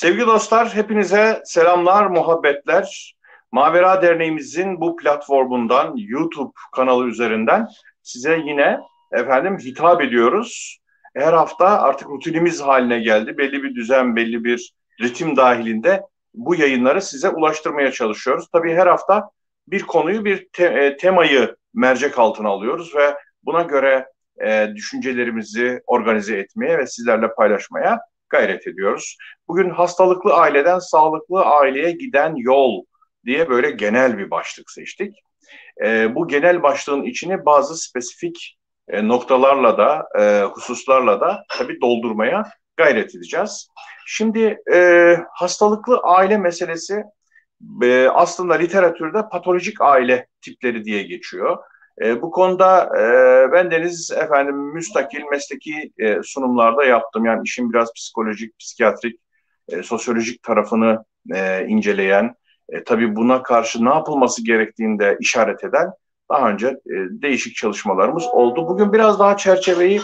Sevgili 0.00 0.26
dostlar, 0.26 0.74
hepinize 0.74 1.42
selamlar, 1.44 2.06
muhabbetler. 2.06 3.14
Mavera 3.52 4.02
Derneğimizin 4.02 4.80
bu 4.80 4.96
platformundan, 4.96 5.94
YouTube 5.96 6.52
kanalı 6.72 7.06
üzerinden 7.06 7.68
size 8.02 8.38
yine 8.44 8.78
efendim 9.12 9.58
hitap 9.58 10.02
ediyoruz. 10.02 10.78
Her 11.16 11.32
hafta 11.32 11.66
artık 11.66 12.08
rutinimiz 12.08 12.60
haline 12.60 13.00
geldi. 13.00 13.38
Belli 13.38 13.62
bir 13.62 13.74
düzen, 13.74 14.16
belli 14.16 14.44
bir 14.44 14.72
ritim 15.02 15.36
dahilinde 15.36 16.02
bu 16.34 16.54
yayınları 16.54 17.02
size 17.02 17.28
ulaştırmaya 17.28 17.92
çalışıyoruz. 17.92 18.48
Tabii 18.52 18.74
her 18.74 18.86
hafta 18.86 19.30
bir 19.68 19.82
konuyu, 19.82 20.24
bir 20.24 20.48
te- 20.52 20.64
e, 20.64 20.96
temayı 20.96 21.56
mercek 21.74 22.18
altına 22.18 22.48
alıyoruz 22.48 22.96
ve 22.96 23.14
buna 23.42 23.62
göre 23.62 24.06
e, 24.44 24.68
düşüncelerimizi 24.74 25.80
organize 25.86 26.36
etmeye 26.36 26.78
ve 26.78 26.86
sizlerle 26.86 27.34
paylaşmaya 27.34 28.00
gayret 28.30 28.66
ediyoruz. 28.66 29.16
Bugün 29.48 29.70
hastalıklı 29.70 30.34
aileden 30.34 30.78
sağlıklı 30.78 31.44
aileye 31.44 31.90
giden 31.90 32.34
yol 32.36 32.84
diye 33.24 33.48
böyle 33.48 33.70
genel 33.70 34.18
bir 34.18 34.30
başlık 34.30 34.70
seçtik. 34.70 35.16
E, 35.84 36.14
bu 36.14 36.28
genel 36.28 36.62
başlığın 36.62 37.02
içini 37.02 37.44
bazı 37.44 37.76
spesifik 37.76 38.58
e, 38.88 39.08
noktalarla 39.08 39.78
da, 39.78 40.08
e, 40.20 40.42
hususlarla 40.42 41.20
da 41.20 41.44
tabii 41.48 41.80
doldurmaya 41.80 42.50
gayret 42.76 43.14
edeceğiz. 43.14 43.68
Şimdi 44.06 44.58
e, 44.72 45.16
hastalıklı 45.32 46.00
aile 46.02 46.36
meselesi 46.36 47.04
e, 47.82 48.08
aslında 48.08 48.54
literatürde 48.54 49.28
patolojik 49.32 49.80
aile 49.80 50.26
tipleri 50.40 50.84
diye 50.84 51.02
geçiyor. 51.02 51.58
E, 52.02 52.22
bu 52.22 52.30
konuda 52.30 52.84
e, 52.84 53.52
ben 53.52 53.70
Deniz 53.70 54.10
efendim 54.10 54.56
müstakil 54.56 55.22
mesleki 55.30 55.92
e, 55.98 56.22
sunumlarda 56.22 56.84
yaptım. 56.84 57.24
Yani 57.24 57.40
işin 57.44 57.72
biraz 57.72 57.92
psikolojik, 57.94 58.58
psikiyatrik, 58.58 59.20
e, 59.68 59.82
sosyolojik 59.82 60.42
tarafını 60.42 61.04
e, 61.34 61.66
inceleyen, 61.66 62.34
e, 62.68 62.84
tabii 62.84 63.16
buna 63.16 63.42
karşı 63.42 63.84
ne 63.84 63.88
yapılması 63.88 64.44
gerektiğini 64.44 64.98
de 64.98 65.16
işaret 65.20 65.64
eden 65.64 65.90
daha 66.30 66.50
önce 66.50 66.66
e, 66.66 66.94
değişik 67.10 67.56
çalışmalarımız 67.56 68.26
oldu. 68.26 68.68
Bugün 68.68 68.92
biraz 68.92 69.18
daha 69.18 69.36
çerçeveyi 69.36 70.00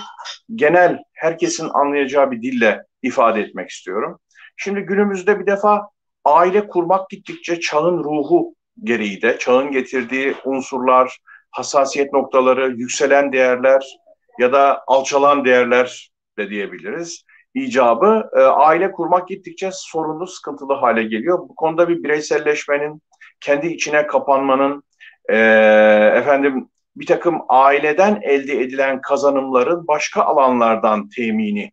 genel, 0.55 0.99
herkesin 1.13 1.69
anlayacağı 1.75 2.31
bir 2.31 2.43
dille 2.43 2.83
ifade 3.03 3.41
etmek 3.41 3.71
istiyorum. 3.71 4.19
Şimdi 4.57 4.81
günümüzde 4.81 5.41
bir 5.41 5.47
defa 5.47 5.89
aile 6.25 6.69
kurmak 6.69 7.11
gittikçe 7.11 7.61
çağın 7.61 8.05
ruhu 8.05 8.55
gereği 8.83 9.23
de, 9.23 9.39
çağın 9.39 9.71
getirdiği 9.71 10.35
unsurlar, 10.45 11.19
hassasiyet 11.57 12.13
noktaları, 12.13 12.71
yükselen 12.71 13.33
değerler 13.33 13.99
ya 14.39 14.53
da 14.53 14.83
alçalan 14.87 15.45
değerler 15.45 16.11
de 16.39 16.51
diyebiliriz. 16.51 17.25
İcabı 17.55 18.31
e, 18.37 18.41
aile 18.41 18.93
kurmak 18.93 19.29
gittikçe 19.29 19.71
sorunlu, 19.73 20.27
sıkıntılı 20.27 20.75
hale 20.75 21.03
geliyor. 21.03 21.39
Bu 21.39 21.55
konuda 21.55 21.89
bir 21.89 22.03
bireyselleşmenin, 22.03 23.03
kendi 23.41 23.67
içine 23.67 24.07
kapanmanın, 24.07 24.83
e, 25.29 25.37
efendim 26.15 26.69
bir 26.97 27.07
takım 27.07 27.41
aileden 27.49 28.21
elde 28.23 28.61
edilen 28.61 29.01
kazanımların 29.01 29.87
başka 29.87 30.23
alanlardan 30.23 31.09
temini 31.09 31.71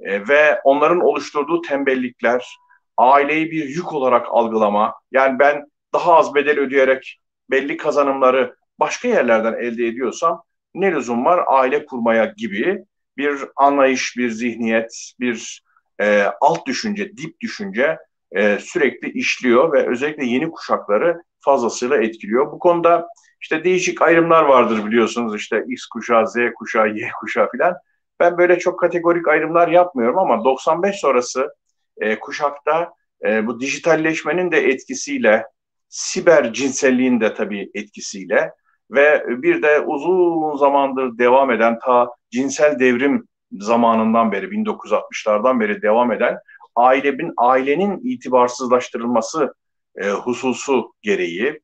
e, 0.00 0.28
ve 0.28 0.60
onların 0.64 1.00
oluşturduğu 1.00 1.60
tembellikler, 1.60 2.56
aileyi 2.96 3.50
bir 3.50 3.68
yük 3.68 3.92
olarak 3.92 4.26
algılama, 4.30 4.94
yani 5.12 5.38
ben 5.38 5.66
daha 5.92 6.14
az 6.14 6.34
bedel 6.34 6.58
ödeyerek 6.58 7.20
belli 7.50 7.76
kazanımları 7.76 8.56
başka 8.80 9.08
yerlerden 9.08 9.52
elde 9.52 9.86
ediyorsam 9.86 10.42
ne 10.74 10.92
lüzum 10.92 11.24
var 11.24 11.44
aile 11.46 11.86
kurmaya 11.86 12.34
gibi 12.36 12.84
bir 13.16 13.38
anlayış, 13.56 14.16
bir 14.16 14.30
zihniyet, 14.30 15.12
bir 15.20 15.62
e, 16.00 16.22
alt 16.40 16.66
düşünce, 16.66 17.16
dip 17.16 17.40
düşünce 17.40 17.98
e, 18.32 18.58
sürekli 18.58 19.10
işliyor 19.10 19.72
ve 19.72 19.90
özellikle 19.90 20.24
yeni 20.24 20.50
kuşakları 20.50 21.22
fazlasıyla 21.40 21.96
etkiliyor. 21.96 22.52
Bu 22.52 22.58
konuda 22.58 23.08
işte 23.40 23.64
değişik 23.64 24.02
ayrımlar 24.02 24.42
vardır 24.42 24.86
biliyorsunuz 24.86 25.36
işte 25.36 25.64
X 25.68 25.86
kuşağı, 25.86 26.28
Z 26.28 26.34
kuşağı, 26.54 26.88
Y 26.88 27.10
kuşağı 27.20 27.50
filan. 27.50 27.74
Ben 28.20 28.38
böyle 28.38 28.58
çok 28.58 28.80
kategorik 28.80 29.28
ayrımlar 29.28 29.68
yapmıyorum 29.68 30.18
ama 30.18 30.44
95 30.44 30.96
sonrası 30.96 31.54
e, 32.00 32.18
kuşakta 32.18 32.92
e, 33.24 33.46
bu 33.46 33.60
dijitalleşmenin 33.60 34.52
de 34.52 34.58
etkisiyle, 34.68 35.46
siber 35.88 36.52
cinselliğin 36.52 37.20
de 37.20 37.34
tabii 37.34 37.70
etkisiyle 37.74 38.52
ve 38.90 39.24
bir 39.28 39.62
de 39.62 39.80
uzun 39.80 40.56
zamandır 40.56 41.18
devam 41.18 41.50
eden 41.50 41.78
ta 41.78 42.10
cinsel 42.30 42.78
devrim 42.78 43.28
zamanından 43.52 44.32
beri 44.32 44.46
1960'lardan 44.46 45.60
beri 45.60 45.82
devam 45.82 46.12
eden 46.12 46.38
ailenin 46.76 47.32
ailenin 47.36 48.00
itibarsızlaştırılması 48.04 49.54
e, 49.96 50.10
hususu 50.10 50.92
gereği 51.02 51.60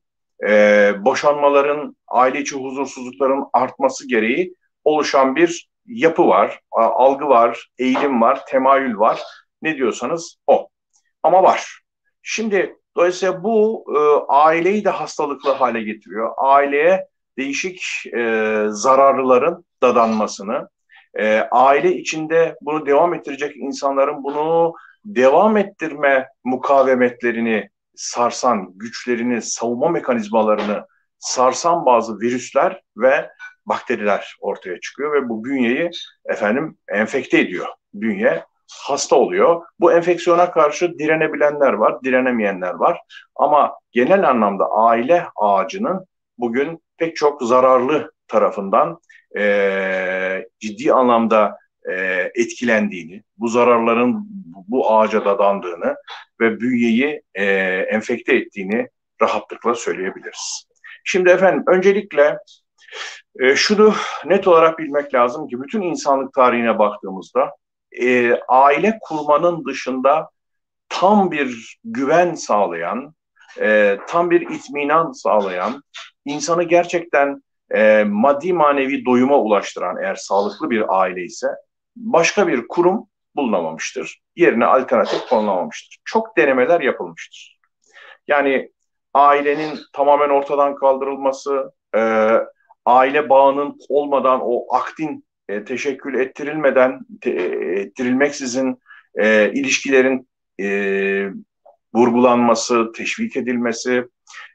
e, 0.47 0.91
boşanmaların 0.99 1.95
aile 2.07 2.41
içi 2.41 2.55
huzursuzlukların 2.55 3.45
artması 3.53 4.07
gereği 4.07 4.53
oluşan 4.83 5.35
bir 5.35 5.69
yapı 5.85 6.27
var, 6.27 6.59
algı 6.71 7.27
var, 7.27 7.69
eğilim 7.77 8.21
var, 8.21 8.45
temayül 8.45 8.97
var. 8.97 9.21
Ne 9.61 9.77
diyorsanız 9.77 10.37
o. 10.47 10.67
Ama 11.23 11.43
var. 11.43 11.79
Şimdi 12.21 12.75
dolayısıyla 12.95 13.43
bu 13.43 13.85
e, 13.95 13.99
aileyi 14.33 14.85
de 14.85 14.89
hastalıklı 14.89 15.51
hale 15.51 15.83
getiriyor. 15.83 16.31
Aileye 16.37 17.07
değişik 17.37 17.83
e, 18.17 18.63
zararlıların 18.69 19.65
dadanmasını, 19.81 20.69
e, 21.19 21.39
aile 21.39 21.95
içinde 21.95 22.55
bunu 22.61 22.85
devam 22.85 23.13
ettirecek 23.13 23.57
insanların 23.57 24.23
bunu 24.23 24.73
devam 25.05 25.57
ettirme 25.57 26.27
mukavemetlerini 26.43 27.69
sarsan, 27.95 28.71
güçlerini, 28.75 29.41
savunma 29.41 29.89
mekanizmalarını 29.89 30.85
sarsan 31.19 31.85
bazı 31.85 32.19
virüsler 32.19 32.81
ve 32.97 33.29
bakteriler 33.65 34.35
ortaya 34.39 34.79
çıkıyor 34.79 35.13
ve 35.13 35.29
bu 35.29 35.43
bünyeyi 35.43 35.89
efendim 36.25 36.77
enfekte 36.87 37.39
ediyor. 37.39 37.67
Bünye 37.93 38.43
hasta 38.81 39.15
oluyor. 39.15 39.61
Bu 39.79 39.93
enfeksiyona 39.93 40.51
karşı 40.51 40.99
direnebilenler 40.99 41.73
var, 41.73 42.03
direnemeyenler 42.03 42.73
var. 42.73 42.99
Ama 43.35 43.73
genel 43.91 44.29
anlamda 44.29 44.65
aile 44.65 45.27
ağacının 45.35 46.05
bugün 46.37 46.83
pek 46.97 47.15
çok 47.15 47.43
zararlı 47.43 48.11
tarafından 48.27 48.99
e, 49.37 50.45
ciddi 50.59 50.93
anlamda 50.93 51.57
e, 51.89 51.93
etkilendiğini, 52.35 53.23
bu 53.37 53.47
zararların 53.47 54.27
bu 54.67 54.91
ağaca 54.91 55.25
dadandığını 55.25 55.95
ve 56.39 56.59
bünyeyi 56.59 57.21
e, 57.35 57.45
enfekte 57.91 58.35
ettiğini 58.35 58.87
rahatlıkla 59.21 59.75
söyleyebiliriz. 59.75 60.65
Şimdi 61.03 61.29
efendim 61.29 61.63
öncelikle 61.67 62.37
e, 63.39 63.55
şunu 63.55 63.93
net 64.25 64.47
olarak 64.47 64.79
bilmek 64.79 65.13
lazım 65.13 65.47
ki 65.47 65.61
bütün 65.61 65.81
insanlık 65.81 66.33
tarihine 66.33 66.79
baktığımızda 66.79 67.51
e, 68.01 68.33
aile 68.47 68.99
kurmanın 69.01 69.65
dışında 69.65 70.29
tam 70.89 71.31
bir 71.31 71.77
güven 71.83 72.35
sağlayan, 72.35 73.15
e, 73.61 73.97
tam 74.07 74.29
bir 74.29 74.41
itminan 74.41 75.11
sağlayan, 75.11 75.83
insanı 76.25 76.63
gerçekten 76.63 77.43
e, 77.75 78.03
maddi 78.03 78.53
manevi 78.53 79.05
doyuma 79.05 79.39
ulaştıran 79.39 79.97
eğer 80.03 80.15
sağlıklı 80.15 80.69
bir 80.69 80.99
aile 80.99 81.23
ise 81.23 81.47
başka 81.95 82.47
bir 82.47 82.67
kurum 82.67 83.07
bulunamamıştır. 83.35 84.21
Yerine 84.35 84.65
alternatif 84.65 85.29
konulamamıştır. 85.29 85.99
Çok 86.05 86.37
denemeler 86.37 86.81
yapılmıştır. 86.81 87.59
Yani 88.27 88.71
ailenin 89.13 89.79
tamamen 89.93 90.29
ortadan 90.29 90.75
kaldırılması, 90.75 91.71
e, 91.95 92.31
aile 92.85 93.29
bağının 93.29 93.77
olmadan 93.89 94.39
o 94.43 94.75
aktin 94.75 95.25
e, 95.49 95.63
teşekkül 95.63 96.19
ettirilmeden, 96.19 96.99
te, 97.21 97.29
ettirilmeksizin 97.75 98.79
e, 99.15 99.51
ilişkilerin 99.53 100.29
e, 100.61 100.67
vurgulanması, 101.95 102.91
teşvik 102.91 103.37
edilmesi 103.37 104.07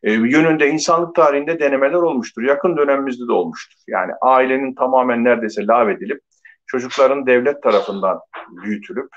e, 0.03 0.13
yönünde 0.13 0.69
insanlık 0.69 1.15
tarihinde 1.15 1.61
denemeler 1.61 1.95
olmuştur. 1.95 2.43
Yakın 2.43 2.77
dönemimizde 2.77 3.29
de 3.29 3.33
olmuştur. 3.33 3.79
Yani 3.89 4.13
ailenin 4.21 4.75
tamamen 4.75 5.25
neredeyse 5.25 5.67
lağvedilip 5.67 6.21
çocukların 6.67 7.27
devlet 7.27 7.63
tarafından 7.63 8.21
büyütülüp 8.63 9.09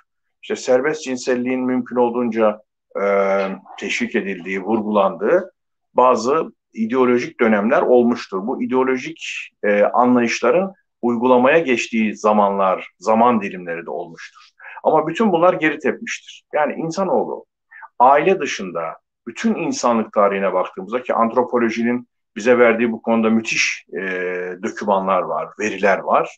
işte 0.41 0.55
serbest 0.55 1.03
cinselliğin 1.03 1.61
mümkün 1.61 1.95
olduğunca 1.95 2.61
e, 3.01 3.03
teşvik 3.79 4.15
edildiği, 4.15 4.61
vurgulandığı 4.61 5.53
bazı 5.93 6.51
ideolojik 6.73 7.39
dönemler 7.39 7.81
olmuştur. 7.81 8.47
Bu 8.47 8.63
ideolojik 8.63 9.49
e, 9.63 9.83
anlayışların 9.83 10.73
uygulamaya 11.01 11.59
geçtiği 11.59 12.17
zamanlar, 12.17 12.87
zaman 12.99 13.41
dilimleri 13.41 13.85
de 13.85 13.89
olmuştur. 13.89 14.41
Ama 14.83 15.07
bütün 15.07 15.31
bunlar 15.31 15.53
geri 15.53 15.79
tepmiştir. 15.79 16.43
Yani 16.53 16.73
insanoğlu 16.73 17.45
aile 18.01 18.39
dışında 18.39 18.97
bütün 19.27 19.55
insanlık 19.55 20.13
tarihine 20.13 20.53
baktığımızda 20.53 21.03
ki 21.03 21.13
antropolojinin 21.13 22.07
bize 22.35 22.57
verdiği 22.57 22.91
bu 22.91 23.01
konuda 23.01 23.29
müthiş 23.29 23.85
e, 23.93 24.01
dokümanlar 24.63 25.21
var, 25.21 25.49
veriler 25.59 25.97
var. 25.97 26.37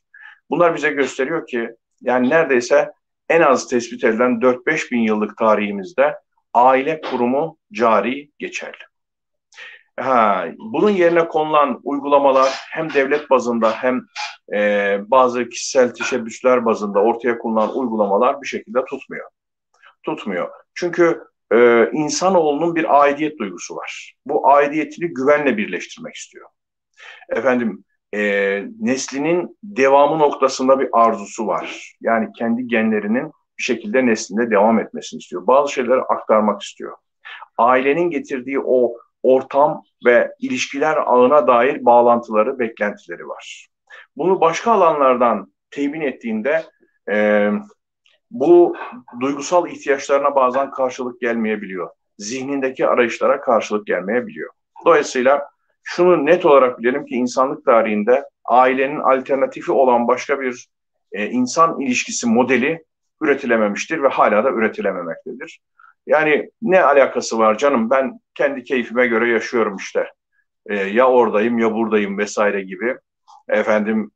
Bunlar 0.49 0.75
bize 0.75 0.89
gösteriyor 0.89 1.47
ki 1.47 1.69
yani 2.01 2.29
neredeyse 2.29 2.91
en 3.29 3.41
az 3.41 3.67
tespit 3.67 4.03
edilen 4.03 4.31
4-5 4.31 4.91
bin 4.91 4.99
yıllık 4.99 5.37
tarihimizde 5.37 6.15
aile 6.53 7.01
kurumu 7.01 7.57
cari 7.73 8.31
geçerli. 8.39 8.83
Ha, 9.99 10.45
bunun 10.57 10.89
yerine 10.89 11.27
konulan 11.27 11.79
uygulamalar 11.83 12.49
hem 12.71 12.93
devlet 12.93 13.29
bazında 13.29 13.71
hem 13.71 14.01
e, 14.53 14.99
bazı 15.07 15.49
kişisel 15.49 15.93
teşebbüsler 15.93 16.65
bazında 16.65 16.99
ortaya 16.99 17.37
konulan 17.37 17.77
uygulamalar 17.77 18.41
bir 18.41 18.47
şekilde 18.47 18.85
tutmuyor. 18.85 19.29
Tutmuyor. 20.03 20.49
Çünkü 20.73 21.21
e, 21.53 21.89
insanoğlunun 21.93 22.75
bir 22.75 23.01
aidiyet 23.01 23.39
duygusu 23.39 23.75
var. 23.75 24.13
Bu 24.25 24.49
aidiyetini 24.49 25.07
güvenle 25.07 25.57
birleştirmek 25.57 26.15
istiyor. 26.15 26.49
Efendim 27.29 27.83
e, 28.15 28.21
neslinin 28.79 29.57
devamı 29.63 30.19
noktasında 30.19 30.79
bir 30.79 30.89
arzusu 30.93 31.47
var. 31.47 31.95
Yani 32.01 32.29
kendi 32.37 32.67
genlerinin 32.67 33.31
bir 33.57 33.63
şekilde 33.63 34.05
neslinde 34.05 34.51
devam 34.51 34.79
etmesini 34.79 35.17
istiyor. 35.17 35.47
Bazı 35.47 35.73
şeyleri 35.73 36.01
aktarmak 36.01 36.61
istiyor. 36.61 36.97
Ailenin 37.57 38.09
getirdiği 38.09 38.59
o 38.59 38.97
ortam 39.23 39.83
ve 40.05 40.31
ilişkiler 40.39 40.97
ağına 40.97 41.47
dair 41.47 41.85
bağlantıları, 41.85 42.59
beklentileri 42.59 43.27
var. 43.27 43.67
Bunu 44.17 44.41
başka 44.41 44.71
alanlardan 44.71 45.53
temin 45.71 46.01
ettiğinde 46.01 46.63
e, 47.11 47.49
bu 48.33 48.75
duygusal 49.19 49.67
ihtiyaçlarına 49.67 50.35
bazen 50.35 50.71
karşılık 50.71 51.21
gelmeyebiliyor. 51.21 51.89
Zihnindeki 52.17 52.87
arayışlara 52.87 53.41
karşılık 53.41 53.87
gelmeyebiliyor. 53.87 54.49
Dolayısıyla 54.85 55.49
şunu 55.83 56.25
net 56.25 56.45
olarak 56.45 56.79
bilelim 56.79 57.05
ki 57.05 57.15
insanlık 57.15 57.65
tarihinde 57.65 58.23
ailenin 58.45 58.99
alternatifi 58.99 59.71
olan 59.71 60.07
başka 60.07 60.41
bir 60.41 60.67
e, 61.11 61.25
insan 61.25 61.79
ilişkisi 61.79 62.27
modeli 62.27 62.83
üretilememiştir 63.21 64.03
ve 64.03 64.07
hala 64.07 64.43
da 64.43 64.49
üretilememektedir. 64.49 65.59
Yani 66.07 66.51
ne 66.61 66.83
alakası 66.83 67.39
var 67.39 67.57
canım 67.57 67.89
ben 67.89 68.19
kendi 68.35 68.63
keyfime 68.63 69.07
göre 69.07 69.29
yaşıyorum 69.29 69.75
işte. 69.75 70.07
E, 70.65 70.75
ya 70.75 71.09
oradayım 71.09 71.59
ya 71.59 71.73
buradayım 71.73 72.17
vesaire 72.17 72.61
gibi 72.61 72.97
efendim 73.49 74.11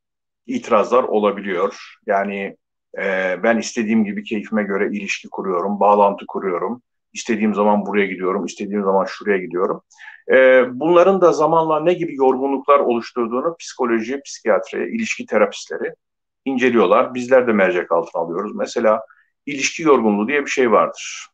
itirazlar 0.46 1.02
olabiliyor. 1.02 1.76
Yani 2.06 2.56
e, 2.98 3.36
ben 3.42 3.58
istediğim 3.58 4.04
gibi 4.04 4.24
keyfime 4.24 4.62
göre 4.62 4.86
ilişki 4.96 5.28
kuruyorum, 5.28 5.80
bağlantı 5.80 6.26
kuruyorum. 6.26 6.82
İstediğim 7.12 7.54
zaman 7.54 7.86
buraya 7.86 8.06
gidiyorum, 8.06 8.44
istediğim 8.44 8.84
zaman 8.84 9.04
şuraya 9.04 9.38
gidiyorum. 9.38 9.82
E, 10.32 10.64
bunların 10.72 11.20
da 11.20 11.32
zamanla 11.32 11.80
ne 11.80 11.92
gibi 11.92 12.16
yorgunluklar 12.16 12.78
oluşturduğunu 12.78 13.56
psikoloji, 13.56 14.20
psikiyatri, 14.20 14.96
ilişki 14.96 15.26
terapistleri 15.26 15.94
inceliyorlar. 16.44 17.14
Bizler 17.14 17.46
de 17.46 17.52
mercek 17.52 17.92
altına 17.92 18.22
alıyoruz. 18.22 18.54
Mesela 18.54 19.02
ilişki 19.46 19.82
yorgunluğu 19.82 20.28
diye 20.28 20.44
bir 20.44 20.50
şey 20.50 20.72
vardır. 20.72 21.26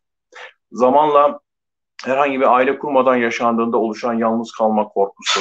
Zamanla 0.73 1.41
herhangi 2.05 2.41
bir 2.41 2.55
aile 2.55 2.79
kurmadan 2.79 3.17
yaşandığında 3.17 3.77
oluşan 3.77 4.15
yalnız 4.15 4.53
kalma 4.53 4.89
korkusu, 4.89 5.41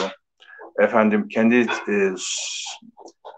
efendim 0.80 1.28
kendi 1.28 1.56
e, 1.90 2.14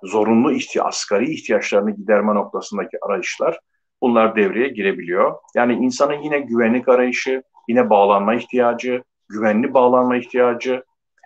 zorunlu 0.03 0.51
ihti 0.51 0.83
asgari 0.83 1.33
ihtiyaçlarını 1.33 1.91
giderme 1.91 2.35
noktasındaki 2.35 2.97
arayışlar 3.01 3.59
bunlar 4.01 4.35
devreye 4.35 4.67
girebiliyor. 4.67 5.33
Yani 5.55 5.73
insanın 5.73 6.21
yine 6.21 6.39
güvenlik 6.39 6.89
arayışı, 6.89 7.43
yine 7.67 7.89
bağlanma 7.89 8.35
ihtiyacı, 8.35 9.03
güvenli 9.29 9.73
bağlanma 9.73 10.17
ihtiyacı, 10.17 10.83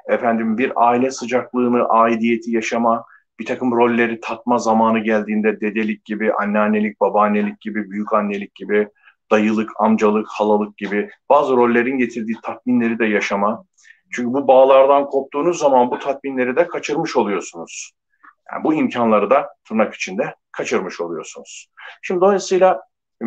efendim 0.10 0.58
bir 0.58 0.72
aile 0.76 1.12
sıcaklığını, 1.12 1.90
aidiyeti 1.90 2.52
yaşama, 2.52 3.06
bir 3.40 3.46
takım 3.46 3.72
rolleri 3.72 4.20
tatma 4.20 4.58
zamanı 4.58 5.00
geldiğinde 5.00 5.62
dedelik 5.62 6.06
gibi, 6.06 6.34
anneannelik, 6.34 7.00
babaannelik 7.00 7.62
gibi, 7.62 7.92
büyük 7.92 8.14
annelik 8.14 8.56
gibi, 8.56 8.88
dayılık, 9.32 9.72
amcalık, 9.80 10.28
halalık 10.30 10.78
gibi 10.78 11.10
bazı 11.30 11.58
rollerin 11.58 11.98
getirdiği 11.98 12.36
tatminleri 12.44 13.00
de 13.00 13.06
yaşama. 13.06 13.66
Çünkü 14.12 14.34
bu 14.34 14.48
bağlardan 14.48 15.06
koptuğunuz 15.06 15.60
zaman 15.60 15.92
bu 15.92 16.00
tatminleri 16.00 16.56
de 16.56 16.68
kaçırmış 16.68 17.16
oluyorsunuz. 17.18 17.92
Yani 18.52 18.64
bu 18.64 18.74
imkanları 18.74 19.30
da 19.30 19.50
tırnak 19.68 19.94
içinde 19.94 20.36
kaçırmış 20.52 21.02
oluyorsunuz. 21.02 21.68
Şimdi 22.02 22.22
dolayısıyla 22.22 22.82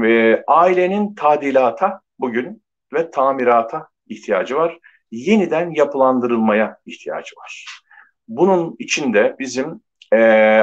e, 0.05 0.43
ailenin 0.47 1.15
tadilata 1.15 2.01
bugün 2.19 2.63
ve 2.93 3.11
tamirata 3.11 3.89
ihtiyacı 4.07 4.57
var. 4.57 4.79
Yeniden 5.11 5.71
yapılandırılmaya 5.71 6.79
ihtiyacı 6.87 7.37
var. 7.37 7.67
Bunun 8.29 8.77
içinde 8.79 9.37
bizim 9.39 9.81
e, 10.15 10.63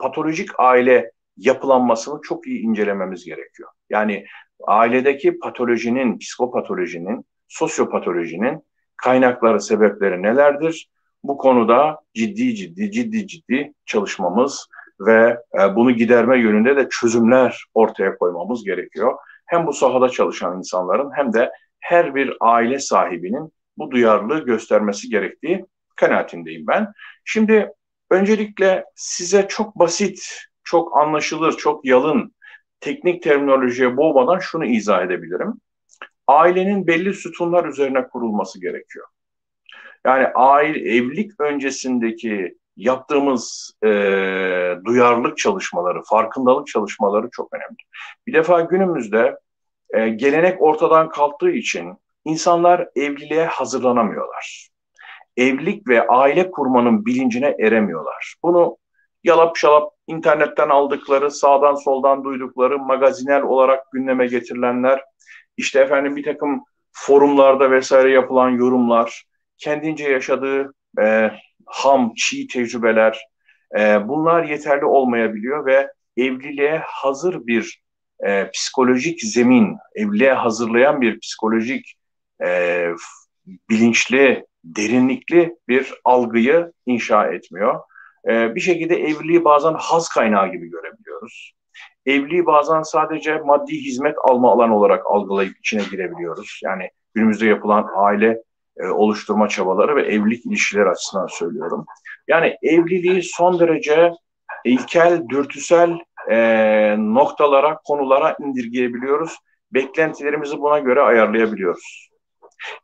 patolojik 0.00 0.50
aile 0.58 1.10
yapılanmasını 1.36 2.20
çok 2.22 2.46
iyi 2.46 2.60
incelememiz 2.60 3.24
gerekiyor. 3.24 3.70
Yani 3.90 4.26
ailedeki 4.66 5.38
patolojinin, 5.38 6.18
psikopatolojinin, 6.18 7.24
sosyopatolojinin 7.48 8.62
kaynakları, 8.96 9.60
sebepleri 9.60 10.22
nelerdir? 10.22 10.88
Bu 11.22 11.38
konuda 11.38 12.00
ciddi 12.14 12.54
ciddi 12.54 12.90
ciddi 12.90 13.26
ciddi 13.26 13.72
çalışmamız 13.86 14.68
ve 15.00 15.38
e, 15.60 15.76
bunu 15.76 15.90
giderme 15.90 16.38
yönünde 16.38 16.76
de 16.76 16.88
çözümler 16.88 17.64
ortaya 17.74 18.18
koymamız 18.18 18.64
gerekiyor. 18.64 19.18
Hem 19.46 19.66
bu 19.66 19.72
sahada 19.72 20.08
çalışan 20.08 20.58
insanların 20.58 21.10
hem 21.16 21.32
de 21.32 21.50
her 21.80 22.14
bir 22.14 22.36
aile 22.40 22.78
sahibinin 22.78 23.52
bu 23.78 23.90
duyarlılığı 23.90 24.44
göstermesi 24.44 25.08
gerektiği 25.08 25.64
kanaatindeyim 25.96 26.66
ben. 26.66 26.92
Şimdi 27.24 27.72
öncelikle 28.10 28.84
size 28.94 29.48
çok 29.48 29.78
basit, 29.78 30.46
çok 30.64 30.96
anlaşılır, 30.96 31.52
çok 31.56 31.84
yalın 31.84 32.34
teknik 32.80 33.22
terminolojiye 33.22 33.96
boğmadan 33.96 34.38
şunu 34.38 34.64
izah 34.64 35.02
edebilirim. 35.02 35.60
Ailenin 36.26 36.86
belli 36.86 37.14
sütunlar 37.14 37.64
üzerine 37.64 38.08
kurulması 38.08 38.60
gerekiyor. 38.60 39.06
Yani 40.06 40.26
aile 40.34 40.78
evlilik 40.96 41.40
öncesindeki 41.40 42.56
yaptığımız 42.76 43.72
e, 43.84 43.88
duyarlılık 44.84 45.38
çalışmaları, 45.38 46.02
farkındalık 46.02 46.66
çalışmaları 46.66 47.28
çok 47.32 47.52
önemli. 47.54 47.76
Bir 48.26 48.32
defa 48.32 48.60
günümüzde 48.60 49.38
e, 49.90 50.08
gelenek 50.08 50.62
ortadan 50.62 51.08
kalktığı 51.08 51.50
için 51.50 51.94
insanlar 52.24 52.88
evliliğe 52.96 53.44
hazırlanamıyorlar. 53.44 54.68
Evlilik 55.36 55.88
ve 55.88 56.06
aile 56.06 56.50
kurmanın 56.50 57.06
bilincine 57.06 57.56
eremiyorlar. 57.60 58.34
Bunu 58.42 58.76
yalap 59.24 59.56
şalap 59.56 59.92
internetten 60.06 60.68
aldıkları, 60.68 61.30
sağdan 61.30 61.74
soldan 61.74 62.24
duydukları, 62.24 62.78
magazinel 62.78 63.42
olarak 63.42 63.92
gündeme 63.92 64.26
getirilenler, 64.26 65.02
işte 65.56 65.80
efendim 65.80 66.16
bir 66.16 66.24
takım 66.24 66.64
forumlarda 66.92 67.70
vesaire 67.70 68.10
yapılan 68.10 68.50
yorumlar, 68.50 69.24
kendince 69.58 70.08
yaşadığı 70.08 70.74
e, 71.00 71.30
ham, 71.66 72.12
çiğ 72.16 72.46
tecrübeler, 72.46 73.26
e, 73.78 74.08
bunlar 74.08 74.44
yeterli 74.44 74.84
olmayabiliyor 74.84 75.66
ve 75.66 75.92
evliliğe 76.16 76.82
hazır 76.84 77.46
bir 77.46 77.82
e, 78.26 78.50
psikolojik 78.50 79.22
zemin, 79.22 79.76
evliliğe 79.94 80.32
hazırlayan 80.32 81.00
bir 81.00 81.20
psikolojik 81.20 81.94
e, 82.44 82.88
bilinçli, 83.70 84.46
derinlikli 84.64 85.56
bir 85.68 85.94
algıyı 86.04 86.72
inşa 86.86 87.26
etmiyor. 87.26 87.80
E, 88.28 88.54
bir 88.54 88.60
şekilde 88.60 88.96
evliliği 88.96 89.44
bazen 89.44 89.74
haz 89.78 90.08
kaynağı 90.08 90.52
gibi 90.52 90.70
görebiliyoruz. 90.70 91.55
Evliliği 92.06 92.46
bazen 92.46 92.82
sadece 92.82 93.38
maddi 93.38 93.72
hizmet 93.72 94.16
alma 94.24 94.52
alanı 94.52 94.76
olarak 94.76 95.06
algılayıp 95.06 95.58
içine 95.58 95.82
girebiliyoruz. 95.90 96.60
Yani 96.64 96.90
günümüzde 97.14 97.46
yapılan 97.46 97.86
aile 97.96 98.42
e, 98.76 98.86
oluşturma 98.86 99.48
çabaları 99.48 99.96
ve 99.96 100.02
evlilik 100.02 100.46
ilişkileri 100.46 100.88
açısından 100.88 101.26
söylüyorum. 101.26 101.84
Yani 102.28 102.56
evliliği 102.62 103.22
son 103.22 103.60
derece 103.60 104.12
ilkel, 104.64 105.28
dürtüsel 105.28 105.98
e, 106.30 106.36
noktalara, 106.98 107.78
konulara 107.84 108.36
indirgeyebiliyoruz. 108.40 109.36
Beklentilerimizi 109.72 110.58
buna 110.58 110.78
göre 110.78 111.00
ayarlayabiliyoruz. 111.00 112.10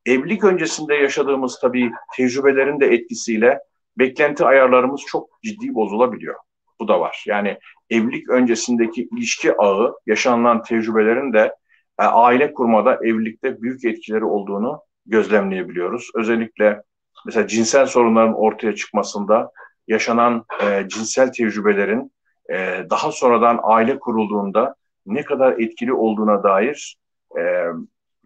Evlilik 0.06 0.44
öncesinde 0.44 0.94
yaşadığımız 0.94 1.58
tabii 1.60 1.92
tecrübelerin 2.16 2.80
de 2.80 2.86
etkisiyle 2.86 3.58
beklenti 3.98 4.44
ayarlarımız 4.44 5.00
çok 5.06 5.28
ciddi 5.42 5.74
bozulabiliyor. 5.74 6.34
Bu 6.80 6.88
da 6.88 7.00
var. 7.00 7.24
Yani 7.26 7.58
evlilik 7.92 8.30
öncesindeki 8.30 9.08
ilişki 9.12 9.56
ağı, 9.56 9.94
yaşanılan 10.06 10.62
tecrübelerin 10.62 11.32
de 11.32 11.54
e, 12.00 12.02
aile 12.02 12.52
kurmada 12.52 12.94
evlilikte 12.94 13.62
büyük 13.62 13.84
etkileri 13.84 14.24
olduğunu 14.24 14.80
gözlemleyebiliyoruz. 15.06 16.10
Özellikle 16.14 16.82
mesela 17.26 17.46
cinsel 17.46 17.86
sorunların 17.86 18.34
ortaya 18.34 18.74
çıkmasında 18.74 19.50
yaşanan 19.88 20.44
e, 20.62 20.88
cinsel 20.88 21.32
tecrübelerin 21.32 22.12
e, 22.50 22.86
daha 22.90 23.12
sonradan 23.12 23.60
aile 23.62 23.98
kurulduğunda 23.98 24.74
ne 25.06 25.24
kadar 25.24 25.52
etkili 25.52 25.92
olduğuna 25.92 26.42
dair 26.42 26.96
e, 27.38 27.42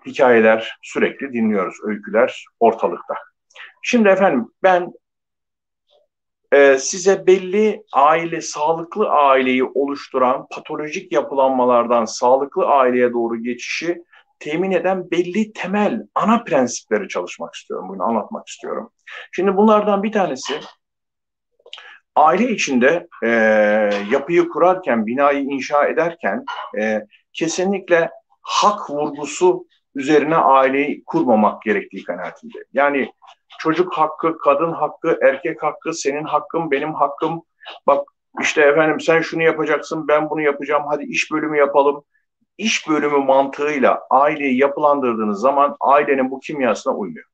hikayeler 0.07 0.79
sürekli 0.83 1.33
dinliyoruz, 1.33 1.77
öyküler 1.85 2.45
ortalıkta. 2.61 3.15
Şimdi 3.83 4.09
efendim 4.09 4.49
ben 4.63 4.93
e, 6.53 6.79
size 6.79 7.27
belli 7.27 7.83
aile, 7.93 8.41
sağlıklı 8.41 9.09
aileyi 9.09 9.65
oluşturan 9.65 10.47
patolojik 10.51 11.13
yapılanmalardan 11.13 12.05
sağlıklı 12.05 12.67
aileye 12.67 13.13
doğru 13.13 13.43
geçişi 13.43 14.03
temin 14.39 14.71
eden 14.71 15.11
belli 15.11 15.53
temel 15.53 16.03
ana 16.15 16.45
prensipleri 16.45 17.09
çalışmak 17.09 17.55
istiyorum, 17.55 17.89
bugün 17.89 18.01
anlatmak 18.01 18.49
istiyorum. 18.49 18.91
Şimdi 19.33 19.57
bunlardan 19.57 20.03
bir 20.03 20.13
tanesi 20.13 20.61
aile 22.17 22.51
içinde 22.51 23.07
e, 23.25 23.29
yapıyı 24.11 24.49
kurarken, 24.49 25.07
binayı 25.07 25.41
inşa 25.41 25.87
ederken 25.87 26.45
e, 26.79 27.07
kesinlikle 27.33 28.11
hak 28.43 28.91
vurgusu 28.91 29.67
üzerine 29.95 30.37
aileyi 30.37 31.05
kurmamak 31.05 31.63
gerektiği 31.63 32.05
kanaatinde. 32.05 32.59
Yani 32.73 33.11
çocuk 33.59 33.93
hakkı, 33.93 34.39
kadın 34.39 34.73
hakkı, 34.73 35.19
erkek 35.23 35.63
hakkı, 35.63 35.95
senin 35.95 36.25
hakkın, 36.25 36.71
benim 36.71 36.95
hakkım. 36.95 37.43
Bak 37.87 38.09
işte 38.41 38.63
efendim 38.63 39.01
sen 39.01 39.21
şunu 39.21 39.43
yapacaksın, 39.43 40.09
ben 40.09 40.31
bunu 40.31 40.41
yapacağım, 40.41 40.83
hadi 40.89 41.05
iş 41.05 41.33
bölümü 41.33 41.59
yapalım. 41.59 42.05
İş 42.59 42.89
bölümü 42.89 43.19
mantığıyla 43.19 44.03
aileyi 44.11 44.59
yapılandırdığınız 44.59 45.41
zaman 45.41 45.77
ailenin 45.81 46.31
bu 46.31 46.41
kimyasına 46.41 46.95
uymuyor. 46.95 47.27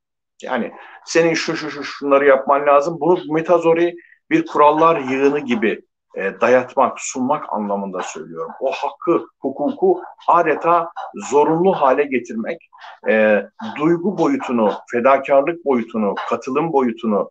Yani 0.42 0.72
senin 1.04 1.34
şu 1.34 1.56
şu 1.56 1.70
şu 1.70 1.84
şunları 1.84 2.26
yapman 2.26 2.66
lazım. 2.66 3.00
Bunu 3.00 3.20
metazori 3.32 3.94
bir 4.30 4.46
kurallar 4.46 4.96
yığını 5.00 5.40
gibi 5.40 5.82
e, 6.14 6.40
dayatmak, 6.40 7.00
sunmak 7.00 7.52
anlamında 7.52 8.02
söylüyorum. 8.02 8.52
O 8.60 8.70
hakkı, 8.70 9.26
hukuku 9.40 10.02
adeta 10.28 10.90
zorunlu 11.30 11.72
hale 11.72 12.04
getirmek, 12.04 12.68
e, 13.08 13.42
duygu 13.78 14.18
boyutunu, 14.18 14.72
fedakarlık 14.90 15.64
boyutunu, 15.64 16.14
katılım 16.28 16.72
boyutunu, 16.72 17.30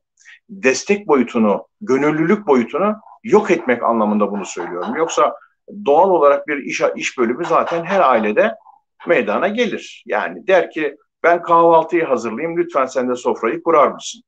destek 0.49 1.07
boyutunu, 1.07 1.67
gönüllülük 1.81 2.47
boyutunu 2.47 2.95
yok 3.23 3.51
etmek 3.51 3.83
anlamında 3.83 4.31
bunu 4.31 4.45
söylüyorum. 4.45 4.95
Yoksa 4.95 5.35
doğal 5.85 6.09
olarak 6.09 6.47
bir 6.47 6.57
iş, 6.57 6.81
iş 6.95 7.17
bölümü 7.17 7.45
zaten 7.45 7.83
her 7.83 7.99
ailede 7.99 8.55
meydana 9.07 9.47
gelir. 9.47 10.03
Yani 10.05 10.47
der 10.47 10.71
ki 10.71 10.97
ben 11.23 11.41
kahvaltıyı 11.41 12.05
hazırlayayım 12.05 12.57
lütfen 12.57 12.85
sen 12.85 13.09
de 13.09 13.15
sofrayı 13.15 13.63
kurar 13.63 13.87
mısın? 13.87 14.21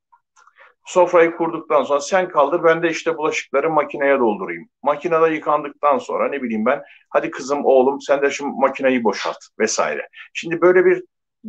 Sofrayı 0.85 1.35
kurduktan 1.35 1.83
sonra 1.83 1.99
sen 1.99 2.29
kaldır 2.29 2.63
ben 2.63 2.83
de 2.83 2.89
işte 2.89 3.17
bulaşıkları 3.17 3.69
makineye 3.69 4.19
doldurayım. 4.19 4.69
Makinede 4.83 5.33
yıkandıktan 5.33 5.97
sonra 5.97 6.29
ne 6.29 6.41
bileyim 6.43 6.65
ben 6.65 6.81
hadi 7.09 7.31
kızım 7.31 7.65
oğlum 7.65 8.01
sen 8.01 8.21
de 8.21 8.31
şu 8.31 8.47
makineyi 8.47 9.03
boşalt 9.03 9.37
vesaire. 9.59 10.07
Şimdi 10.33 10.61
böyle 10.61 10.85
bir 10.85 11.03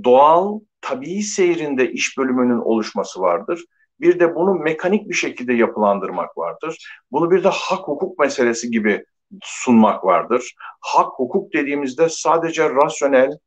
doğal 0.05 0.61
tabii 0.81 1.23
seyrinde 1.23 1.91
iş 1.91 2.19
bölümünün 2.19 2.59
oluşması 2.59 3.21
vardır. 3.21 3.65
Bir 4.01 4.21
de 4.21 4.35
bunu 4.35 4.55
mekanik 4.55 5.09
bir 5.09 5.15
şekilde 5.15 5.53
yapılandırmak 5.53 6.39
vardır. 6.39 6.79
Bunu 7.11 7.31
bir 7.31 7.45
de 7.45 7.49
hak 7.49 7.89
hukuk 7.89 8.19
meselesi 8.19 8.71
gibi 8.71 9.05
sunmak 9.43 10.05
vardır. 10.05 10.55
Hak 10.81 11.09
hukuk 11.17 11.53
dediğimizde 11.53 12.09
sadece 12.09 12.71
rasyonel, 12.71 13.39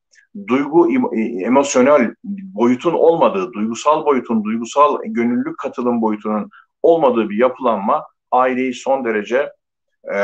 duygu, 0.48 0.92
e, 0.92 1.22
emosyonel 1.44 2.14
boyutun 2.24 2.94
olmadığı, 2.94 3.54
duygusal 3.54 4.06
boyutun, 4.06 4.44
duygusal 4.44 4.98
gönüllülük 5.06 5.58
katılım 5.58 6.02
boyutunun 6.02 6.50
olmadığı 6.82 7.30
bir 7.30 7.38
yapılanma 7.38 8.06
aileyi 8.32 8.74
son 8.74 9.06
derece 9.06 9.52
e, 10.14 10.18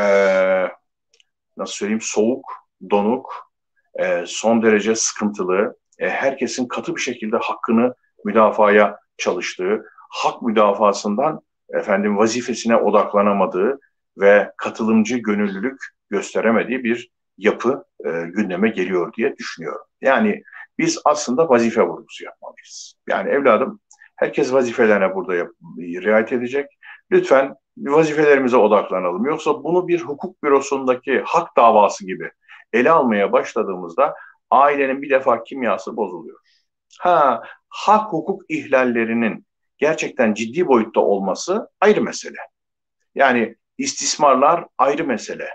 nasıl 1.58 1.74
söyleyeyim 1.74 2.02
soğuk, 2.02 2.54
donuk, 2.90 3.52
e, 4.00 4.24
son 4.28 4.64
derece 4.64 4.96
sıkıntılı, 4.96 5.76
e, 6.00 6.10
herkesin 6.10 6.68
katı 6.68 6.96
bir 6.96 7.02
şekilde 7.02 7.38
hakkını 7.38 7.94
müdafaya 8.26 8.98
çalıştığı, 9.18 9.86
hak 10.10 10.42
müdafasından 10.42 11.42
efendim 11.70 12.18
vazifesine 12.18 12.76
odaklanamadığı 12.76 13.80
ve 14.18 14.52
katılımcı 14.58 15.18
gönüllülük 15.18 15.82
gösteremediği 16.10 16.84
bir 16.84 17.10
yapı 17.38 17.86
e, 18.06 18.10
gündeme 18.10 18.70
geliyor 18.70 19.14
diye 19.14 19.38
düşünüyorum. 19.38 19.86
Yani 20.02 20.44
biz 20.78 21.02
aslında 21.06 21.50
vazife 21.50 21.82
vurgusu 21.82 22.24
yapmalıyız. 22.24 22.96
Yani 23.10 23.30
evladım 23.30 23.80
herkes 24.16 24.54
vazifelerine 24.54 25.16
burada 25.16 25.36
yap, 25.36 25.50
riayet 25.78 26.34
edecek. 26.34 26.66
Lütfen 27.12 27.56
vazifelerimize 27.78 28.58
odaklanalım. 28.58 29.26
Yoksa 29.26 29.64
bunu 29.64 29.88
bir 29.88 30.02
hukuk 30.02 30.44
bürosundaki 30.44 31.22
hak 31.26 31.58
davası 31.58 32.06
gibi 32.06 32.32
ele 32.74 32.92
almaya 32.92 33.32
başladığımızda 33.32 34.16
ailenin 34.50 35.02
bir 35.02 35.10
defa 35.10 35.44
kimyası 35.44 35.98
bozuluyor. 35.98 36.40
Ha, 37.00 37.44
hak 37.70 38.14
hukuk 38.14 38.42
ihlallerinin 38.50 39.46
gerçekten 39.78 40.34
ciddi 40.34 40.68
boyutta 40.68 41.00
olması 41.00 41.70
ayrı 41.82 42.02
mesele. 42.02 42.38
Yani 43.16 43.56
istismarlar 43.78 44.66
ayrı 44.78 45.04
mesele. 45.04 45.50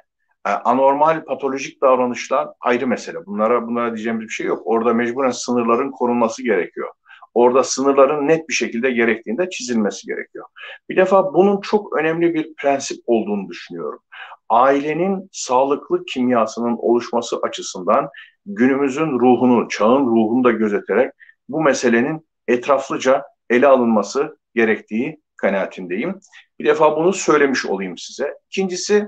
E, 0.47 0.51
anormal 0.51 1.25
patolojik 1.25 1.83
davranışlar 1.83 2.49
ayrı 2.61 2.87
mesele. 2.87 3.27
Bunlara 3.27 3.67
bunlara 3.67 3.95
diyeceğimiz 3.95 4.23
bir 4.23 4.33
şey 4.33 4.47
yok. 4.47 4.63
Orada 4.65 4.95
mecburen 4.95 5.31
sınırların 5.31 5.91
korunması 5.91 6.43
gerekiyor. 6.43 6.89
Orada 7.35 7.63
sınırların 7.63 8.29
net 8.29 8.49
bir 8.49 8.55
şekilde 8.55 8.91
gerektiğinde 8.91 9.51
çizilmesi 9.51 10.07
gerekiyor. 10.07 10.45
Bir 10.89 10.97
defa 10.97 11.35
bunun 11.35 11.61
çok 11.61 11.97
önemli 11.97 12.35
bir 12.35 12.55
prensip 12.55 12.99
olduğunu 13.07 13.49
düşünüyorum. 13.49 14.01
Ailenin 14.49 15.29
sağlıklı 15.33 16.05
kimyasının 16.05 16.77
oluşması 16.79 17.37
açısından 17.37 18.09
günümüzün 18.47 19.21
ruhunu, 19.21 19.69
çağın 19.69 20.07
ruhunu 20.07 20.45
da 20.45 20.51
gözeterek 20.51 21.13
bu 21.49 21.63
meselenin 21.63 22.29
etraflıca 22.49 23.25
ele 23.51 23.67
alınması 23.67 24.39
gerektiği 24.55 25.21
kanaatindeyim. 25.39 26.21
Bir 26.59 26.65
defa 26.65 26.97
bunu 26.97 27.13
söylemiş 27.13 27.67
olayım 27.67 27.99
size. 27.99 28.35
İkincisi 28.51 29.07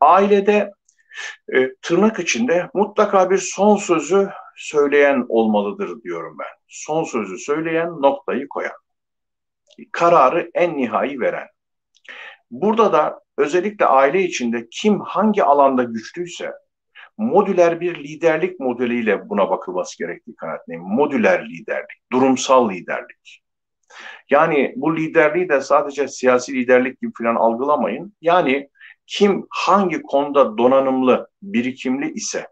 ailede 0.00 0.72
e, 1.54 1.74
tırnak 1.82 2.18
içinde 2.18 2.70
mutlaka 2.74 3.30
bir 3.30 3.38
son 3.38 3.76
sözü 3.76 4.30
söyleyen 4.56 5.26
olmalıdır 5.28 6.02
diyorum 6.02 6.36
ben. 6.38 6.58
Son 6.68 7.04
sözü 7.04 7.38
söyleyen, 7.38 7.88
noktayı 7.88 8.48
koyan. 8.48 8.76
Kararı 9.92 10.50
en 10.54 10.76
nihai 10.76 11.20
veren. 11.20 11.48
Burada 12.50 12.92
da 12.92 13.20
özellikle 13.38 13.86
aile 13.86 14.22
içinde 14.22 14.68
kim 14.70 15.00
hangi 15.00 15.44
alanda 15.44 15.82
güçlüyse 15.82 16.52
modüler 17.18 17.80
bir 17.80 18.04
liderlik 18.04 18.60
modeliyle 18.60 19.28
buna 19.28 19.50
bakılması 19.50 19.98
gerektiği 19.98 20.36
kanaatindeyim. 20.36 20.82
Modüler 20.82 21.48
liderlik, 21.50 21.98
durumsal 22.12 22.70
liderlik. 22.70 23.42
Yani 24.30 24.72
bu 24.76 24.96
liderliği 24.96 25.48
de 25.48 25.60
sadece 25.60 26.08
siyasi 26.08 26.54
liderlik 26.54 27.00
gibi 27.00 27.12
falan 27.18 27.34
algılamayın. 27.34 28.12
Yani 28.20 28.68
kim 29.06 29.46
hangi 29.50 30.02
konuda 30.02 30.58
donanımlı, 30.58 31.28
birikimli 31.42 32.12
ise, 32.12 32.46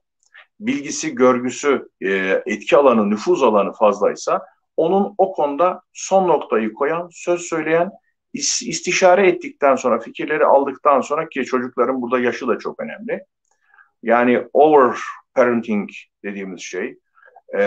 bilgisi, 0.61 1.15
görgüsü, 1.15 1.89
e, 2.01 2.43
etki 2.47 2.77
alanı, 2.77 3.11
nüfuz 3.11 3.43
alanı 3.43 3.73
fazlaysa 3.73 4.43
onun 4.77 5.15
o 5.19 5.33
konuda 5.33 5.83
son 5.93 6.29
noktayı 6.29 6.73
koyan, 6.73 7.09
söz 7.13 7.41
söyleyen, 7.41 7.91
istişare 8.33 9.29
ettikten 9.29 9.77
sonra, 9.77 10.01
fikirleri 10.01 10.45
aldıktan 10.45 11.01
sonra 11.01 11.29
ki 11.29 11.45
çocukların 11.45 12.03
burada 12.03 12.19
yaşı 12.19 12.49
da 12.49 12.59
çok 12.59 12.81
önemli. 12.81 13.25
Yani 14.03 14.45
over 14.53 14.97
parenting 15.35 15.91
dediğimiz 16.25 16.61
şey, 16.61 16.99
e, 17.55 17.61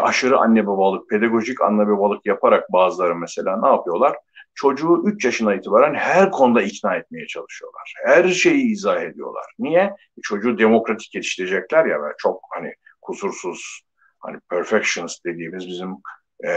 aşırı 0.00 0.38
anne 0.38 0.66
babalık, 0.66 1.10
pedagojik 1.10 1.60
anne 1.60 1.88
babalık 1.88 2.26
yaparak 2.26 2.72
bazıları 2.72 3.16
mesela 3.16 3.60
ne 3.60 3.68
yapıyorlar? 3.68 4.16
çocuğu 4.58 5.02
3 5.06 5.24
yaşına 5.24 5.54
itibaren 5.54 5.94
her 5.94 6.30
konuda 6.30 6.62
ikna 6.62 6.96
etmeye 6.96 7.26
çalışıyorlar. 7.26 7.94
Her 8.06 8.28
şeyi 8.28 8.72
izah 8.72 9.02
ediyorlar. 9.02 9.44
Niye? 9.58 9.82
E, 9.82 10.20
çocuğu 10.22 10.58
demokratik 10.58 11.14
yetiştirecekler 11.14 11.86
ya 11.86 12.02
ve 12.02 12.12
çok 12.18 12.40
hani 12.54 12.72
kusursuz 13.02 13.80
hani 14.18 14.40
perfectionist 14.50 15.24
dediğimiz 15.24 15.66
bizim 15.66 15.96
e, 16.44 16.52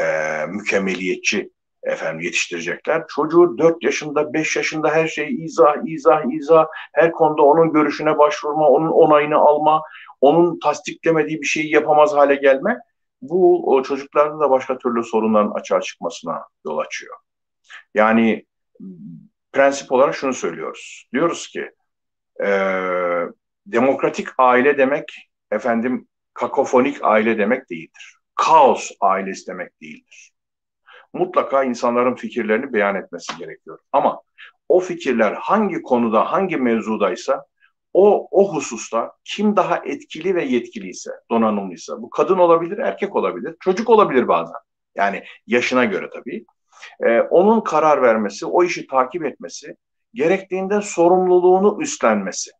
mükemmeliyetçi 0.48 1.50
efendim 1.84 2.22
yetiştirecekler. 2.22 3.04
Çocuğu 3.08 3.58
4 3.58 3.84
yaşında, 3.84 4.34
5 4.34 4.56
yaşında 4.56 4.90
her 4.90 5.08
şeyi 5.08 5.44
izah, 5.44 5.76
izah, 5.86 6.22
izah, 6.34 6.66
her 6.94 7.12
konuda 7.12 7.42
onun 7.42 7.74
görüşüne 7.74 8.18
başvurma, 8.18 8.70
onun 8.70 8.92
onayını 8.92 9.38
alma, 9.38 9.82
onun 10.22 10.60
tasdiklemediği 10.60 11.42
bir 11.42 11.46
şeyi 11.46 11.74
yapamaz 11.74 12.14
hale 12.14 12.36
gelme. 12.36 12.78
Bu 13.22 13.72
o 13.76 13.84
çocuklarda 13.84 14.40
da 14.40 14.50
başka 14.50 14.78
türlü 14.78 15.04
sorunların 15.04 15.52
açığa 15.52 15.82
çıkmasına 15.82 16.46
yol 16.66 16.78
açıyor. 16.78 17.16
Yani 17.94 18.46
prensip 19.52 19.92
olarak 19.92 20.16
şunu 20.16 20.34
söylüyoruz. 20.34 21.10
Diyoruz 21.14 21.48
ki 21.48 21.72
e, 22.44 22.48
demokratik 23.66 24.28
aile 24.38 24.78
demek 24.78 25.32
efendim 25.52 26.08
kakofonik 26.34 26.98
aile 27.02 27.38
demek 27.38 27.70
değildir. 27.70 28.18
Kaos 28.36 28.92
ailesi 29.02 29.48
demek 29.48 29.82
değildir. 29.82 30.31
Mutlaka 31.14 31.64
insanların 31.64 32.16
fikirlerini 32.16 32.74
beyan 32.74 32.96
etmesi 32.96 33.38
gerekiyor. 33.38 33.80
Ama 33.92 34.22
o 34.70 34.80
fikirler 34.80 35.34
hangi 35.34 35.82
konuda, 35.82 36.32
hangi 36.32 36.58
mevzudaysa 36.58 37.46
o, 37.94 38.28
o 38.32 38.54
hususta 38.54 39.12
kim 39.24 39.56
daha 39.56 39.78
etkili 39.78 40.36
ve 40.36 40.44
yetkiliyse, 40.44 41.12
donanımlıysa, 41.32 42.02
bu 42.02 42.10
kadın 42.10 42.38
olabilir, 42.38 42.78
erkek 42.78 43.16
olabilir, 43.16 43.56
çocuk 43.60 43.90
olabilir 43.90 44.28
bazen. 44.28 44.56
Yani 44.96 45.24
yaşına 45.48 45.86
göre 45.86 46.10
tabii 46.14 46.46
e, 47.00 47.22
onun 47.22 47.62
karar 47.62 48.02
vermesi, 48.02 48.46
o 48.46 48.64
işi 48.64 48.88
takip 48.88 49.26
etmesi, 49.26 49.76
gerektiğinde 50.14 50.82
sorumluluğunu 50.82 51.82
üstlenmesi 51.82 52.52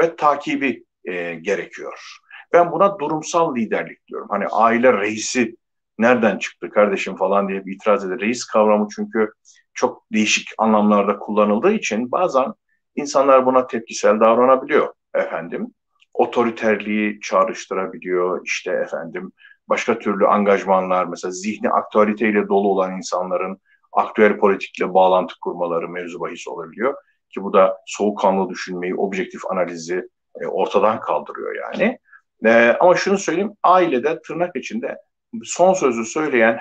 ve 0.00 0.16
takibi 0.16 0.84
e, 1.04 1.34
gerekiyor. 1.34 2.18
Ben 2.52 2.72
buna 2.72 2.98
durumsal 2.98 3.56
liderlik 3.56 4.08
diyorum. 4.08 4.28
Hani 4.30 4.46
aile 4.46 4.92
reisi 4.92 5.56
nereden 6.02 6.38
çıktı 6.38 6.70
kardeşim 6.70 7.16
falan 7.16 7.48
diye 7.48 7.66
bir 7.66 7.74
itiraz 7.74 8.04
eder. 8.04 8.20
Reis 8.20 8.44
kavramı 8.44 8.88
çünkü 8.96 9.32
çok 9.74 10.02
değişik 10.12 10.48
anlamlarda 10.58 11.18
kullanıldığı 11.18 11.72
için 11.72 12.12
bazen 12.12 12.52
insanlar 12.96 13.46
buna 13.46 13.66
tepkisel 13.66 14.20
davranabiliyor 14.20 14.92
efendim. 15.14 15.74
Otoriterliği 16.14 17.20
çağrıştırabiliyor 17.20 18.40
işte 18.44 18.70
efendim 18.70 19.32
başka 19.68 19.98
türlü 19.98 20.26
angajmanlar 20.26 21.04
mesela 21.04 21.32
zihni 21.32 21.70
aktüeliteyle 21.70 22.48
dolu 22.48 22.68
olan 22.68 22.96
insanların 22.96 23.58
aktüel 23.92 24.38
politikle 24.38 24.94
bağlantı 24.94 25.34
kurmaları 25.40 25.88
mevzu 25.88 26.20
bahis 26.20 26.48
olabiliyor. 26.48 26.94
Ki 27.34 27.42
bu 27.42 27.52
da 27.52 27.78
soğukkanlı 27.86 28.48
düşünmeyi, 28.48 28.94
objektif 28.94 29.40
analizi 29.50 30.08
e, 30.40 30.46
ortadan 30.46 31.00
kaldırıyor 31.00 31.54
yani. 31.54 31.98
E, 32.44 32.76
ama 32.80 32.96
şunu 32.96 33.18
söyleyeyim, 33.18 33.52
ailede 33.62 34.20
tırnak 34.22 34.56
içinde 34.56 34.96
son 35.44 35.74
sözü 35.74 36.04
söyleyen 36.04 36.60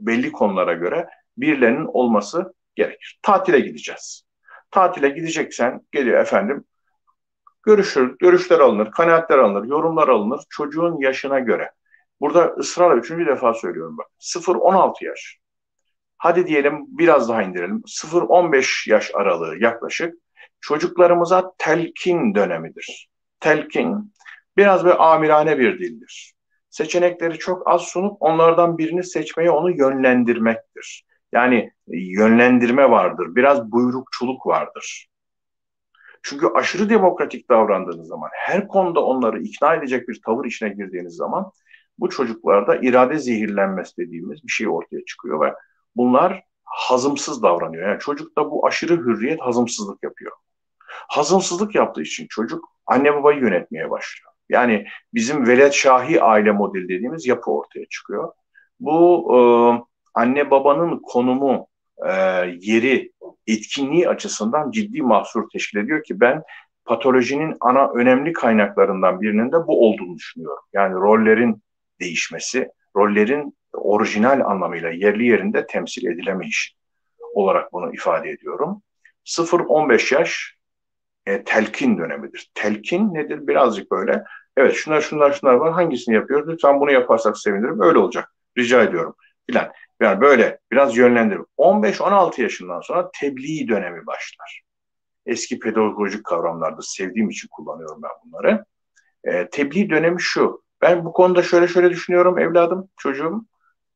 belli 0.00 0.32
konulara 0.32 0.72
göre 0.72 1.08
birilerinin 1.36 1.86
olması 1.86 2.54
gerekir. 2.74 3.20
Tatile 3.22 3.60
gideceğiz. 3.60 4.22
Tatile 4.70 5.08
gideceksen 5.08 5.80
geliyor 5.92 6.20
efendim 6.20 6.64
görüşür, 7.62 8.18
görüşler 8.18 8.58
alınır, 8.60 8.90
kanaatler 8.90 9.38
alınır, 9.38 9.68
yorumlar 9.68 10.08
alınır 10.08 10.40
çocuğun 10.50 11.00
yaşına 11.00 11.38
göre. 11.38 11.70
Burada 12.20 12.54
ısrarla 12.58 12.96
üçüncü 12.96 13.26
defa 13.26 13.54
söylüyorum 13.54 13.98
bak. 13.98 14.06
0-16 14.18 15.04
yaş. 15.04 15.38
Hadi 16.18 16.46
diyelim 16.46 16.84
biraz 16.88 17.28
daha 17.28 17.42
indirelim. 17.42 17.82
0-15 17.86 18.90
yaş 18.90 19.10
aralığı 19.14 19.56
yaklaşık 19.58 20.14
çocuklarımıza 20.60 21.52
telkin 21.58 22.34
dönemidir. 22.34 23.08
Telkin 23.40 24.14
biraz 24.56 24.84
böyle 24.84 24.96
amirane 24.96 25.58
bir 25.58 25.78
dildir. 25.78 26.34
Seçenekleri 26.70 27.38
çok 27.38 27.68
az 27.68 27.82
sunup 27.82 28.16
onlardan 28.20 28.78
birini 28.78 29.04
seçmeye 29.04 29.50
onu 29.50 29.70
yönlendirmektir. 29.70 31.04
Yani 31.32 31.72
yönlendirme 31.88 32.90
vardır, 32.90 33.34
biraz 33.36 33.72
buyrukçuluk 33.72 34.46
vardır. 34.46 35.08
Çünkü 36.22 36.46
aşırı 36.54 36.90
demokratik 36.90 37.50
davrandığınız 37.50 38.08
zaman, 38.08 38.30
her 38.32 38.68
konuda 38.68 39.04
onları 39.04 39.42
ikna 39.42 39.74
edecek 39.74 40.08
bir 40.08 40.20
tavır 40.22 40.44
içine 40.44 40.68
girdiğiniz 40.68 41.16
zaman 41.16 41.52
bu 41.98 42.08
çocuklarda 42.08 42.76
irade 42.76 43.18
zehirlenmesi 43.18 43.96
dediğimiz 43.96 44.44
bir 44.44 44.52
şey 44.52 44.68
ortaya 44.68 45.04
çıkıyor 45.04 45.40
ve 45.40 45.54
bunlar 45.96 46.42
hazımsız 46.64 47.42
davranıyor. 47.42 47.88
Yani 47.88 48.00
çocukta 48.00 48.50
bu 48.50 48.66
aşırı 48.66 48.96
hürriyet 48.96 49.40
hazımsızlık 49.40 50.02
yapıyor. 50.02 50.32
Hazımsızlık 50.88 51.74
yaptığı 51.74 52.02
için 52.02 52.26
çocuk 52.30 52.68
anne 52.86 53.14
babayı 53.14 53.40
yönetmeye 53.40 53.90
başlıyor. 53.90 54.29
Yani 54.50 54.86
bizim 55.14 55.46
velet 55.46 55.72
şahi 55.72 56.22
aile 56.22 56.52
modeli 56.52 56.88
dediğimiz 56.88 57.26
yapı 57.26 57.50
ortaya 57.50 57.86
çıkıyor. 57.86 58.32
Bu 58.80 59.28
e, 59.34 59.38
anne 60.14 60.50
babanın 60.50 60.98
konumu, 61.02 61.66
e, 62.06 62.12
yeri, 62.60 63.12
etkinliği 63.46 64.08
açısından 64.08 64.70
ciddi 64.70 65.02
mahsur 65.02 65.48
teşkil 65.52 65.78
ediyor 65.78 66.04
ki 66.04 66.20
ben 66.20 66.42
patolojinin 66.84 67.56
ana 67.60 67.90
önemli 67.90 68.32
kaynaklarından 68.32 69.20
birinin 69.20 69.52
de 69.52 69.66
bu 69.66 69.88
olduğunu 69.88 70.16
düşünüyorum. 70.16 70.64
Yani 70.72 70.94
rollerin 70.94 71.62
değişmesi, 72.00 72.68
rollerin 72.96 73.56
orijinal 73.72 74.40
anlamıyla 74.40 74.90
yerli 74.90 75.26
yerinde 75.26 75.66
temsil 75.66 76.06
edilemeyişi 76.06 76.74
olarak 77.34 77.72
bunu 77.72 77.94
ifade 77.94 78.30
ediyorum. 78.30 78.82
0-15 79.24 80.14
yaş 80.14 80.56
e, 81.26 81.44
telkin 81.44 81.98
dönemidir. 81.98 82.50
Telkin 82.54 83.14
nedir? 83.14 83.46
Birazcık 83.46 83.90
böyle, 83.90 84.24
evet 84.56 84.74
şunlar 84.74 85.00
şunlar 85.00 85.32
şunlar 85.32 85.54
var, 85.54 85.72
hangisini 85.72 86.14
yapıyoruz? 86.14 86.48
Lütfen 86.48 86.80
bunu 86.80 86.92
yaparsak 86.92 87.38
sevinirim, 87.38 87.80
öyle 87.80 87.98
olacak. 87.98 88.34
Rica 88.58 88.82
ediyorum 88.82 89.14
filan. 89.50 89.72
Yani 90.00 90.20
böyle 90.20 90.58
biraz 90.72 90.96
yönlendirim. 90.96 91.46
15-16 91.58 92.42
yaşından 92.42 92.80
sonra 92.80 93.10
tebliğ 93.20 93.68
dönemi 93.68 94.06
başlar. 94.06 94.62
Eski 95.26 95.58
pedagojik 95.58 96.24
kavramlarda 96.24 96.82
sevdiğim 96.82 97.30
için 97.30 97.48
kullanıyorum 97.50 98.02
ben 98.02 98.10
bunları. 98.24 98.64
E, 99.24 99.48
tebliğ 99.50 99.90
dönemi 99.90 100.20
şu. 100.20 100.62
Ben 100.82 101.04
bu 101.04 101.12
konuda 101.12 101.42
şöyle 101.42 101.68
şöyle 101.68 101.90
düşünüyorum 101.90 102.38
evladım, 102.38 102.88
çocuğum. 102.96 103.44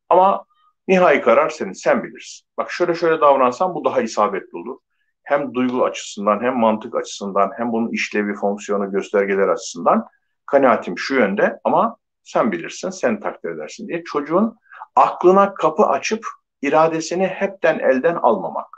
Ama 0.09 0.45
nihai 0.89 1.21
karar 1.21 1.51
senin, 1.51 1.73
sen 1.73 2.05
bilirsin. 2.05 2.47
Bak 2.59 2.71
şöyle 2.71 2.95
şöyle 2.95 3.21
davransan 3.21 3.75
bu 3.75 3.85
daha 3.85 4.03
isabetli 4.03 4.59
olur. 4.59 4.79
Hem 5.23 5.55
duygu 5.55 5.85
açısından, 5.85 6.43
hem 6.43 6.59
mantık 6.59 6.95
açısından, 6.95 7.51
hem 7.57 7.73
bunun 7.73 7.89
işlevi, 7.91 8.35
fonksiyonu, 8.35 8.91
göstergeler 8.91 9.49
açısından 9.49 10.07
kanaatim 10.47 10.99
şu 10.99 11.15
yönde 11.15 11.61
ama 11.65 11.97
sen 12.23 12.53
bilirsin, 12.53 12.91
sen 12.91 13.21
takdir 13.21 13.51
edersin 13.51 13.89
diye 13.89 14.05
çocuğun 14.05 14.57
aklına 14.97 15.55
kapı 15.55 15.83
açıp 15.87 16.27
iradesini 16.63 17.27
hepten 17.27 17.79
elden 17.79 18.15
almamak, 18.15 18.77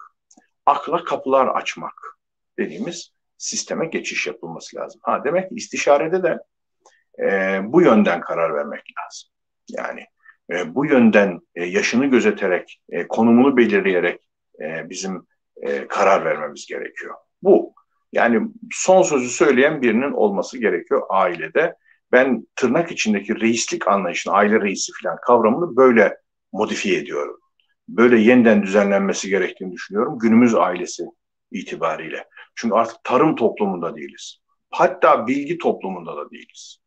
akla 0.67 1.05
kapılar 1.05 1.47
açmak 1.47 2.19
dediğimiz 2.59 3.13
sisteme 3.39 3.87
geçiş 3.87 4.27
yapılması 4.27 4.77
lazım. 4.77 5.01
Ha 5.05 5.25
demek 5.25 5.49
ki 5.49 5.55
istişarede 5.55 6.23
de 6.23 6.39
e, 7.23 7.61
bu 7.65 7.83
yönden 7.83 8.21
karar 8.21 8.55
vermek 8.55 8.85
lazım. 8.99 9.31
Yani 9.69 10.07
e, 10.51 10.75
bu 10.75 10.87
yönden 10.87 11.41
e, 11.55 11.65
yaşını 11.65 12.07
gözeterek, 12.07 12.81
e, 12.89 13.09
konumunu 13.09 13.57
belirleyerek 13.57 14.29
e, 14.61 14.91
bizim 14.91 15.27
e, 15.63 15.89
karar 15.89 16.25
vermemiz 16.25 16.67
gerekiyor. 16.67 17.15
Bu 17.43 17.75
yani 18.17 18.49
son 18.73 19.03
sözü 19.03 19.29
söyleyen 19.29 19.83
birinin 19.83 20.13
olması 20.13 20.59
gerekiyor 20.59 21.03
ailede. 21.09 21.75
Ben 22.13 22.47
tırnak 22.57 22.93
içindeki 22.93 23.41
reislik 23.41 23.89
anlayışını, 23.89 24.35
aile 24.35 24.61
reisi 24.61 24.93
falan 25.03 25.19
kavramını 25.27 25.77
böyle 25.77 26.17
modifiye 26.53 26.99
ediyorum. 26.99 27.41
Böyle 27.89 28.21
yeniden 28.21 28.63
düzenlenmesi 28.63 29.29
gerektiğini 29.29 29.73
düşünüyorum 29.73 30.19
günümüz 30.19 30.55
ailesi 30.55 31.05
itibariyle. 31.51 32.25
Çünkü 32.55 32.75
artık 32.75 33.05
tarım 33.05 33.37
toplumunda 33.37 33.97
değiliz. 33.97 34.39
Hatta 34.71 35.27
bilgi 35.27 35.59
toplumunda 35.59 36.17
da 36.17 36.31
değiliz 36.31 36.81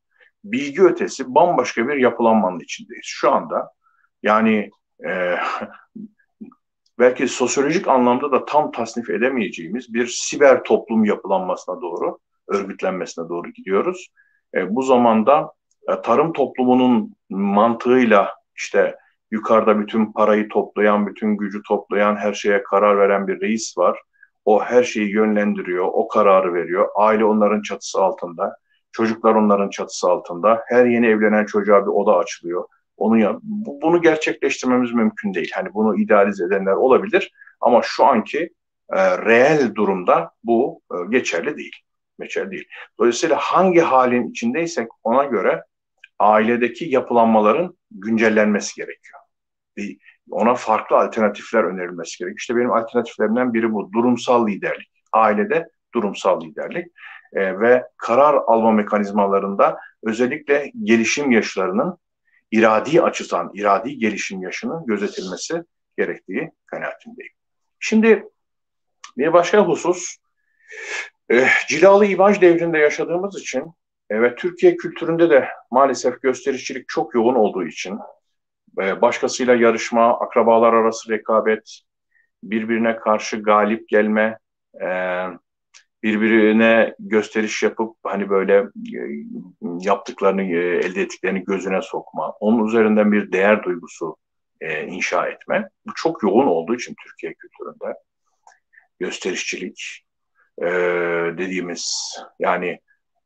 bilgi 0.44 0.84
ötesi 0.84 1.36
bambaşka 1.36 1.88
bir 1.88 1.96
yapılanmanın 1.96 2.60
içindeyiz. 2.60 3.06
Şu 3.06 3.32
anda 3.32 3.72
yani 4.24 4.70
e, 5.08 5.36
belki 7.00 7.28
sosyolojik 7.28 7.88
anlamda 7.88 8.32
da 8.32 8.46
tam 8.46 8.72
tasnif 8.72 9.10
edemeyeceğimiz 9.10 9.94
bir 9.94 10.08
siber 10.08 10.64
toplum 10.64 11.06
yapılanmasına 11.06 11.82
doğru, 11.82 12.18
örgütlenmesine 12.48 13.30
doğru 13.30 13.50
gidiyoruz. 13.50 14.08
E, 14.56 14.76
bu 14.76 14.82
zamanda 14.82 15.52
e, 15.90 16.02
tarım 16.02 16.34
toplumunun 16.34 17.16
mantığıyla 17.30 18.34
işte 18.56 18.96
yukarıda 19.32 19.80
bütün 19.80 20.12
parayı 20.12 20.50
toplayan, 20.50 21.08
bütün 21.08 21.38
gücü 21.38 21.62
toplayan, 21.68 22.16
her 22.16 22.34
şeye 22.34 22.64
karar 22.64 22.98
veren 22.98 23.28
bir 23.28 23.42
reis 23.42 23.78
var. 23.78 24.00
O 24.46 24.64
her 24.64 24.84
şeyi 24.84 25.12
yönlendiriyor, 25.12 25.86
o 25.94 26.08
kararı 26.08 26.54
veriyor. 26.54 26.90
Aile 26.96 27.26
onların 27.26 27.62
çatısı 27.62 28.02
altında. 28.02 28.56
Çocuklar 28.92 29.36
onların 29.36 29.70
çatısı 29.70 30.10
altında. 30.10 30.64
Her 30.68 30.86
yeni 30.86 31.08
evlenen 31.08 31.46
çocuğa 31.46 31.82
bir 31.82 31.92
oda 31.92 32.18
açılıyor. 32.18 32.64
Onu 33.00 33.40
bunu 33.44 34.02
gerçekleştirmemiz 34.02 34.92
mümkün 34.92 35.34
değil. 35.34 35.52
Hani 35.56 35.74
bunu 35.74 36.00
idealize 36.00 36.46
edenler 36.46 36.72
olabilir 36.72 37.32
ama 37.62 37.82
şu 37.84 38.06
anki 38.06 38.50
e, 38.94 39.18
reel 39.18 39.76
durumda 39.76 40.32
bu 40.44 40.82
e, 40.92 40.96
geçerli 41.10 41.58
değil. 41.58 41.76
Geçerli 42.20 42.52
değil. 42.52 42.68
Dolayısıyla 43.00 43.38
hangi 43.38 43.80
halin 43.80 44.30
içindeysek 44.30 44.88
ona 45.04 45.24
göre 45.24 45.64
ailedeki 46.20 46.86
yapılanmaların 46.86 47.78
güncellenmesi 47.92 48.76
gerekiyor. 48.76 49.20
Bir, 49.78 49.98
ona 50.32 50.56
farklı 50.56 50.96
alternatifler 50.98 51.64
önerilmesi 51.64 52.18
gerekiyor. 52.18 52.40
İşte 52.40 52.56
benim 52.56 52.72
alternatiflerimden 52.72 53.54
biri 53.54 53.74
bu. 53.74 53.94
Durumsal 53.94 54.48
liderlik. 54.48 54.92
Ailede 55.14 55.70
durumsal 55.94 56.42
liderlik 56.42 56.88
e, 57.34 57.60
ve 57.60 57.84
karar 57.98 58.34
alma 58.48 58.72
mekanizmalarında 58.72 59.78
özellikle 60.04 60.72
gelişim 60.84 61.32
yaşlarının 61.32 61.98
iradi 62.52 63.02
açıdan, 63.02 63.52
iradi 63.54 63.98
gelişim 63.98 64.44
yaşının 64.44 64.86
gözetilmesi 64.86 65.64
gerektiği 65.98 66.52
kanaatindeyim. 66.66 67.34
Şimdi 67.80 68.26
bir 69.18 69.34
başka 69.34 69.68
husus, 69.68 70.16
e, 71.32 71.48
cilalı 71.68 72.06
imaj 72.06 72.42
devrinde 72.42 72.78
yaşadığımız 72.78 73.42
için 73.42 73.64
e, 74.10 74.22
ve 74.22 74.36
Türkiye 74.36 74.76
kültüründe 74.76 75.30
de 75.30 75.48
maalesef 75.72 76.22
gösterişçilik 76.22 76.88
çok 76.88 77.16
yoğun 77.16 77.36
olduğu 77.36 77.66
için 77.66 78.00
e, 78.82 79.02
başkasıyla 79.02 79.56
yarışma, 79.56 80.20
akrabalar 80.20 80.74
arası 80.74 81.10
rekabet, 81.10 81.80
birbirine 82.44 82.96
karşı 82.96 83.42
galip 83.42 83.90
gelme, 83.90 84.40
e, 84.82 84.88
birbirine 86.04 86.96
gösteriş 87.00 87.64
yapıp 87.64 87.98
hani 88.04 88.30
böyle 88.30 88.58
e, 88.58 89.00
yaptıklarını, 89.80 90.44
e, 90.44 90.78
elde 90.78 91.02
ettiklerini 91.02 91.44
gözüne 91.44 91.82
sokma, 91.82 92.32
onun 92.40 92.68
üzerinden 92.68 93.12
bir 93.12 93.32
değer 93.32 93.64
duygusu 93.64 94.18
e, 94.62 94.88
inşa 94.88 95.28
etme. 95.28 95.70
Bu 95.86 95.92
çok 95.96 96.24
yoğun 96.24 96.48
olduğu 96.48 96.76
için 96.76 96.96
Türkiye 97.04 97.34
kültüründe 97.34 98.00
gösterişçilik 99.00 100.06
dediğimiz 101.38 102.16
yani 102.40 102.80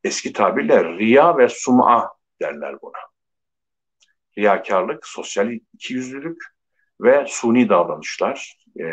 eski 0.04 0.32
tabirle 0.32 0.84
riya 0.84 1.38
ve 1.38 1.48
sum'a 1.48 2.10
derler 2.40 2.82
buna. 2.82 2.98
Riyakarlık, 4.38 5.06
sosyal 5.06 5.52
ikiyüzlülük 5.72 6.42
ve 7.00 7.24
suni 7.28 7.68
davranışlar, 7.68 8.56
e, 8.80 8.86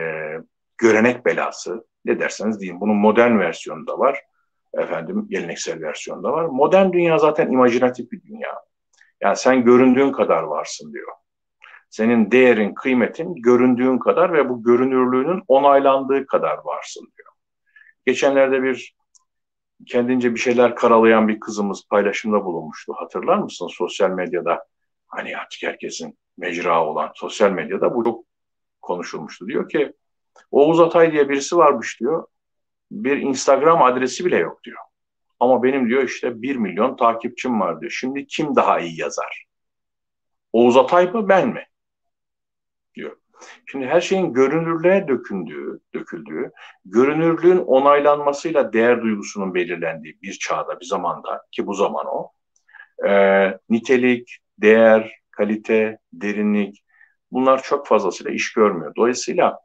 görenek 0.77 1.25
belası 1.25 1.85
ne 2.05 2.19
derseniz 2.19 2.61
deyin. 2.61 2.81
Bunun 2.81 2.95
modern 2.95 3.39
versiyonu 3.39 3.87
da 3.87 3.99
var. 3.99 4.19
Efendim 4.73 5.27
geleneksel 5.29 5.81
versiyonu 5.81 6.23
da 6.23 6.31
var. 6.31 6.45
Modern 6.45 6.91
dünya 6.91 7.17
zaten 7.17 7.51
imajinatif 7.51 8.11
bir 8.11 8.23
dünya. 8.23 8.61
Yani 9.21 9.35
sen 9.35 9.63
göründüğün 9.63 10.11
kadar 10.11 10.43
varsın 10.43 10.93
diyor. 10.93 11.11
Senin 11.89 12.31
değerin, 12.31 12.73
kıymetin 12.73 13.35
göründüğün 13.35 13.97
kadar 13.97 14.33
ve 14.33 14.49
bu 14.49 14.63
görünürlüğünün 14.63 15.43
onaylandığı 15.47 16.25
kadar 16.25 16.57
varsın 16.63 17.11
diyor. 17.17 17.29
Geçenlerde 18.05 18.63
bir 18.63 18.95
kendince 19.85 20.33
bir 20.33 20.39
şeyler 20.39 20.75
karalayan 20.75 21.27
bir 21.27 21.39
kızımız 21.39 21.87
paylaşımda 21.89 22.45
bulunmuştu. 22.45 22.93
Hatırlar 22.93 23.37
mısın 23.37 23.67
sosyal 23.67 24.09
medyada? 24.09 24.65
Hani 25.07 25.37
artık 25.37 25.63
herkesin 25.63 26.17
mecra 26.37 26.85
olan 26.85 27.11
sosyal 27.15 27.51
medyada 27.51 27.95
bu 27.95 28.03
çok 28.03 28.25
konuşulmuştu. 28.81 29.47
Diyor 29.47 29.69
ki 29.69 29.93
Oğuz 30.51 30.79
Atay 30.79 31.11
diye 31.11 31.29
birisi 31.29 31.57
varmış 31.57 31.99
diyor. 31.99 32.27
Bir 32.91 33.17
Instagram 33.17 33.81
adresi 33.81 34.25
bile 34.25 34.37
yok 34.37 34.63
diyor. 34.63 34.77
Ama 35.39 35.63
benim 35.63 35.89
diyor 35.89 36.03
işte 36.03 36.41
bir 36.41 36.55
milyon 36.55 36.95
takipçim 36.95 37.59
var 37.59 37.81
diyor. 37.81 37.91
Şimdi 37.91 38.27
kim 38.27 38.55
daha 38.55 38.79
iyi 38.79 38.99
yazar? 38.99 39.45
Oğuz 40.53 40.77
Atay 40.77 41.11
mı 41.11 41.29
ben 41.29 41.47
mi? 41.47 41.65
Diyor. 42.95 43.17
Şimdi 43.65 43.85
her 43.85 44.01
şeyin 44.01 44.33
görünürlüğe 44.33 45.07
dökündüğü, 45.07 45.79
döküldüğü, 45.93 46.51
görünürlüğün 46.85 47.57
onaylanmasıyla 47.57 48.73
değer 48.73 49.01
duygusunun 49.01 49.53
belirlendiği 49.53 50.21
bir 50.21 50.33
çağda, 50.33 50.79
bir 50.79 50.85
zamanda 50.85 51.41
ki 51.51 51.67
bu 51.67 51.73
zaman 51.73 52.05
o, 52.05 52.31
e, 53.07 53.11
nitelik, 53.69 54.37
değer, 54.57 55.11
kalite, 55.31 55.97
derinlik 56.13 56.83
bunlar 57.31 57.63
çok 57.63 57.87
fazlasıyla 57.87 58.31
iş 58.31 58.53
görmüyor. 58.53 58.95
Dolayısıyla 58.95 59.59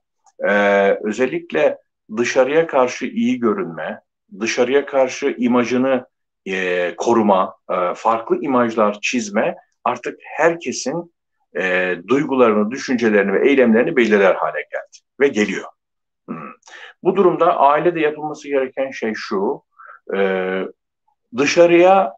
e, 0.49 0.91
özellikle 1.03 1.79
dışarıya 2.17 2.67
karşı 2.67 3.07
iyi 3.07 3.41
görünme, 3.41 4.01
dışarıya 4.41 4.87
karşı 4.87 5.35
imajını 5.39 6.07
e, 6.47 6.95
koruma, 6.97 7.55
e, 7.71 7.95
farklı 7.95 8.41
imajlar 8.43 8.99
çizme 9.03 9.57
artık 9.85 10.19
herkesin 10.23 11.15
e, 11.59 11.97
duygularını, 12.09 12.71
düşüncelerini 12.71 13.33
ve 13.33 13.51
eylemlerini 13.51 13.97
belirler 13.97 14.35
hale 14.35 14.61
geldi 14.73 14.99
ve 15.21 15.29
geliyor. 15.29 15.65
Hmm. 16.29 16.51
Bu 17.03 17.17
durumda 17.17 17.57
ailede 17.57 18.01
yapılması 18.01 18.49
gereken 18.49 18.91
şey 18.91 19.13
şu, 19.15 19.63
e, 20.17 20.19
dışarıya 21.37 22.13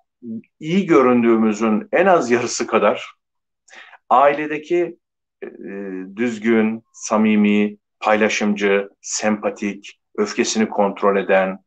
iyi 0.61 0.87
göründüğümüzün 0.87 1.89
en 1.93 2.07
az 2.07 2.31
yarısı 2.31 2.67
kadar 2.67 3.13
ailedeki 4.09 4.99
e, 5.43 5.49
düzgün, 6.17 6.83
samimi, 6.93 7.77
paylaşımcı, 8.01 8.89
sempatik, 9.01 10.01
öfkesini 10.17 10.69
kontrol 10.69 11.17
eden, 11.17 11.59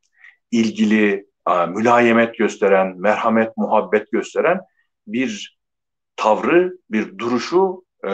ilgili, 0.50 1.26
mülayemet 1.68 2.38
gösteren, 2.38 3.00
merhamet, 3.00 3.56
muhabbet 3.56 4.12
gösteren 4.12 4.60
bir 5.06 5.58
tavrı, 6.16 6.72
bir 6.90 7.18
duruşu 7.18 7.84
e, 8.04 8.10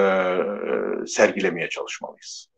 sergilemeye 1.07 1.69
çalışmalıyız. 1.69 2.49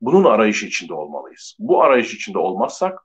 Bunun 0.00 0.24
arayışı 0.24 0.66
içinde 0.66 0.94
olmalıyız. 0.94 1.56
Bu 1.58 1.82
arayış 1.82 2.14
içinde 2.14 2.38
olmazsak 2.38 2.98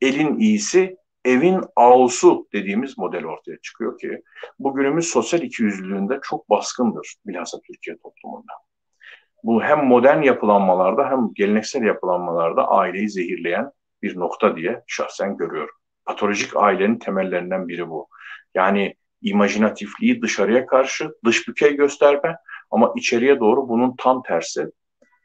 elin 0.00 0.38
iyisi 0.38 0.96
evin 1.24 1.60
ağusu 1.76 2.48
dediğimiz 2.52 2.98
model 2.98 3.24
ortaya 3.24 3.58
çıkıyor 3.62 3.98
ki 3.98 4.22
bugünümüz 4.58 5.06
sosyal 5.06 5.42
ikiyüzlülüğünde 5.42 6.18
çok 6.22 6.50
baskındır 6.50 7.14
bilhassa 7.26 7.58
Türkiye 7.60 7.96
toplumunda. 7.96 8.52
Bu 9.46 9.62
hem 9.62 9.86
modern 9.86 10.22
yapılanmalarda 10.22 11.10
hem 11.10 11.34
geleneksel 11.34 11.82
yapılanmalarda 11.82 12.68
aileyi 12.68 13.08
zehirleyen 13.08 13.70
bir 14.02 14.18
nokta 14.18 14.56
diye 14.56 14.82
şahsen 14.86 15.36
görüyorum. 15.36 15.74
Patolojik 16.04 16.56
ailenin 16.56 16.98
temellerinden 16.98 17.68
biri 17.68 17.88
bu. 17.88 18.08
Yani 18.54 18.94
imajinatifliği 19.22 20.22
dışarıya 20.22 20.66
karşı 20.66 21.14
dış 21.24 21.48
bükey 21.48 21.76
gösterme 21.76 22.36
ama 22.70 22.92
içeriye 22.96 23.40
doğru 23.40 23.68
bunun 23.68 23.94
tam 23.98 24.22
tersi 24.22 24.60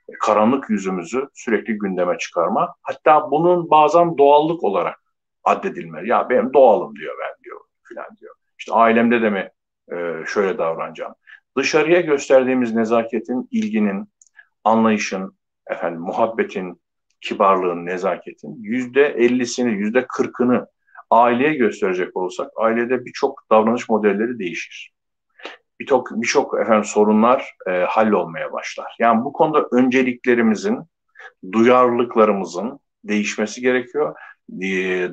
e, 0.10 0.14
karanlık 0.20 0.70
yüzümüzü 0.70 1.28
sürekli 1.34 1.78
gündeme 1.78 2.18
çıkarma. 2.18 2.76
Hatta 2.82 3.32
bunun 3.32 3.70
bazen 3.70 4.18
doğallık 4.18 4.64
olarak 4.64 5.00
addedilme. 5.44 6.08
Ya 6.08 6.30
benim 6.30 6.54
doğalım 6.54 6.96
diyor 6.96 7.16
ben 7.22 7.44
diyor 7.44 7.60
filan 7.84 8.18
diyor. 8.20 8.36
İşte 8.60 8.74
ailemde 8.74 9.22
de 9.22 9.30
mi 9.30 9.50
e, 9.92 10.26
şöyle 10.28 10.58
davranacağım. 10.58 11.14
Dışarıya 11.58 12.02
gösterdiğimiz 12.02 12.76
nezaketin, 12.76 13.48
ilginin, 13.52 14.11
anlayışın, 14.64 15.38
efendim 15.68 16.02
muhabbetin, 16.02 16.82
kibarlığın, 17.22 17.86
nezaketin 17.86 18.56
yüzde 18.64 19.06
ellisini, 19.08 19.74
yüzde 19.74 20.06
kırkını 20.08 20.68
aileye 21.10 21.54
gösterecek 21.54 22.18
olsak 22.18 22.52
ailede 22.56 23.06
birçok 23.06 23.44
davranış 23.52 23.90
modelleri 23.90 24.40
değişir. 24.40 24.94
Birçok 25.80 26.12
birçok 26.12 26.60
efendim 26.62 26.84
sorunlar 26.84 27.56
e, 27.68 27.72
hallolmaya 27.72 28.52
başlar. 28.54 28.96
Yani 29.00 29.24
bu 29.24 29.34
konuda 29.34 29.68
önceliklerimizin, 29.72 30.80
duyarlılıklarımızın 31.52 32.80
değişmesi 33.04 33.62
gerekiyor. 33.62 34.16
E, 34.62 34.68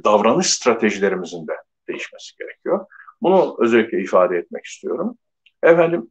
davranış 0.05 0.47
stratejilerimizin 0.47 1.47
de 1.47 1.53
değişmesi 1.89 2.37
gerekiyor. 2.39 2.87
Bunu 3.23 3.57
özellikle 3.59 4.03
ifade 4.03 4.37
etmek 4.37 4.65
istiyorum. 4.65 5.19
Efendim 5.63 6.11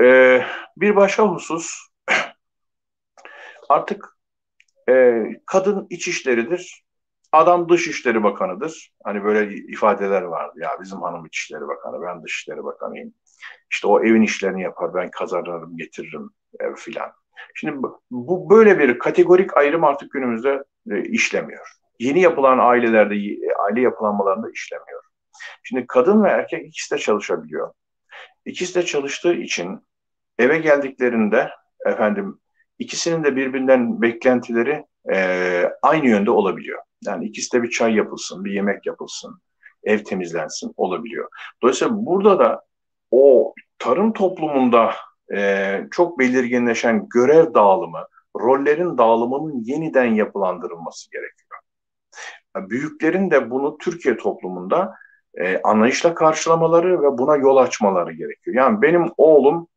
e, 0.00 0.40
bir 0.76 0.96
başka 0.96 1.22
husus 1.22 1.87
artık 3.68 4.18
e, 4.88 5.22
kadın 5.46 5.86
iç 5.90 6.08
işleridir, 6.08 6.84
Adam 7.32 7.68
Dışişleri 7.68 8.22
Bakanı'dır. 8.22 8.92
Hani 9.04 9.24
böyle 9.24 9.54
ifadeler 9.54 10.22
vardı. 10.22 10.60
Ya 10.60 10.70
bizim 10.80 11.02
hanım 11.02 11.26
İçişleri 11.26 11.68
Bakanı, 11.68 12.02
ben 12.02 12.22
Dışişleri 12.22 12.64
Bakanıyım. 12.64 13.14
İşte 13.70 13.86
o 13.86 14.04
evin 14.04 14.22
işlerini 14.22 14.62
yapar, 14.62 14.94
ben 14.94 15.10
kazanırım, 15.10 15.76
getiririm 15.76 16.30
ev 16.60 16.74
filan. 16.74 17.12
Şimdi 17.54 17.78
bu 18.10 18.50
böyle 18.50 18.78
bir 18.78 18.98
kategorik 18.98 19.56
ayrım 19.56 19.84
artık 19.84 20.12
günümüzde 20.12 20.64
e, 20.90 21.02
işlemiyor. 21.02 21.68
Yeni 21.98 22.20
yapılan 22.20 22.58
ailelerde, 22.58 23.14
aile 23.58 23.80
yapılanmalarında 23.80 24.50
işlemiyor. 24.50 25.02
Şimdi 25.62 25.86
kadın 25.86 26.24
ve 26.24 26.28
erkek 26.28 26.66
ikisi 26.66 26.94
de 26.94 26.98
çalışabiliyor. 26.98 27.72
İkisi 28.44 28.74
de 28.74 28.82
çalıştığı 28.82 29.34
için 29.34 29.80
eve 30.38 30.58
geldiklerinde 30.58 31.50
efendim 31.86 32.40
ikisinin 32.78 33.24
de 33.24 33.36
birbirinden 33.36 34.02
beklentileri 34.02 34.84
e, 35.12 35.62
aynı 35.82 36.06
yönde 36.06 36.30
olabiliyor. 36.30 36.78
Yani 37.04 37.24
ikisi 37.26 37.52
de 37.52 37.62
bir 37.62 37.70
çay 37.70 37.94
yapılsın, 37.94 38.44
bir 38.44 38.52
yemek 38.52 38.86
yapılsın, 38.86 39.40
ev 39.84 39.98
temizlensin 39.98 40.72
olabiliyor. 40.76 41.28
Dolayısıyla 41.62 42.06
burada 42.06 42.38
da 42.38 42.62
o 43.10 43.54
tarım 43.78 44.12
toplumunda 44.12 44.94
e, 45.34 45.80
çok 45.90 46.18
belirginleşen 46.18 47.08
görev 47.14 47.54
dağılımı, 47.54 48.06
rollerin 48.36 48.98
dağılımının 48.98 49.62
yeniden 49.64 50.14
yapılandırılması 50.14 51.10
gerekiyor. 51.10 51.38
Büyüklerin 52.56 53.30
de 53.30 53.50
bunu 53.50 53.78
Türkiye 53.78 54.16
toplumunda 54.16 54.94
e, 55.34 55.60
anlayışla 55.62 56.14
karşılamaları 56.14 57.02
ve 57.02 57.18
buna 57.18 57.36
yol 57.36 57.56
açmaları 57.56 58.12
gerekiyor. 58.12 58.56
Yani 58.56 58.82
benim 58.82 59.10
oğlum 59.16 59.68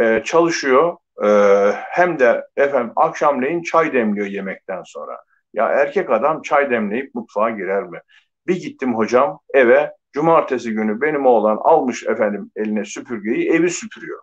e, 0.00 0.22
çalışıyor 0.24 0.96
e, 1.24 1.28
hem 1.74 2.18
de 2.18 2.46
efendim 2.56 2.92
akşamleyin 2.96 3.62
çay 3.62 3.92
demliyor 3.92 4.26
yemekten 4.26 4.82
sonra. 4.86 5.18
Ya 5.54 5.68
erkek 5.68 6.10
adam 6.10 6.42
çay 6.42 6.70
demleyip 6.70 7.14
mutfağa 7.14 7.50
girer 7.50 7.82
mi? 7.82 8.00
Bir 8.46 8.56
gittim 8.56 8.94
hocam 8.96 9.40
eve 9.54 9.92
cumartesi 10.12 10.72
günü 10.72 11.00
benim 11.00 11.26
oğlan 11.26 11.58
almış 11.60 12.02
efendim 12.06 12.50
eline 12.56 12.84
süpürgeyi 12.84 13.50
evi 13.50 13.70
süpürüyor. 13.70 14.20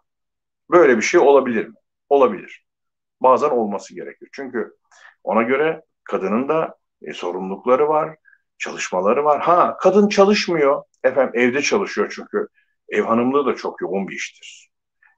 Böyle 0.72 0.98
bir 0.98 1.02
şey 1.02 1.20
olabilir 1.20 1.68
mi? 1.68 1.76
Olabilir. 2.10 2.66
Bazen 3.22 3.50
olması 3.50 3.96
gerekiyor. 3.96 4.30
Çünkü 4.34 4.74
ona 5.24 5.44
göre 5.44 5.82
kadının 6.04 6.50
da 6.50 6.76
e, 7.02 7.14
sorumlulukları 7.14 7.90
var, 7.90 8.16
çalışmaları 8.58 9.26
var. 9.26 9.42
Ha 9.42 9.78
kadın 9.80 10.10
çalışmıyor. 10.10 10.84
Efendim 11.04 11.42
evde 11.42 11.62
çalışıyor 11.62 12.14
çünkü 12.16 12.48
ev 12.90 13.04
hanımlığı 13.04 13.46
da 13.46 13.56
çok 13.56 13.82
yoğun 13.82 14.08
bir 14.08 14.16
iştir. 14.16 14.67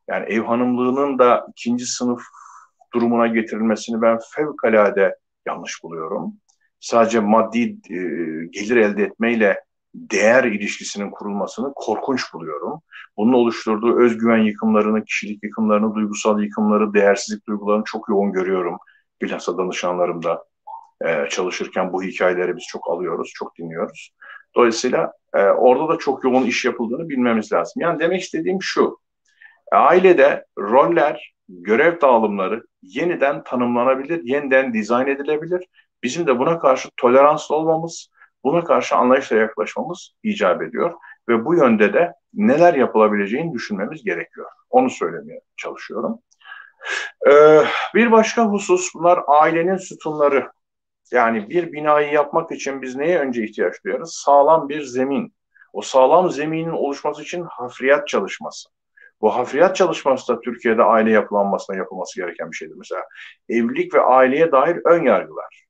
Yani 0.09 0.25
ev 0.25 0.41
hanımlığının 0.41 1.19
da 1.19 1.47
ikinci 1.49 1.85
sınıf 1.85 2.21
durumuna 2.93 3.27
getirilmesini 3.27 4.01
ben 4.01 4.19
fevkalade 4.35 5.15
yanlış 5.47 5.83
buluyorum. 5.83 6.33
Sadece 6.79 7.19
maddi 7.19 7.59
e, 7.89 7.97
gelir 8.45 8.75
elde 8.75 9.03
etmeyle 9.03 9.63
değer 9.93 10.43
ilişkisinin 10.43 11.11
kurulmasını 11.11 11.73
korkunç 11.75 12.33
buluyorum. 12.33 12.81
Bunun 13.17 13.33
oluşturduğu 13.33 13.99
özgüven 13.99 14.37
yıkımlarını, 14.37 15.03
kişilik 15.05 15.43
yıkımlarını, 15.43 15.95
duygusal 15.95 16.43
yıkımları, 16.43 16.93
değersizlik 16.93 17.47
duygularını 17.47 17.83
çok 17.85 18.09
yoğun 18.09 18.31
görüyorum. 18.31 18.77
Bilhassa 19.21 19.57
danışanlarımda 19.57 20.43
e, 21.05 21.29
çalışırken 21.29 21.93
bu 21.93 22.03
hikayeleri 22.03 22.57
biz 22.57 22.63
çok 22.63 22.89
alıyoruz, 22.89 23.31
çok 23.35 23.57
dinliyoruz. 23.57 24.11
Dolayısıyla 24.55 25.13
e, 25.33 25.43
orada 25.43 25.93
da 25.93 25.97
çok 25.97 26.23
yoğun 26.23 26.43
iş 26.43 26.65
yapıldığını 26.65 27.09
bilmemiz 27.09 27.53
lazım. 27.53 27.81
Yani 27.81 27.99
demek 27.99 28.21
istediğim 28.21 28.57
şu, 28.61 28.97
ailede 29.71 30.45
roller, 30.57 31.33
görev 31.49 32.01
dağılımları 32.01 32.63
yeniden 32.81 33.43
tanımlanabilir, 33.43 34.23
yeniden 34.23 34.73
dizayn 34.73 35.07
edilebilir. 35.07 35.67
Bizim 36.03 36.27
de 36.27 36.39
buna 36.39 36.59
karşı 36.59 36.89
toleranslı 36.97 37.55
olmamız, 37.55 38.09
buna 38.43 38.63
karşı 38.63 38.95
anlayışla 38.95 39.35
yaklaşmamız 39.35 40.13
icap 40.23 40.61
ediyor. 40.61 40.93
Ve 41.29 41.45
bu 41.45 41.55
yönde 41.55 41.93
de 41.93 42.13
neler 42.33 42.73
yapılabileceğini 42.73 43.53
düşünmemiz 43.53 44.03
gerekiyor. 44.03 44.47
Onu 44.69 44.89
söylemeye 44.89 45.41
çalışıyorum. 45.57 46.19
Ee, 47.31 47.61
bir 47.95 48.11
başka 48.11 48.45
husus 48.45 48.89
bunlar 48.95 49.19
ailenin 49.27 49.77
sütunları. 49.77 50.51
Yani 51.11 51.49
bir 51.49 51.71
binayı 51.71 52.13
yapmak 52.13 52.51
için 52.51 52.81
biz 52.81 52.95
neye 52.95 53.19
önce 53.19 53.43
ihtiyaç 53.43 53.83
duyarız? 53.85 54.13
Sağlam 54.13 54.69
bir 54.69 54.81
zemin. 54.81 55.33
O 55.73 55.81
sağlam 55.81 56.31
zeminin 56.31 56.71
oluşması 56.71 57.21
için 57.21 57.43
hafriyat 57.43 58.07
çalışması. 58.07 58.69
Bu 59.21 59.35
hafriyat 59.35 59.75
çalışması 59.75 60.33
da 60.33 60.41
Türkiye'de 60.41 60.83
aile 60.83 61.11
yapılanmasına 61.11 61.75
yapılması 61.75 62.21
gereken 62.21 62.51
bir 62.51 62.55
şeydir. 62.55 62.75
Mesela 62.77 63.03
evlilik 63.49 63.93
ve 63.93 64.01
aileye 64.01 64.51
dair 64.51 64.79
ön 64.85 65.03
yargılar. 65.03 65.65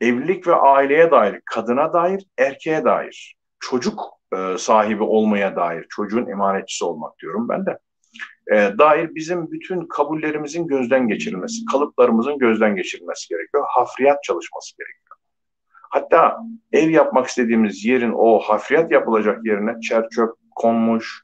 Evlilik 0.00 0.46
ve 0.46 0.54
aileye 0.54 1.10
dair, 1.10 1.40
kadına 1.44 1.92
dair, 1.92 2.26
erkeğe 2.38 2.84
dair, 2.84 3.36
çocuk 3.60 4.00
e, 4.36 4.58
sahibi 4.58 5.02
olmaya 5.02 5.56
dair, 5.56 5.86
çocuğun 5.88 6.26
emanetçisi 6.26 6.84
olmak 6.84 7.18
diyorum 7.18 7.48
ben 7.48 7.66
de 7.66 7.78
e, 8.52 8.78
dair 8.78 9.14
bizim 9.14 9.50
bütün 9.50 9.86
kabullerimizin 9.86 10.66
gözden 10.66 11.08
geçirilmesi, 11.08 11.64
kalıplarımızın 11.64 12.38
gözden 12.38 12.76
geçirilmesi 12.76 13.28
gerekiyor. 13.28 13.64
Hafriyat 13.68 14.22
çalışması 14.24 14.76
gerekiyor. 14.76 15.16
Hatta 15.90 16.38
ev 16.72 16.90
yapmak 16.90 17.26
istediğimiz 17.26 17.84
yerin 17.84 18.12
o 18.16 18.38
hafriyat 18.38 18.92
yapılacak 18.92 19.46
yerine 19.46 19.80
çer 19.80 20.08
çöp 20.08 20.30
konmuş, 20.56 21.22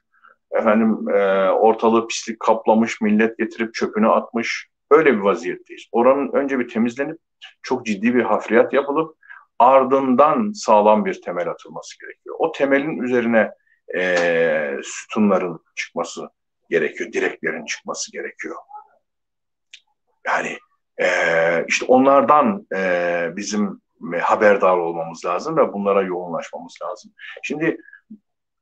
efendim 0.51 1.09
e, 1.09 1.49
ortalığı 1.49 2.07
pislik 2.07 2.39
kaplamış, 2.39 3.01
millet 3.01 3.37
getirip 3.37 3.73
çöpünü 3.73 4.09
atmış. 4.09 4.67
Öyle 4.91 5.13
bir 5.13 5.19
vaziyetteyiz. 5.19 5.85
Oranın 5.91 6.31
önce 6.33 6.59
bir 6.59 6.67
temizlenip 6.67 7.17
çok 7.61 7.85
ciddi 7.85 8.15
bir 8.15 8.23
hafriyat 8.23 8.73
yapılıp 8.73 9.17
ardından 9.59 10.51
sağlam 10.51 11.05
bir 11.05 11.21
temel 11.21 11.49
atılması 11.49 11.99
gerekiyor. 11.99 12.35
O 12.39 12.51
temelin 12.51 12.99
üzerine 12.99 13.51
e, 13.95 14.77
sütunların 14.83 15.59
çıkması 15.75 16.29
gerekiyor. 16.69 17.11
Direklerin 17.11 17.65
çıkması 17.65 18.11
gerekiyor. 18.11 18.55
Yani 20.25 20.57
e, 20.97 21.07
işte 21.67 21.85
onlardan 21.85 22.67
e, 22.75 23.31
bizim 23.35 23.81
haberdar 24.21 24.77
olmamız 24.77 25.25
lazım 25.25 25.57
ve 25.57 25.73
bunlara 25.73 26.01
yoğunlaşmamız 26.01 26.77
lazım. 26.83 27.11
Şimdi 27.43 27.77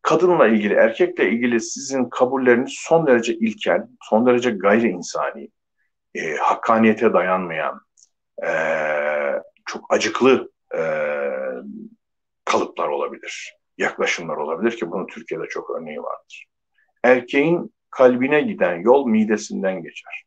kadınla 0.05 0.47
ilgili, 0.47 0.73
erkekle 0.73 1.29
ilgili 1.29 1.61
sizin 1.61 2.09
kabulleriniz 2.09 2.73
son 2.73 3.07
derece 3.07 3.33
ilkel, 3.33 3.87
son 4.01 4.25
derece 4.25 4.51
gayri 4.51 4.87
insani, 4.87 5.49
e, 6.15 6.35
hakkaniyete 6.35 7.13
dayanmayan, 7.13 7.81
e, 8.43 8.49
çok 9.65 9.93
acıklı 9.93 10.51
e, 10.75 10.81
kalıplar 12.45 12.87
olabilir, 12.87 13.57
yaklaşımlar 13.77 14.37
olabilir 14.37 14.77
ki 14.77 14.91
bunun 14.91 15.07
Türkiye'de 15.07 15.47
çok 15.47 15.69
örneği 15.69 16.03
vardır. 16.03 16.45
Erkeğin 17.03 17.73
kalbine 17.89 18.41
giden 18.41 18.75
yol 18.75 19.07
midesinden 19.07 19.83
geçer. 19.83 20.23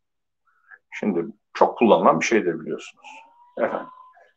Şimdi 1.00 1.26
çok 1.54 1.78
kullanılan 1.78 2.20
bir 2.20 2.26
şeydir 2.26 2.60
biliyorsunuz. 2.60 3.08
Efendim, 3.58 3.88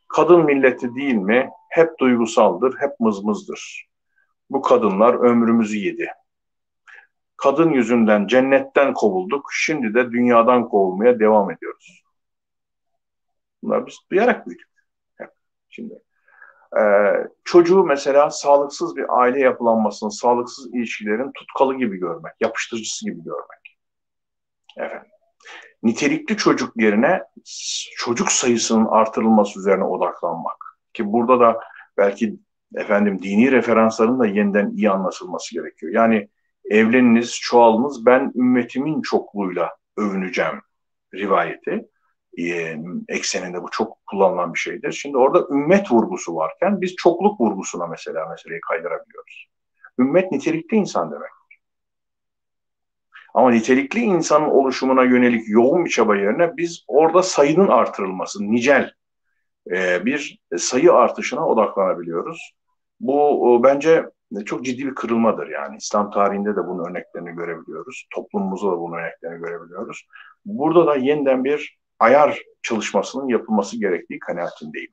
kadın 0.07 0.45
milleti 0.45 0.95
değil 0.95 1.15
mi? 1.15 1.49
Hep 1.69 1.99
duygusaldır, 1.99 2.75
hep 2.79 2.99
mızmızdır. 2.99 3.90
Bu 4.51 4.61
kadınlar 4.61 5.13
ömrümüzü 5.13 5.77
yedi. 5.77 6.07
Kadın 7.37 7.69
yüzünden 7.69 8.27
cennetten 8.27 8.93
kovulduk, 8.93 9.49
şimdi 9.53 9.93
de 9.93 10.11
dünyadan 10.11 10.69
kovulmaya 10.69 11.19
devam 11.19 11.51
ediyoruz. 11.51 12.03
Bunlar 13.63 13.87
biz 13.87 13.95
duyarak 14.11 14.47
büyüdük. 14.47 14.67
Şimdi 15.69 15.93
e, 16.79 16.81
çocuğu 17.43 17.83
mesela 17.83 18.29
sağlıksız 18.29 18.95
bir 18.95 19.05
aile 19.21 19.39
yapılanmasının, 19.39 20.09
sağlıksız 20.09 20.73
ilişkilerin 20.73 21.31
tutkalı 21.31 21.77
gibi 21.77 21.97
görmek, 21.97 22.33
yapıştırıcısı 22.41 23.05
gibi 23.05 23.23
görmek. 23.23 23.77
Efendim. 24.77 25.11
Nitelikli 25.83 26.37
çocuk 26.37 26.77
yerine 26.77 27.23
çocuk 27.97 28.31
sayısının 28.31 28.85
artırılması 28.85 29.59
üzerine 29.59 29.83
odaklanmak. 29.83 30.77
Ki 30.93 31.13
burada 31.13 31.39
da 31.39 31.59
belki 31.97 32.39
efendim 32.75 33.21
dini 33.21 33.51
referansların 33.51 34.19
da 34.19 34.25
yeniden 34.25 34.69
iyi 34.69 34.89
anlaşılması 34.89 35.55
gerekiyor. 35.55 35.93
Yani 35.93 36.29
evleniniz, 36.65 37.39
çoğalınız, 37.41 38.05
ben 38.05 38.31
ümmetimin 38.35 39.01
çokluğuyla 39.01 39.75
övüneceğim 39.97 40.61
rivayeti 41.13 41.87
e, 42.37 42.77
ekseninde 43.07 43.63
bu 43.63 43.69
çok 43.71 43.97
kullanılan 44.05 44.53
bir 44.53 44.59
şeydir. 44.59 44.91
Şimdi 44.91 45.17
orada 45.17 45.47
ümmet 45.55 45.91
vurgusu 45.91 46.35
varken 46.35 46.81
biz 46.81 46.95
çokluk 46.95 47.41
vurgusuna 47.41 47.87
mesela 47.87 48.27
meseleyi 48.27 48.61
kaydırabiliyoruz. 48.61 49.47
Ümmet 49.99 50.31
nitelikli 50.31 50.75
insan 50.75 51.11
demek. 51.11 51.29
Ama 53.33 53.51
nitelikli 53.51 53.99
insanın 53.99 54.49
oluşumuna 54.49 55.03
yönelik 55.03 55.49
yoğun 55.49 55.85
bir 55.85 55.89
çaba 55.89 56.15
yerine 56.15 56.57
biz 56.57 56.85
orada 56.87 57.23
sayının 57.23 57.67
artırılması, 57.67 58.51
nicel 58.51 58.91
e, 59.71 60.05
bir 60.05 60.39
sayı 60.57 60.93
artışına 60.93 61.47
odaklanabiliyoruz. 61.47 62.53
Bu 63.01 63.61
bence 63.63 64.05
çok 64.45 64.65
ciddi 64.65 64.87
bir 64.87 64.95
kırılmadır 64.95 65.47
yani. 65.47 65.77
İslam 65.77 66.11
tarihinde 66.11 66.55
de 66.55 66.67
bunun 66.67 66.89
örneklerini 66.89 67.35
görebiliyoruz. 67.35 68.07
Toplumumuzda 68.13 68.71
da 68.71 68.79
bunun 68.79 68.97
örneklerini 68.97 69.39
görebiliyoruz. 69.39 70.07
Burada 70.45 70.87
da 70.87 70.95
yeniden 70.95 71.43
bir 71.43 71.79
ayar 71.99 72.41
çalışmasının 72.61 73.27
yapılması 73.27 73.79
gerektiği 73.79 74.19
kanaatindeyim. 74.19 74.91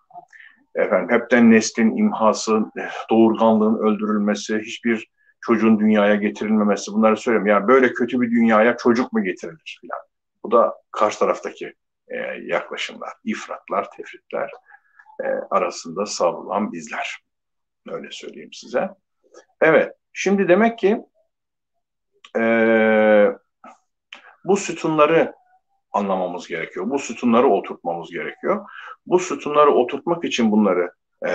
Efendim 0.75 1.21
hepten 1.21 1.51
neslin 1.51 1.97
imhası, 1.97 2.61
doğurganlığın 3.11 3.79
öldürülmesi, 3.79 4.59
hiçbir 4.59 5.09
çocuğun 5.41 5.81
dünyaya 5.81 6.15
getirilmemesi 6.15 6.93
bunları 6.93 7.17
söyleyeyim. 7.17 7.47
Yani 7.47 7.69
böyle 7.69 7.93
kötü 7.93 8.21
bir 8.21 8.31
dünyaya 8.31 8.77
çocuk 8.77 9.13
mu 9.13 9.25
getirilir 9.25 9.79
filan. 9.81 10.01
Bu 10.45 10.51
da 10.51 10.75
karşı 10.91 11.19
taraftaki 11.19 11.75
e, 12.09 12.17
yaklaşımlar, 12.43 13.13
ifratlar, 13.25 13.91
tefritler 13.97 14.51
e, 15.25 15.27
arasında 15.51 16.07
savrulan 16.07 16.73
bizler. 16.73 17.28
Öyle 17.93 18.09
söyleyeyim 18.11 18.53
size. 18.53 18.89
Evet, 19.61 19.95
şimdi 20.13 20.49
demek 20.49 20.79
ki 20.79 21.03
e, 22.39 22.43
bu 24.45 24.57
sütunları 24.57 25.35
anlamamız 25.93 26.49
gerekiyor. 26.49 26.91
Bu 26.91 26.99
sütunları 26.99 27.49
oturtmamız 27.49 28.11
gerekiyor. 28.11 28.67
Bu 29.07 29.19
sütunları 29.19 29.71
oturtmak 29.71 30.25
için 30.25 30.53
bunları 30.53 30.93
e, 31.27 31.33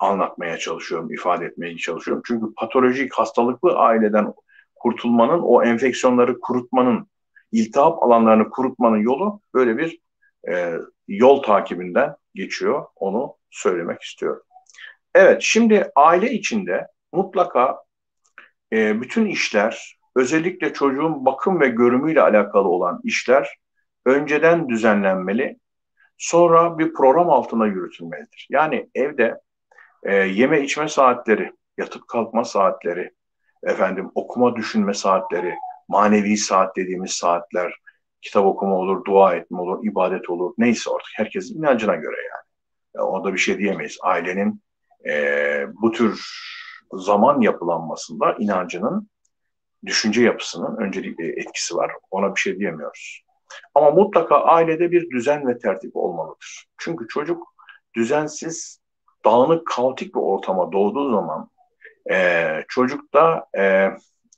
anlatmaya 0.00 0.58
çalışıyorum, 0.58 1.12
ifade 1.12 1.44
etmeye 1.44 1.76
çalışıyorum. 1.76 2.22
Çünkü 2.26 2.54
patolojik 2.56 3.14
hastalıklı 3.14 3.78
aileden 3.78 4.34
kurtulmanın, 4.74 5.40
o 5.42 5.62
enfeksiyonları 5.62 6.40
kurutmanın, 6.40 7.08
iltihap 7.52 8.02
alanlarını 8.02 8.50
kurutmanın 8.50 8.96
yolu 8.96 9.40
böyle 9.54 9.78
bir 9.78 9.98
e, 10.50 10.74
yol 11.08 11.42
takibinden 11.42 12.16
geçiyor. 12.34 12.86
Onu 12.96 13.34
söylemek 13.50 14.02
istiyorum. 14.02 14.42
Evet, 15.14 15.42
şimdi 15.42 15.90
aile 15.96 16.32
içinde 16.32 16.86
mutlaka 17.12 17.78
e, 18.72 19.00
bütün 19.00 19.26
işler, 19.26 19.98
özellikle 20.16 20.72
çocuğun 20.72 21.26
bakım 21.26 21.60
ve 21.60 21.68
görümüyle 21.68 22.22
alakalı 22.22 22.68
olan 22.68 23.00
işler 23.04 23.58
önceden 24.06 24.68
düzenlenmeli, 24.68 25.58
sonra 26.18 26.78
bir 26.78 26.92
program 26.92 27.30
altına 27.30 27.66
yürütülmelidir. 27.66 28.46
Yani 28.50 28.90
evde 28.94 29.40
e, 30.02 30.14
yeme 30.14 30.60
içme 30.60 30.88
saatleri, 30.88 31.52
yatıp 31.78 32.08
kalkma 32.08 32.44
saatleri, 32.44 33.10
efendim 33.62 34.10
okuma 34.14 34.56
düşünme 34.56 34.94
saatleri, 34.94 35.54
manevi 35.88 36.36
saat 36.36 36.76
dediğimiz 36.76 37.10
saatler, 37.10 37.74
kitap 38.22 38.46
okuma 38.46 38.76
olur, 38.76 39.04
dua 39.04 39.34
etme 39.34 39.60
olur, 39.60 39.84
ibadet 39.84 40.30
olur, 40.30 40.54
neyse 40.58 40.90
artık 40.90 41.10
herkesin 41.16 41.58
inancına 41.58 41.94
göre 41.94 42.16
yani. 42.16 42.44
yani 42.94 43.04
orada 43.04 43.32
bir 43.32 43.38
şey 43.38 43.58
diyemeyiz. 43.58 43.98
Ailenin 44.02 44.62
e, 45.06 45.66
bu 45.82 45.92
tür 45.92 46.20
zaman 46.92 47.40
yapılanmasında 47.40 48.36
inancının, 48.38 49.08
düşünce 49.86 50.22
yapısının 50.22 50.76
öncelikle 50.76 51.26
etkisi 51.26 51.76
var. 51.76 51.92
Ona 52.10 52.34
bir 52.34 52.40
şey 52.40 52.58
diyemiyoruz. 52.58 53.22
Ama 53.74 53.90
mutlaka 53.90 54.36
ailede 54.36 54.90
bir 54.90 55.10
düzen 55.10 55.48
ve 55.48 55.58
tertip 55.58 55.96
olmalıdır. 55.96 56.66
Çünkü 56.78 57.08
çocuk 57.08 57.54
düzensiz 57.96 58.80
dağınık, 59.24 59.66
kaotik 59.66 60.14
bir 60.14 60.20
ortama 60.20 60.72
doğduğu 60.72 61.10
zaman 61.10 61.50
e, 62.10 62.48
çocukta 62.68 63.46
e, 63.58 63.90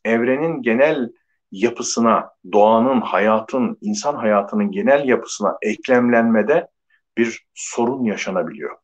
evrenin 0.04 0.62
genel 0.62 1.08
yapısına, 1.52 2.30
doğanın, 2.52 3.00
hayatın, 3.00 3.78
insan 3.80 4.14
hayatının 4.14 4.70
genel 4.70 5.08
yapısına 5.08 5.58
eklemlenmede 5.62 6.68
bir 7.16 7.46
sorun 7.54 8.04
yaşanabiliyor. 8.04 8.76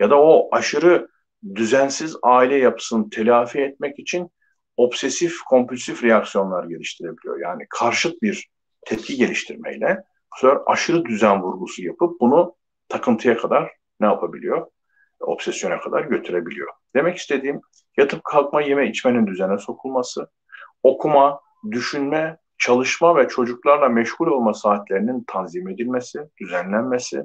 Ya 0.00 0.10
da 0.10 0.20
o 0.20 0.48
aşırı 0.52 1.08
düzensiz 1.54 2.16
aile 2.22 2.56
yapısını 2.56 3.10
telafi 3.10 3.60
etmek 3.60 3.98
için 3.98 4.30
obsesif 4.76 5.42
kompulsif 5.42 6.04
reaksiyonlar 6.04 6.64
geliştirebiliyor. 6.64 7.40
Yani 7.40 7.66
karşıt 7.70 8.22
bir 8.22 8.48
tepki 8.86 9.16
geliştirmeyle 9.16 10.02
bu 10.34 10.40
sefer 10.40 10.58
aşırı 10.66 11.04
düzen 11.04 11.42
vurgusu 11.42 11.82
yapıp 11.82 12.20
bunu 12.20 12.54
takıntıya 12.88 13.36
kadar 13.36 13.72
ne 14.00 14.06
yapabiliyor? 14.06 14.66
Obsesyona 15.20 15.80
kadar 15.80 16.04
götürebiliyor. 16.04 16.68
Demek 16.94 17.16
istediğim 17.16 17.60
yatıp 17.96 18.24
kalkma, 18.24 18.62
yeme, 18.62 18.88
içmenin 18.88 19.26
düzene 19.26 19.58
sokulması, 19.58 20.30
okuma, 20.82 21.40
düşünme, 21.70 22.38
çalışma 22.58 23.16
ve 23.16 23.28
çocuklarla 23.28 23.88
meşgul 23.88 24.26
olma 24.26 24.54
saatlerinin 24.54 25.24
tanzim 25.26 25.68
edilmesi, 25.68 26.20
düzenlenmesi, 26.40 27.22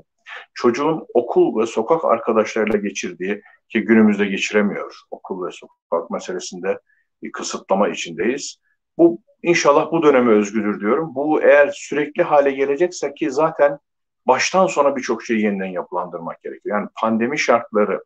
çocuğun 0.54 1.06
okul 1.14 1.62
ve 1.62 1.66
sokak 1.66 2.06
arkadaşlarıyla 2.06 2.80
geçirdiği 2.80 3.42
ki 3.70 3.82
günümüzde 3.82 4.26
geçiremiyor 4.26 4.96
okul 5.12 5.46
ve 5.46 5.52
sokak 5.52 6.12
meselesinde 6.12 6.80
bir 7.24 7.32
kısıtlama 7.32 7.90
içindeyiz. 7.90 8.58
Bu 8.98 9.22
inşallah 9.44 9.92
bu 9.92 10.04
döneme 10.04 10.32
özgüdür 10.32 10.80
diyorum. 10.80 11.16
Bu 11.16 11.42
eğer 11.42 11.72
sürekli 11.74 12.24
hale 12.24 12.52
gelecekse 12.52 13.14
ki 13.14 13.32
zaten 13.32 13.80
baştan 14.28 14.68
sona 14.68 14.96
birçok 14.96 15.24
şeyi 15.24 15.42
yeniden 15.42 15.66
yapılandırmak 15.66 16.42
gerekiyor. 16.42 16.78
Yani 16.78 16.90
pandemi 17.02 17.40
şartları 17.40 18.04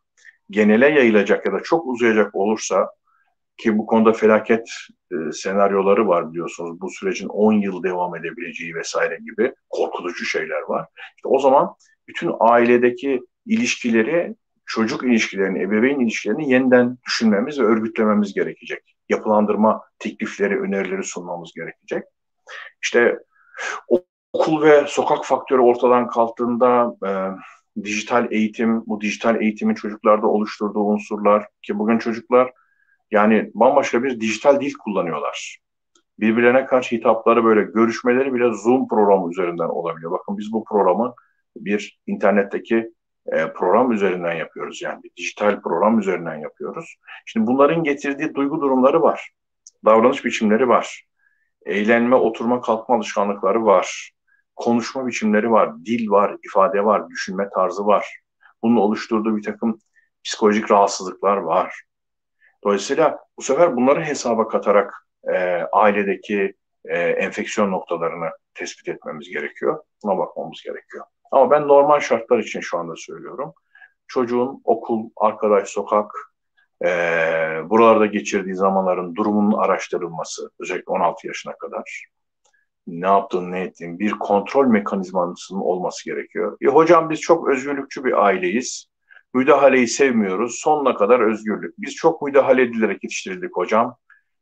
genele 0.50 0.90
yayılacak 0.90 1.46
ya 1.46 1.54
da 1.54 1.60
çok 1.64 1.88
uzayacak 1.88 2.36
olursa 2.36 2.90
ki 3.58 3.78
bu 3.78 3.86
konuda 3.86 4.14
felaket 4.14 4.70
e, 5.12 5.32
senaryoları 5.32 6.08
var 6.08 6.32
biliyorsunuz. 6.32 6.82
Bu 6.82 6.90
sürecin 6.90 7.28
10 7.28 7.54
yıl 7.54 7.84
devam 7.84 8.16
edebileceği 8.16 8.76
vesaire 8.76 9.18
gibi 9.18 9.54
korkutucu 9.70 10.26
şeyler 10.26 10.62
var. 10.68 10.88
İşte 11.16 11.28
o 11.28 11.40
zaman 11.40 11.76
bütün 12.08 12.32
ailedeki 12.40 13.22
ilişkileri, 13.46 14.36
çocuk 14.66 15.04
ilişkilerini, 15.04 15.62
ebeveyn 15.62 16.00
ilişkilerini 16.00 16.52
yeniden 16.52 16.98
düşünmemiz 17.06 17.60
ve 17.60 17.64
örgütlememiz 17.64 18.34
gerekecek. 18.34 18.96
Yapılandırma 19.10 19.82
teklifleri, 20.00 20.60
önerileri 20.60 21.04
sunmamız 21.04 21.54
gerekecek. 21.54 22.04
İşte 22.84 23.20
okul 24.34 24.62
ve 24.62 24.86
sokak 24.88 25.26
faktörü 25.26 25.62
ortadan 25.62 26.08
kalktığında 26.08 26.96
e, 27.08 27.12
dijital 27.84 28.32
eğitim, 28.32 28.84
bu 28.86 29.02
dijital 29.02 29.42
eğitimin 29.42 29.76
çocuklarda 29.76 30.28
oluşturduğu 30.28 30.84
unsurlar 30.84 31.48
ki 31.62 31.80
bugün 31.80 31.98
çocuklar 31.98 32.52
yani 33.12 33.52
bambaşka 33.54 34.04
bir 34.04 34.20
dijital 34.20 34.62
dil 34.62 34.74
kullanıyorlar. 34.74 35.60
Birbirlerine 36.20 36.66
karşı 36.66 36.96
hitapları 36.96 37.44
böyle 37.44 37.62
görüşmeleri 37.62 38.34
bile 38.34 38.54
Zoom 38.54 38.88
programı 38.88 39.32
üzerinden 39.32 39.70
olabiliyor. 39.70 40.12
Bakın 40.12 40.38
biz 40.38 40.54
bu 40.54 40.64
programı 40.64 41.14
bir 41.56 42.00
internetteki 42.08 42.92
e, 43.32 43.54
program 43.54 43.92
üzerinden 43.92 44.34
yapıyoruz 44.34 44.82
yani 44.82 45.04
bir 45.04 45.12
dijital 45.18 45.62
program 45.62 46.00
üzerinden 46.00 46.36
yapıyoruz. 46.36 46.96
Şimdi 47.26 47.48
bunların 47.48 47.84
getirdiği 47.84 48.36
duygu 48.36 48.62
durumları 48.62 49.02
var. 49.02 49.32
Davranış 49.86 50.26
biçimleri 50.26 50.68
var. 50.68 51.06
Eğlenme, 51.66 52.16
oturma, 52.16 52.62
kalkma 52.62 52.96
alışkanlıkları 52.96 53.66
var. 53.66 54.12
Konuşma 54.56 55.08
biçimleri 55.08 55.52
var, 55.52 55.86
dil 55.86 56.10
var, 56.10 56.38
ifade 56.44 56.86
var, 56.86 57.10
düşünme 57.10 57.50
tarzı 57.56 57.86
var. 57.86 58.20
Bunun 58.64 58.76
oluşturduğu 58.76 59.38
bir 59.38 59.44
takım 59.44 59.80
psikolojik 60.24 60.72
rahatsızlıklar 60.72 61.38
var. 61.38 61.82
Dolayısıyla 62.64 63.20
bu 63.38 63.42
sefer 63.42 63.76
bunları 63.76 64.04
hesaba 64.04 64.48
katarak 64.48 64.94
e, 65.34 65.38
ailedeki 65.72 66.54
e, 66.86 67.00
enfeksiyon 67.00 67.72
noktalarını 67.72 68.30
tespit 68.54 68.88
etmemiz 68.88 69.30
gerekiyor. 69.30 69.84
Buna 70.04 70.18
bakmamız 70.18 70.62
gerekiyor. 70.64 71.06
Ama 71.32 71.52
ben 71.52 71.68
normal 71.68 72.00
şartlar 72.00 72.40
için 72.40 72.60
şu 72.60 72.78
anda 72.78 72.94
söylüyorum. 72.96 73.54
Çocuğun 74.08 74.62
okul, 74.64 75.10
arkadaş, 75.18 75.70
sokak, 75.70 76.12
e, 76.86 76.88
buralarda 77.70 78.06
geçirdiği 78.06 78.56
zamanların 78.56 79.16
durumunun 79.16 79.58
araştırılması, 79.58 80.52
özellikle 80.60 80.92
16 80.92 81.28
yaşına 81.28 81.58
kadar 81.58 82.06
ne 82.88 83.08
yaptığını, 83.08 83.52
ne 83.52 83.62
ettiğini 83.62 84.00
bir 84.00 84.12
kontrol 84.12 84.68
mekanizmasının 84.68 85.60
olması 85.60 86.06
gerekiyor. 86.06 86.58
E, 86.62 86.66
hocam 86.68 87.10
biz 87.10 87.22
çok 87.22 87.50
özgürlükçü 87.50 88.04
bir 88.06 88.26
aileyiz. 88.26 88.88
Müdahaleyi 89.34 89.88
sevmiyoruz. 89.88 90.60
Sonuna 90.60 90.96
kadar 90.96 91.20
özgürlük. 91.20 91.74
Biz 91.78 91.96
çok 91.96 92.22
müdahale 92.22 92.62
edilerek 92.62 93.04
yetiştirildik 93.04 93.58
hocam. 93.58 93.98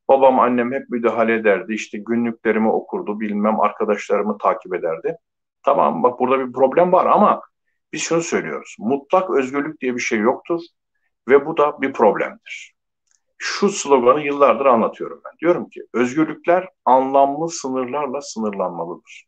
Babam, 0.09 0.39
annem 0.39 0.71
hep 0.73 0.89
müdahale 0.89 1.35
ederdi. 1.35 1.73
İşte 1.73 1.97
günlüklerimi 1.97 2.71
okurdu, 2.71 3.19
bilmem 3.19 3.59
arkadaşlarımı 3.59 4.37
takip 4.37 4.75
ederdi. 4.75 5.17
Tamam 5.63 6.03
bak 6.03 6.19
burada 6.19 6.47
bir 6.47 6.53
problem 6.53 6.91
var 6.91 7.05
ama 7.05 7.41
biz 7.93 8.01
şunu 8.01 8.21
söylüyoruz. 8.21 8.75
Mutlak 8.79 9.29
özgürlük 9.29 9.81
diye 9.81 9.95
bir 9.95 10.01
şey 10.01 10.19
yoktur 10.19 10.59
ve 11.27 11.45
bu 11.45 11.57
da 11.57 11.81
bir 11.81 11.93
problemdir. 11.93 12.73
Şu 13.37 13.69
sloganı 13.69 14.21
yıllardır 14.21 14.65
anlatıyorum 14.65 15.21
ben. 15.25 15.31
Diyorum 15.39 15.69
ki 15.69 15.81
özgürlükler 15.93 16.69
anlamlı 16.85 17.49
sınırlarla 17.49 18.21
sınırlanmalıdır. 18.21 19.25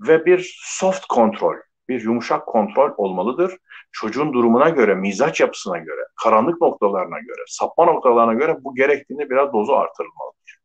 Ve 0.00 0.26
bir 0.26 0.58
soft 0.64 1.06
kontrol, 1.06 1.56
bir 1.88 2.04
yumuşak 2.04 2.46
kontrol 2.46 2.90
olmalıdır. 2.96 3.58
Çocuğun 3.92 4.32
durumuna 4.32 4.68
göre, 4.68 4.94
mizaç 4.94 5.40
yapısına 5.40 5.78
göre, 5.78 6.00
karanlık 6.22 6.60
noktalarına 6.60 7.18
göre, 7.18 7.44
sapma 7.46 7.84
noktalarına 7.84 8.34
göre 8.34 8.56
bu 8.60 8.74
gerektiğinde 8.74 9.30
biraz 9.30 9.52
dozu 9.52 9.72
artırılmalıdır. 9.72 10.58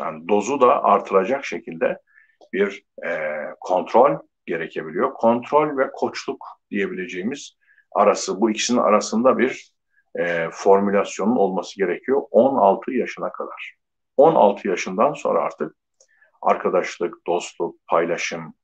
Yani 0.00 0.28
dozu 0.28 0.60
da 0.60 0.84
artıracak 0.84 1.44
şekilde 1.44 1.98
bir 2.52 2.84
e, 3.06 3.40
kontrol 3.60 4.18
gerekebiliyor. 4.46 5.14
Kontrol 5.14 5.78
ve 5.78 5.90
koçluk 5.92 6.46
diyebileceğimiz 6.70 7.56
arası, 7.92 8.40
bu 8.40 8.50
ikisinin 8.50 8.78
arasında 8.78 9.38
bir 9.38 9.72
e, 10.18 10.48
formülasyonun 10.52 11.36
olması 11.36 11.76
gerekiyor 11.76 12.22
16 12.30 12.92
yaşına 12.92 13.32
kadar. 13.32 13.74
16 14.16 14.68
yaşından 14.68 15.12
sonra 15.12 15.40
artık 15.40 15.76
arkadaşlık, 16.42 17.26
dostluk, 17.26 17.86
paylaşım, 17.86 18.54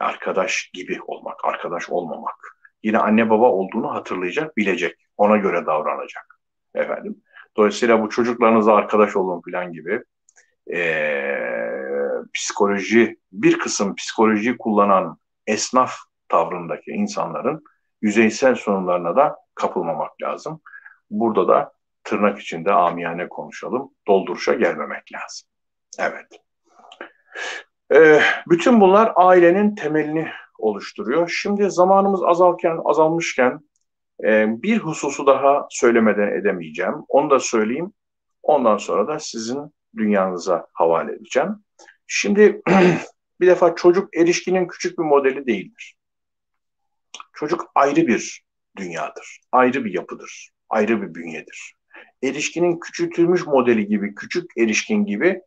arkadaş 0.00 0.70
gibi 0.74 0.98
olmak, 1.06 1.44
arkadaş 1.44 1.90
olmamak. 1.90 2.58
Yine 2.82 2.98
anne 2.98 3.30
baba 3.30 3.50
olduğunu 3.52 3.94
hatırlayacak, 3.94 4.56
bilecek. 4.56 4.96
Ona 5.16 5.36
göre 5.36 5.66
davranacak. 5.66 6.40
Efendim. 6.74 7.22
Dolayısıyla 7.56 8.02
bu 8.02 8.08
çocuklarınızla 8.08 8.74
arkadaş 8.74 9.16
olun 9.16 9.42
falan 9.50 9.72
gibi 9.72 10.02
e, 10.72 10.78
psikoloji, 12.34 13.18
bir 13.32 13.58
kısım 13.58 13.94
psikolojiyi 13.94 14.58
kullanan 14.58 15.18
esnaf 15.46 15.94
tavrındaki 16.28 16.90
insanların 16.90 17.64
yüzeysel 18.02 18.54
sorunlarına 18.54 19.16
da 19.16 19.36
kapılmamak 19.54 20.22
lazım. 20.22 20.60
Burada 21.10 21.48
da 21.48 21.72
tırnak 22.04 22.38
içinde 22.40 22.72
amiyane 22.72 23.28
konuşalım, 23.28 23.90
dolduruşa 24.06 24.54
gelmemek 24.54 25.12
lazım. 25.12 25.48
Evet. 25.98 26.26
Ee, 27.94 28.20
bütün 28.48 28.80
bunlar 28.80 29.12
ailenin 29.16 29.74
temelini 29.74 30.28
oluşturuyor. 30.58 31.28
Şimdi 31.28 31.70
zamanımız 31.70 32.24
azalken, 32.24 32.78
azalmışken 32.84 33.60
e, 34.24 34.62
bir 34.62 34.78
hususu 34.78 35.26
daha 35.26 35.66
söylemeden 35.70 36.28
edemeyeceğim. 36.28 36.94
Onu 37.08 37.30
da 37.30 37.40
söyleyeyim. 37.40 37.92
Ondan 38.42 38.76
sonra 38.76 39.08
da 39.08 39.18
sizin 39.18 39.74
dünyanıza 39.96 40.66
havale 40.72 41.12
edeceğim. 41.12 41.64
Şimdi 42.10 42.62
bir 43.40 43.46
defa 43.46 43.74
çocuk 43.74 44.16
erişkinin 44.16 44.68
küçük 44.68 44.98
bir 44.98 45.04
modeli 45.04 45.46
değildir. 45.46 45.96
Çocuk 47.34 47.66
ayrı 47.74 48.06
bir 48.06 48.44
dünyadır, 48.76 49.40
ayrı 49.52 49.84
bir 49.84 49.94
yapıdır, 49.94 50.50
ayrı 50.68 51.02
bir 51.02 51.14
bünyedir. 51.14 51.74
Erişkinin 52.22 52.80
küçültülmüş 52.80 53.46
modeli 53.46 53.86
gibi, 53.86 54.14
küçük 54.14 54.50
erişkin 54.58 55.04
gibi 55.04 55.42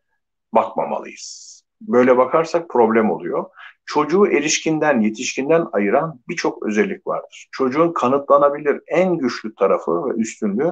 bakmamalıyız. 0.54 1.64
Böyle 1.82 2.18
bakarsak 2.18 2.70
problem 2.70 3.12
oluyor. 3.12 3.46
Çocuğu 3.86 4.28
erişkinden, 4.32 5.02
yetişkinden 5.02 5.66
ayıran 5.72 6.20
birçok 6.28 6.66
özellik 6.66 7.08
vardır. 7.08 7.48
Çocuğun 7.52 7.94
kanıtlanabilir 7.94 8.82
en 8.88 9.18
güçlü 9.18 9.56
tarafı 9.56 9.92
ve 9.92 10.22
üstünlüğü 10.22 10.72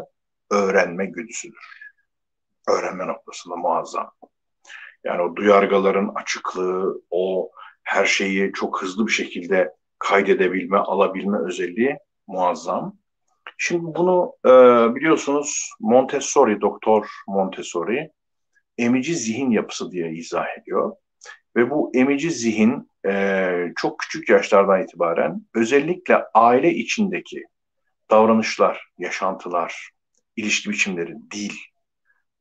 öğrenme 0.51 1.05
güdüsüdür. 1.05 1.89
Öğrenme 2.67 3.07
noktasında 3.07 3.55
muazzam. 3.55 4.11
Yani 5.03 5.21
o 5.21 5.35
duyargaların 5.35 6.11
açıklığı, 6.15 7.01
o 7.09 7.49
her 7.83 8.05
şeyi 8.05 8.51
çok 8.53 8.81
hızlı 8.81 9.07
bir 9.07 9.11
şekilde 9.11 9.73
kaydedebilme, 9.99 10.77
alabilme 10.77 11.37
özelliği 11.37 11.97
muazzam. 12.27 12.97
Şimdi 13.57 13.83
bunu 13.83 14.33
e, 14.45 14.49
biliyorsunuz 14.95 15.69
Montessori, 15.79 16.61
Doktor 16.61 17.07
Montessori 17.27 18.11
emici 18.77 19.15
zihin 19.15 19.51
yapısı 19.51 19.91
diye 19.91 20.11
izah 20.11 20.45
ediyor. 20.61 20.95
Ve 21.55 21.69
bu 21.69 21.91
emici 21.93 22.31
zihin 22.31 22.89
e, 23.05 23.51
çok 23.75 23.99
küçük 23.99 24.29
yaşlardan 24.29 24.83
itibaren 24.83 25.45
özellikle 25.55 26.23
aile 26.33 26.73
içindeki 26.73 27.43
davranışlar, 28.11 28.87
yaşantılar, 28.97 29.89
ilişki 30.35 30.69
biçimleri, 30.69 31.15
dil, 31.31 31.53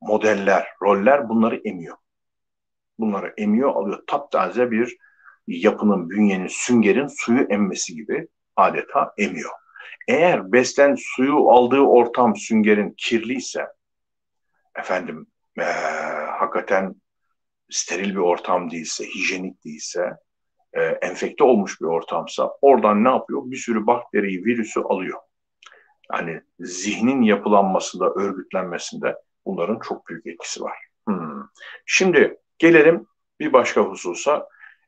modeller, 0.01 0.67
roller 0.81 1.29
bunları 1.29 1.61
emiyor. 1.65 1.97
Bunları 2.99 3.33
emiyor, 3.37 3.75
alıyor. 3.75 4.03
Taptaze 4.07 4.71
bir 4.71 4.97
yapının, 5.47 6.09
bünyenin, 6.09 6.47
süngerin 6.47 7.07
suyu 7.07 7.41
emmesi 7.41 7.95
gibi 7.95 8.27
adeta 8.55 9.13
emiyor. 9.17 9.51
Eğer 10.07 10.51
beslen 10.51 10.95
suyu 10.99 11.49
aldığı 11.49 11.81
ortam 11.81 12.35
süngerin 12.35 12.93
kirliyse, 12.97 13.67
efendim 14.75 15.27
ee, 15.59 15.63
hakikaten 16.39 16.95
steril 17.69 18.09
bir 18.09 18.19
ortam 18.19 18.71
değilse, 18.71 19.05
hijyenik 19.05 19.65
değilse, 19.65 20.17
e, 20.73 20.81
enfekte 20.81 21.43
olmuş 21.43 21.81
bir 21.81 21.85
ortamsa 21.85 22.51
oradan 22.61 23.03
ne 23.03 23.09
yapıyor? 23.09 23.41
Bir 23.45 23.57
sürü 23.57 23.87
bakteriyi, 23.87 24.45
virüsü 24.45 24.79
alıyor. 24.79 25.19
Yani 26.13 26.41
zihnin 26.59 27.21
yapılanmasında, 27.21 28.13
örgütlenmesinde 28.13 29.15
bunların 29.45 29.79
çok 29.79 30.07
büyük 30.07 30.27
etkisi 30.27 30.61
var. 30.61 30.77
Hmm. 31.07 31.43
Şimdi 31.85 32.37
gelelim 32.59 33.07
bir 33.39 33.53
başka 33.53 33.81
hususa. 33.81 34.47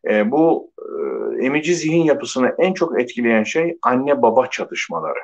E, 0.09 0.31
bu 0.31 0.71
e, 0.79 1.45
emici 1.45 1.75
zihin 1.75 2.03
yapısını 2.03 2.55
en 2.57 2.73
çok 2.73 3.01
etkileyen 3.01 3.43
şey 3.43 3.77
anne 3.81 4.21
baba 4.21 4.47
çatışmaları. 4.47 5.19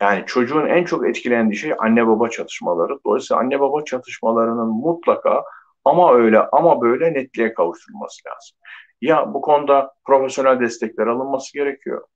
Yani 0.00 0.24
çocuğun 0.26 0.66
en 0.66 0.84
çok 0.84 1.08
etkilendiği 1.08 1.56
şey 1.56 1.74
anne 1.78 2.06
baba 2.06 2.28
çatışmaları. 2.28 2.98
Dolayısıyla 3.06 3.40
anne 3.40 3.60
baba 3.60 3.84
çatışmalarının 3.84 4.68
mutlaka 4.68 5.44
ama 5.84 6.14
öyle 6.14 6.40
ama 6.40 6.80
böyle 6.80 7.14
netliğe 7.14 7.54
kavuşturulması 7.54 8.28
lazım. 8.28 8.58
Ya 9.00 9.34
bu 9.34 9.40
konuda 9.40 9.94
profesyonel 10.04 10.60
destekler 10.60 11.06
alınması 11.06 11.52
gerekiyor. 11.52 12.06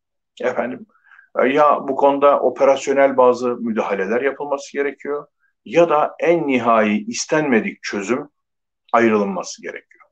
Efendim 0.41 0.87
ya 1.45 1.89
bu 1.89 1.97
konuda 1.97 2.41
operasyonel 2.41 3.17
bazı 3.17 3.57
müdahaleler 3.57 4.21
yapılması 4.21 4.73
gerekiyor 4.73 5.27
ya 5.65 5.89
da 5.89 6.15
en 6.19 6.47
nihai 6.47 7.05
istenmedik 7.07 7.83
çözüm 7.83 8.29
ayrılınması 8.93 9.63
gerekiyor. 9.63 10.07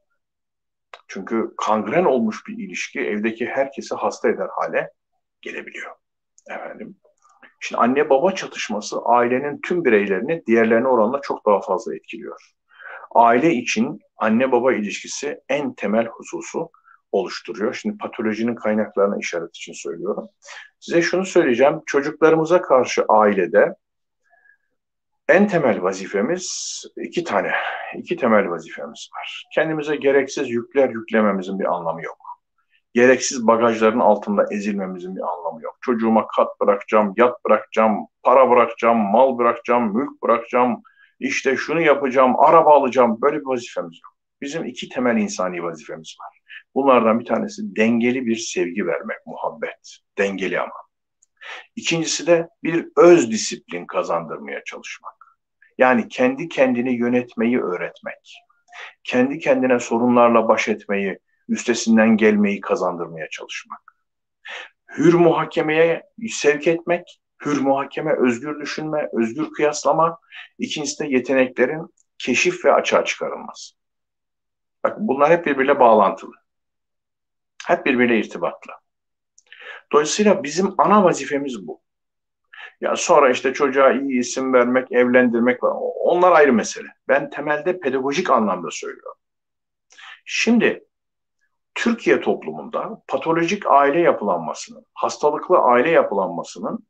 Çünkü 1.09 1.55
kangren 1.57 2.05
olmuş 2.05 2.47
bir 2.49 2.59
ilişki 2.59 3.01
evdeki 3.01 3.47
herkesi 3.47 3.95
hasta 3.95 4.29
eder 4.29 4.49
hale 4.51 4.91
gelebiliyor. 5.41 5.91
Efendim. 6.51 6.97
Şimdi 7.61 7.81
anne 7.81 8.11
baba 8.11 8.35
çatışması 8.35 8.99
ailenin 9.05 9.61
tüm 9.61 9.85
bireylerini 9.85 10.47
diğerlerine 10.47 10.89
oranla 10.89 11.21
çok 11.21 11.47
daha 11.47 11.61
fazla 11.61 11.95
etkiliyor. 11.95 12.55
Aile 13.15 13.53
için 13.53 14.01
anne 14.17 14.53
baba 14.53 14.73
ilişkisi 14.73 15.41
en 15.49 15.75
temel 15.75 16.07
hususu 16.07 16.71
oluşturuyor. 17.13 17.75
Şimdi 17.75 17.99
patolojinin 17.99 18.55
kaynaklarına 18.55 19.19
işaret 19.19 19.57
için 19.57 19.73
söylüyorum. 19.73 20.29
Size 20.81 21.03
şunu 21.03 21.27
söyleyeceğim. 21.27 21.81
Çocuklarımıza 21.87 22.63
karşı 22.63 23.05
ailede 23.09 23.75
en 25.29 25.49
temel 25.49 25.83
vazifemiz 25.83 26.83
iki 26.97 27.25
tane, 27.25 27.53
iki 27.97 28.17
temel 28.17 28.51
vazifemiz 28.51 29.09
var. 29.17 29.45
Kendimize 29.55 29.97
gereksiz 29.97 30.51
yükler 30.51 30.89
yüklememizin 30.89 31.59
bir 31.59 31.75
anlamı 31.75 32.03
yok. 32.03 32.19
Gereksiz 32.95 33.47
bagajların 33.47 34.01
altında 34.01 34.47
ezilmemizin 34.51 35.17
bir 35.17 35.21
anlamı 35.21 35.63
yok. 35.63 35.79
Çocuğuma 35.81 36.27
kat 36.27 36.61
bırakacağım, 36.61 37.15
yat 37.17 37.45
bırakacağım, 37.45 38.07
para 38.23 38.51
bırakacağım, 38.51 38.99
mal 38.99 39.39
bırakacağım, 39.39 39.97
mülk 39.97 40.23
bırakacağım, 40.23 40.83
işte 41.21 41.57
şunu 41.57 41.81
yapacağım, 41.81 42.41
araba 42.41 42.75
alacağım. 42.75 43.19
Böyle 43.23 43.41
bir 43.41 43.47
vazifemiz 43.47 44.01
yok. 44.05 44.15
Bizim 44.41 44.65
iki 44.65 44.89
temel 44.89 45.17
insani 45.17 45.63
vazifemiz 45.63 46.17
var. 46.21 46.39
Bunlardan 46.75 47.21
bir 47.21 47.25
tanesi 47.25 47.77
dengeli 47.77 48.27
bir 48.27 48.37
sevgi 48.37 48.87
vermek, 48.87 49.27
muhabbet. 49.27 49.99
Dengeli 50.19 50.61
ama. 50.61 50.84
İkincisi 51.77 52.27
de 52.27 52.49
bir 52.63 52.87
öz 52.97 53.31
disiplin 53.31 53.87
kazandırmaya 53.87 54.65
çalışmak. 54.65 55.39
Yani 55.79 56.09
kendi 56.09 56.49
kendini 56.49 56.93
yönetmeyi 56.97 57.61
öğretmek. 57.61 58.45
Kendi 59.05 59.39
kendine 59.39 59.81
sorunlarla 59.81 60.49
baş 60.49 60.69
etmeyi, 60.69 61.19
üstesinden 61.49 62.17
gelmeyi 62.17 62.61
kazandırmaya 62.61 63.29
çalışmak. 63.31 63.97
Hür 64.99 65.15
muhakemeye 65.15 66.03
sevk 66.31 66.67
etmek, 66.67 67.21
hür 67.45 67.61
muhakeme, 67.61 68.13
özgür 68.19 68.61
düşünme, 68.61 69.09
özgür 69.13 69.53
kıyaslama. 69.53 70.19
İkincisi 70.59 71.05
de 71.05 71.09
yeteneklerin 71.09 71.95
keşif 72.19 72.65
ve 72.65 72.73
açığa 72.73 73.05
çıkarılması. 73.05 73.75
Bak 74.85 74.97
bunlar 74.99 75.31
hep 75.31 75.47
birbiriyle 75.47 75.81
bağlantılı. 75.81 76.33
Hep 77.67 77.87
birbiriyle 77.87 78.19
irtibatlı. 78.19 78.73
Dolayısıyla 79.93 80.43
bizim 80.43 80.75
ana 80.79 81.05
vazifemiz 81.05 81.67
bu. 81.67 81.81
Ya 82.81 82.97
sonra 82.97 83.31
işte 83.31 83.53
çocuğa 83.53 83.93
iyi 83.93 84.21
isim 84.21 84.53
vermek, 84.53 84.93
evlendirmek 84.93 85.63
var. 85.63 85.73
Onlar 86.01 86.33
ayrı 86.33 86.53
mesele. 86.53 86.89
Ben 87.09 87.31
temelde 87.31 87.81
pedagojik 87.81 88.31
anlamda 88.31 88.69
söylüyorum. 88.71 89.19
Şimdi 90.25 90.85
Türkiye 91.75 92.21
toplumunda 92.21 93.03
patolojik 93.09 93.67
aile 93.67 94.01
yapılanmasının, 94.01 94.87
hastalıklı 94.95 95.59
aile 95.59 95.91
yapılanmasının 95.91 96.87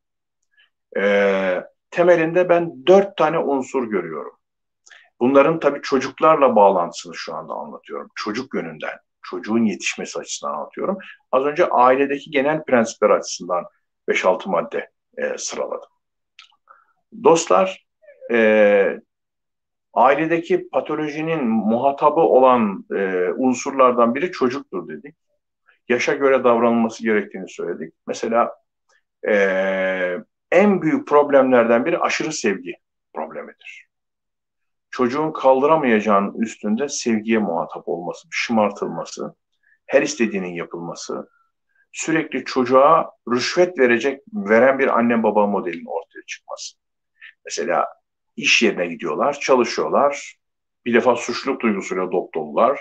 e, 0.97 1.65
temelinde 1.91 2.49
ben 2.49 2.87
dört 2.87 3.17
tane 3.17 3.39
unsur 3.39 3.91
görüyorum. 3.91 4.39
Bunların 5.21 5.61
tabii 5.61 5.83
çocuklarla 5.83 6.57
bağlantısını 6.57 7.15
şu 7.15 7.35
anda 7.35 7.55
anlatıyorum. 7.55 8.11
Çocuk 8.15 8.55
yönünden, 8.55 8.99
çocuğun 9.31 9.65
yetişmesi 9.65 10.19
açısından 10.19 10.55
anlatıyorum. 10.55 10.99
Az 11.33 11.45
önce 11.45 11.69
ailedeki 11.69 12.31
genel 12.31 12.65
prensipler 12.65 13.11
açısından 13.11 13.65
5-6 14.09 14.49
madde 14.49 14.91
e, 15.19 15.39
sıraladım. 15.39 15.89
Dostlar, 17.25 17.87
e, 18.31 19.01
ailedeki 19.93 20.69
patolojinin 20.69 21.45
muhatabı 21.45 22.21
olan 22.21 22.85
e, 22.97 23.29
unsurlardan 23.37 24.15
biri 24.15 24.33
çocuktur 24.33 24.89
dedik. 24.89 25.15
Yaşa 25.89 26.15
göre 26.15 26.45
davranılması 26.45 27.03
gerektiğini 27.03 27.49
söyledik. 27.49 27.95
Mesela 28.07 28.55
e, 29.29 29.35
en 30.51 30.83
büyük 30.83 31.09
problemlerden 31.09 31.85
biri 31.85 31.99
aşırı 31.99 32.33
sevgi 32.33 32.75
problemidir. 33.15 33.84
Çocuğun 34.95 35.33
kaldıramayacağının 35.33 36.35
üstünde 36.41 36.89
sevgiye 36.89 37.39
muhatap 37.39 37.89
olması, 37.89 38.29
şımartılması, 38.31 39.35
her 39.87 40.03
istediğinin 40.03 40.55
yapılması, 40.55 41.29
sürekli 41.93 42.45
çocuğa 42.45 43.11
rüşvet 43.33 43.79
verecek 43.79 44.23
veren 44.33 44.79
bir 44.79 44.99
anne 44.99 45.23
baba 45.23 45.47
modelinin 45.47 45.87
ortaya 45.87 46.23
çıkması. 46.27 46.77
Mesela 47.45 47.89
iş 48.37 48.63
yerine 48.63 48.87
gidiyorlar, 48.87 49.41
çalışıyorlar. 49.41 50.37
Bir 50.85 50.95
defa 50.95 51.17
suçluluk 51.17 51.61
duygusuyla 51.61 52.13
doktorlar. 52.13 52.81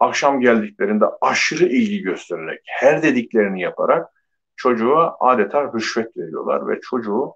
Akşam 0.00 0.40
geldiklerinde 0.40 1.04
aşırı 1.20 1.64
ilgi 1.64 2.02
göstererek, 2.02 2.60
her 2.66 3.02
dediklerini 3.02 3.60
yaparak 3.60 4.08
çocuğa 4.56 5.16
adeta 5.20 5.72
rüşvet 5.72 6.16
veriyorlar 6.16 6.68
ve 6.68 6.80
çocuğu 6.80 7.34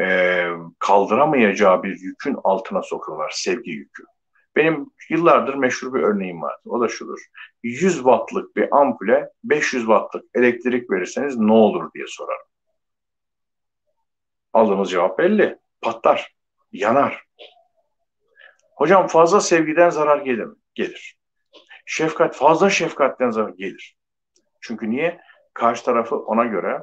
e, 0.00 0.46
kaldıramayacağı 0.78 1.82
bir 1.82 2.00
yükün 2.00 2.36
altına 2.44 2.82
sokuyorlar, 2.82 3.30
sevgi 3.34 3.70
yükü. 3.70 4.04
Benim 4.56 4.90
yıllardır 5.10 5.54
meşhur 5.54 5.94
bir 5.94 6.02
örneğim 6.02 6.42
var. 6.42 6.56
O 6.64 6.80
da 6.80 6.88
şudur. 6.88 7.18
100 7.62 7.94
wattlık 7.94 8.56
bir 8.56 8.76
ampule 8.76 9.30
500 9.44 9.82
wattlık 9.82 10.24
elektrik 10.34 10.90
verirseniz 10.90 11.36
ne 11.36 11.52
olur 11.52 11.92
diye 11.94 12.04
sorarım. 12.08 12.46
Aldığımız 14.52 14.90
cevap 14.90 15.18
belli. 15.18 15.58
Patlar, 15.80 16.34
yanar. 16.72 17.24
Hocam 18.76 19.06
fazla 19.06 19.40
sevgiden 19.40 19.90
zarar 19.90 20.18
gelir 20.18 20.44
mi? 20.44 20.54
Gelir. 20.74 21.16
Şefkat, 21.86 22.36
fazla 22.36 22.70
şefkatten 22.70 23.30
zarar 23.30 23.48
gelir. 23.48 23.96
Çünkü 24.60 24.90
niye? 24.90 25.20
Karşı 25.54 25.84
tarafı 25.84 26.16
ona 26.16 26.44
göre 26.44 26.80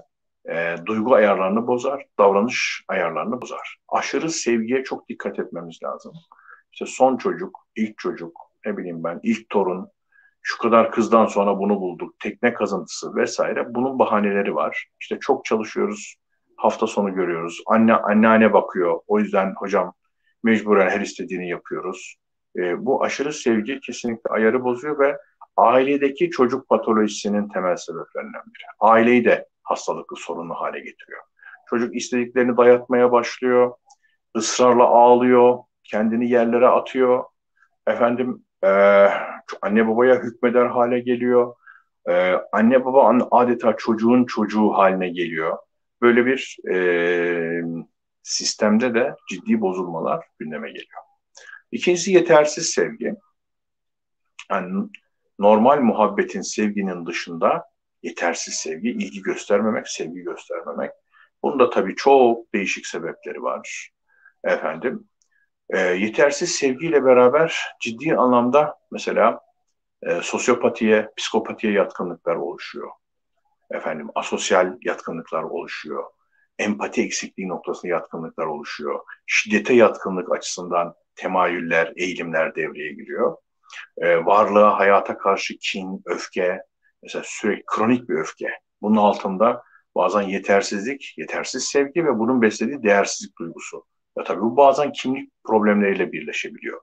e, 0.51 0.75
duygu 0.85 1.13
ayarlarını 1.13 1.67
bozar, 1.67 2.05
davranış 2.19 2.83
ayarlarını 2.87 3.41
bozar. 3.41 3.77
Aşırı 3.89 4.29
sevgiye 4.29 4.83
çok 4.83 5.09
dikkat 5.09 5.39
etmemiz 5.39 5.79
lazım. 5.83 6.13
İşte 6.73 6.85
son 6.85 7.17
çocuk, 7.17 7.59
ilk 7.75 7.97
çocuk, 7.97 8.39
ne 8.65 8.77
bileyim 8.77 9.03
ben, 9.03 9.19
ilk 9.23 9.49
torun, 9.49 9.89
şu 10.41 10.57
kadar 10.57 10.91
kızdan 10.91 11.25
sonra 11.25 11.59
bunu 11.59 11.81
bulduk, 11.81 12.19
tekne 12.19 12.53
kazıntısı 12.53 13.15
vesaire. 13.15 13.75
Bunun 13.75 13.99
bahaneleri 13.99 14.55
var. 14.55 14.87
İşte 15.01 15.19
çok 15.19 15.45
çalışıyoruz, 15.45 16.15
hafta 16.57 16.87
sonu 16.87 17.15
görüyoruz. 17.15 17.61
Anne 17.67 17.93
anneanne 17.93 18.53
bakıyor. 18.53 18.99
O 19.07 19.19
yüzden 19.19 19.53
hocam 19.57 19.93
mecburen 20.43 20.89
her 20.89 21.01
istediğini 21.01 21.49
yapıyoruz. 21.49 22.15
E, 22.57 22.85
bu 22.85 23.03
aşırı 23.03 23.33
sevgi 23.33 23.79
kesinlikle 23.79 24.29
ayarı 24.29 24.63
bozuyor 24.63 24.99
ve 24.99 25.17
ailedeki 25.59 26.29
çocuk 26.29 26.69
patolojisinin 26.69 27.49
temel 27.49 27.75
sebeplerinden 27.75 28.41
biri. 28.45 28.63
Aileyi 28.79 29.25
de 29.25 29.47
hastalıklı 29.63 30.17
sorunlu 30.17 30.53
hale 30.53 30.79
getiriyor. 30.79 31.21
Çocuk 31.69 31.95
istediklerini 31.95 32.57
dayatmaya 32.57 33.11
başlıyor, 33.11 33.73
ısrarla 34.37 34.83
ağlıyor, 34.83 35.57
kendini 35.83 36.29
yerlere 36.29 36.67
atıyor. 36.67 37.23
Efendim 37.87 38.45
e, 38.63 38.69
anne 39.61 39.87
babaya 39.87 40.15
hükmeder 40.15 40.65
hale 40.65 40.99
geliyor. 40.99 41.55
E, 42.09 42.33
anne 42.51 42.85
baba 42.85 43.27
adeta 43.31 43.75
çocuğun 43.77 44.25
çocuğu 44.25 44.69
haline 44.69 45.09
geliyor. 45.09 45.57
böyle 46.01 46.25
bir 46.25 46.57
e, 46.71 47.63
sistemde 48.23 48.93
de 48.93 49.15
ciddi 49.29 49.61
bozulmalar 49.61 50.25
gündeme 50.39 50.67
geliyor. 50.67 51.01
İkincisi 51.71 52.11
yetersiz 52.11 52.69
sevgi. 52.69 53.15
Yani 54.51 54.89
normal 55.39 55.79
muhabbetin, 55.79 56.41
sevginin 56.41 57.05
dışında 57.05 57.63
yetersiz 58.03 58.53
sevgi, 58.53 58.89
ilgi 58.89 59.21
göstermemek, 59.21 59.87
sevgi 59.87 60.21
göstermemek. 60.21 60.91
Bunun 61.43 61.59
da 61.59 61.69
tabii 61.69 61.95
çok 61.95 62.53
değişik 62.53 62.87
sebepleri 62.87 63.43
var. 63.43 63.89
Efendim, 64.43 65.09
e, 65.69 65.79
yetersiz 65.79 66.51
sevgiyle 66.51 67.05
beraber 67.05 67.57
ciddi 67.81 68.15
anlamda 68.15 68.75
mesela 68.91 69.39
e, 70.03 70.21
sosyopatiye, 70.21 71.11
psikopatiye 71.17 71.73
yatkınlıklar 71.73 72.35
oluşuyor. 72.35 72.89
Efendim, 73.71 74.09
asosyal 74.15 74.77
yatkınlıklar 74.81 75.43
oluşuyor. 75.43 76.03
Empati 76.59 77.01
eksikliği 77.01 77.49
noktasında 77.49 77.91
yatkınlıklar 77.91 78.45
oluşuyor. 78.45 78.99
Şiddete 79.25 79.73
yatkınlık 79.73 80.31
açısından 80.31 80.95
temayüller, 81.15 81.93
eğilimler 81.95 82.55
devreye 82.55 82.93
giriyor. 82.93 83.37
E, 83.97 84.25
varlığa, 84.25 84.79
hayata 84.79 85.17
karşı 85.17 85.57
kin, 85.57 86.01
öfke, 86.05 86.61
mesela 87.03 87.23
sürekli 87.25 87.63
kronik 87.65 88.09
bir 88.09 88.15
öfke. 88.15 88.49
Bunun 88.81 88.95
altında 88.95 89.63
bazen 89.95 90.21
yetersizlik, 90.21 91.13
yetersiz 91.17 91.63
sevgi 91.63 92.05
ve 92.05 92.19
bunun 92.19 92.41
beslediği 92.41 92.83
değersizlik 92.83 93.37
duygusu. 93.37 93.85
Ya 94.17 94.23
tabii 94.23 94.41
bu 94.41 94.57
bazen 94.57 94.91
kimlik 94.91 95.31
problemleriyle 95.43 96.11
birleşebiliyor. 96.11 96.81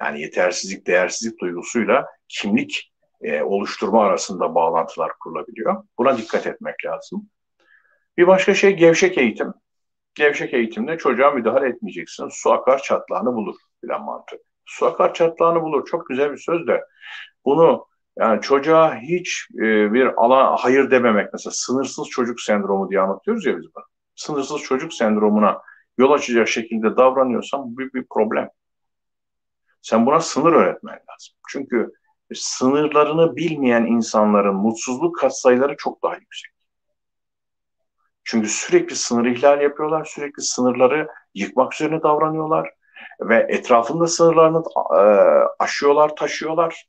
Yani 0.00 0.20
yetersizlik, 0.20 0.86
değersizlik 0.86 1.40
duygusuyla 1.40 2.06
kimlik 2.28 2.92
e, 3.22 3.42
oluşturma 3.42 4.04
arasında 4.04 4.54
bağlantılar 4.54 5.12
kurulabiliyor. 5.20 5.84
Buna 5.98 6.18
dikkat 6.18 6.46
etmek 6.46 6.84
lazım. 6.84 7.28
Bir 8.16 8.26
başka 8.26 8.54
şey 8.54 8.76
gevşek 8.76 9.18
eğitim. 9.18 9.52
Gevşek 10.14 10.54
eğitimde 10.54 10.98
çocuğa 10.98 11.30
müdahale 11.30 11.68
etmeyeceksin. 11.68 12.28
Su 12.30 12.52
akar 12.52 12.82
çatlağını 12.82 13.34
bulur 13.34 13.56
filan 13.80 14.04
mantığı. 14.04 14.38
Su 14.68 14.86
akar 14.86 15.14
çatlağını 15.14 15.62
bulur. 15.62 15.86
Çok 15.86 16.08
güzel 16.08 16.32
bir 16.32 16.38
söz 16.38 16.66
de 16.66 16.84
bunu 17.44 17.86
yani 18.18 18.40
çocuğa 18.40 18.96
hiç 18.96 19.46
e, 19.54 19.92
bir 19.92 20.24
alan 20.24 20.56
hayır 20.56 20.90
dememek 20.90 21.32
mesela 21.32 21.52
sınırsız 21.54 22.08
çocuk 22.08 22.40
sendromu 22.40 22.90
diye 22.90 23.00
anlatıyoruz 23.00 23.46
ya 23.46 23.58
biz 23.58 23.64
bunu. 23.74 23.84
Sınırsız 24.14 24.62
çocuk 24.62 24.94
sendromuna 24.94 25.62
yol 25.98 26.12
açacak 26.12 26.48
şekilde 26.48 26.96
davranıyorsan 26.96 27.76
büyük 27.76 27.94
bir 27.94 28.04
problem. 28.10 28.48
Sen 29.82 30.06
buna 30.06 30.20
sınır 30.20 30.52
öğretmen 30.52 30.94
lazım. 30.94 31.34
Çünkü 31.48 31.92
sınırlarını 32.34 33.36
bilmeyen 33.36 33.86
insanların 33.86 34.54
mutsuzluk 34.54 35.18
katsayıları 35.18 35.76
çok 35.76 36.02
daha 36.02 36.14
yüksek. 36.14 36.50
Çünkü 38.24 38.48
sürekli 38.48 38.96
sınır 38.96 39.26
ihlal 39.26 39.60
yapıyorlar, 39.60 40.04
sürekli 40.04 40.42
sınırları 40.42 41.08
yıkmak 41.34 41.74
üzerine 41.74 42.02
davranıyorlar 42.02 42.70
ve 43.20 43.46
etrafında 43.48 44.06
sınırlarını 44.06 44.62
e, 44.94 45.02
aşıyorlar, 45.58 46.16
taşıyorlar. 46.16 46.86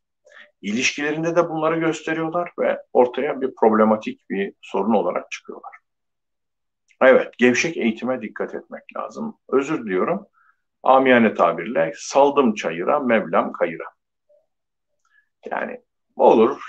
İlişkilerinde 0.61 1.35
de 1.35 1.49
bunları 1.49 1.79
gösteriyorlar 1.79 2.51
ve 2.59 2.79
ortaya 2.93 3.41
bir 3.41 3.55
problematik 3.55 4.29
bir 4.29 4.53
sorun 4.61 4.93
olarak 4.93 5.31
çıkıyorlar. 5.31 5.71
Evet, 7.01 7.37
gevşek 7.37 7.77
eğitime 7.77 8.21
dikkat 8.21 8.55
etmek 8.55 8.83
lazım. 8.97 9.37
Özür 9.49 9.85
diliyorum. 9.85 10.27
Amiyane 10.83 11.33
tabirle 11.33 11.93
saldım 11.95 12.53
çayıra, 12.53 12.99
Mevlam 12.99 13.51
kayıra. 13.51 13.85
Yani 15.51 15.81
olur, 16.15 16.61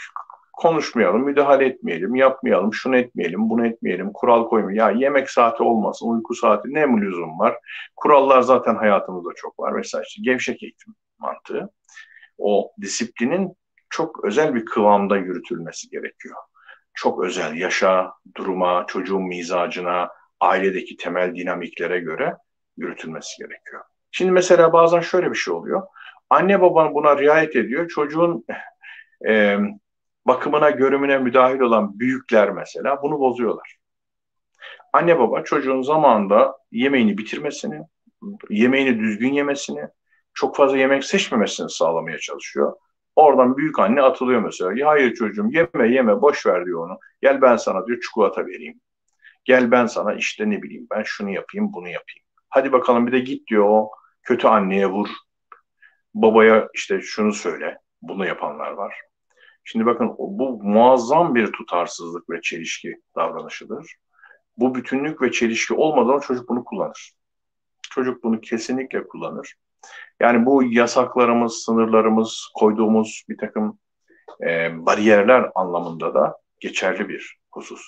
konuşmayalım, 0.61 1.25
müdahale 1.25 1.67
etmeyelim, 1.67 2.15
yapmayalım, 2.15 2.75
şunu 2.75 2.97
etmeyelim, 2.97 3.51
bunu 3.51 3.67
etmeyelim, 3.67 4.13
kural 4.13 4.49
koymayalım. 4.49 4.95
Ya 4.95 5.01
yemek 5.01 5.31
saati 5.31 5.63
olmasın, 5.63 6.09
uyku 6.09 6.35
saati 6.35 6.75
ne 6.75 6.87
mi 6.87 7.01
lüzum 7.01 7.39
var? 7.39 7.57
Kurallar 7.97 8.43
zaten 8.43 8.75
hayatımızda 8.75 9.31
çok 9.37 9.59
var. 9.61 9.73
Mesela 9.73 10.03
işte 10.03 10.23
gevşek 10.25 10.63
eğitim 10.63 10.95
mantığı. 11.19 11.71
O 12.39 12.73
disiplinin 12.81 13.53
çok 13.91 14.25
özel 14.25 14.55
bir 14.55 14.65
kıvamda 14.65 15.17
yürütülmesi 15.17 15.91
gerekiyor. 15.91 16.37
Çok 16.95 17.25
özel, 17.25 17.55
yaşa, 17.55 18.13
duruma, 18.37 18.85
çocuğun 18.89 19.23
mizacına, 19.23 20.09
ailedeki 20.41 20.97
temel 20.97 21.35
dinamiklere 21.35 22.01
göre 22.01 22.37
yürütülmesi 22.77 23.39
gerekiyor. 23.39 23.83
Şimdi 24.11 24.31
mesela 24.31 24.73
bazen 24.73 25.01
şöyle 25.01 25.31
bir 25.31 25.37
şey 25.37 25.55
oluyor. 25.55 25.83
Anne 26.31 26.61
baba 26.61 26.95
buna 26.95 27.19
riayet 27.19 27.57
ediyor. 27.57 27.89
Çocuğun 27.89 28.45
e, 29.29 29.59
bakımına, 30.27 30.71
görümüne 30.71 31.19
müdahil 31.19 31.61
olan 31.61 31.99
büyükler 31.99 32.51
mesela 32.51 33.03
bunu 33.03 33.19
bozuyorlar. 33.19 33.77
Anne 34.93 35.19
baba 35.19 35.43
çocuğun 35.43 35.83
zamanında 35.83 36.57
yemeğini 36.73 37.19
bitirmesini, 37.19 37.81
yemeğini 38.51 38.99
düzgün 38.99 39.33
yemesini, 39.33 39.89
çok 40.35 40.57
fazla 40.57 40.79
yemek 40.79 41.05
seçmemesini 41.05 41.71
sağlamaya 41.71 42.19
çalışıyor. 42.19 42.77
Oradan 43.17 43.57
büyük 43.57 43.79
anne 43.79 44.03
atılıyor 44.03 44.41
mesela. 44.41 44.73
Ya 44.77 44.89
hayır 44.89 45.15
çocuğum 45.15 45.49
yeme 45.51 45.95
yeme 45.95 46.23
boş 46.23 46.47
ver 46.47 46.67
diyor 46.67 46.87
onu. 46.89 46.99
Gel 47.23 47.43
ben 47.43 47.57
sana 47.57 47.87
diyor 47.87 48.01
çikolata 48.01 48.47
vereyim. 48.47 48.81
Gel 49.45 49.71
ben 49.71 49.87
sana 49.87 50.15
işte 50.15 50.51
ne 50.51 50.63
bileyim 50.63 50.87
ben 50.91 51.03
şunu 51.03 51.31
yapayım 51.31 51.73
bunu 51.73 51.89
yapayım. 51.89 52.27
Hadi 52.49 52.73
bakalım 52.73 53.07
bir 53.07 53.13
de 53.13 53.21
git 53.21 53.49
diyor 53.49 53.65
o 53.69 53.91
kötü 54.23 54.49
anneye 54.49 54.87
vur. 54.87 55.09
Babaya 56.15 56.69
işte 56.75 57.01
şunu 57.01 57.33
söyle. 57.33 57.79
Bunu 58.03 58.27
yapanlar 58.27 58.71
var. 58.71 59.10
Şimdi 59.73 59.87
bakın 59.87 60.15
bu 60.19 60.63
muazzam 60.63 61.35
bir 61.35 61.53
tutarsızlık 61.53 62.31
ve 62.31 62.41
çelişki 62.41 63.01
davranışıdır. 63.17 63.97
Bu 64.57 64.75
bütünlük 64.75 65.23
ve 65.23 65.33
çelişki 65.33 65.75
olmadan 65.75 66.21
çocuk 66.21 66.49
bunu 66.49 66.65
kullanır. 66.65 67.13
Çocuk 67.91 68.25
bunu 68.25 68.41
kesinlikle 68.41 69.09
kullanır. 69.09 69.55
Yani 70.21 70.47
bu 70.47 70.63
yasaklarımız, 70.63 71.55
sınırlarımız, 71.55 72.51
koyduğumuz 72.55 73.25
bir 73.29 73.39
takım 73.39 73.79
e, 74.43 74.71
bariyerler 74.87 75.51
anlamında 75.55 76.15
da 76.15 76.39
geçerli 76.61 77.09
bir 77.09 77.39
husus. 77.53 77.83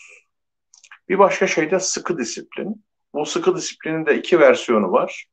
Bir 1.08 1.18
başka 1.18 1.46
şey 1.46 1.70
de 1.70 1.80
sıkı 1.80 2.18
disiplin. 2.18 2.84
Bu 3.14 3.26
sıkı 3.26 3.56
disiplinin 3.56 4.06
de 4.06 4.18
iki 4.18 4.40
versiyonu 4.40 4.92
var. 4.92 5.26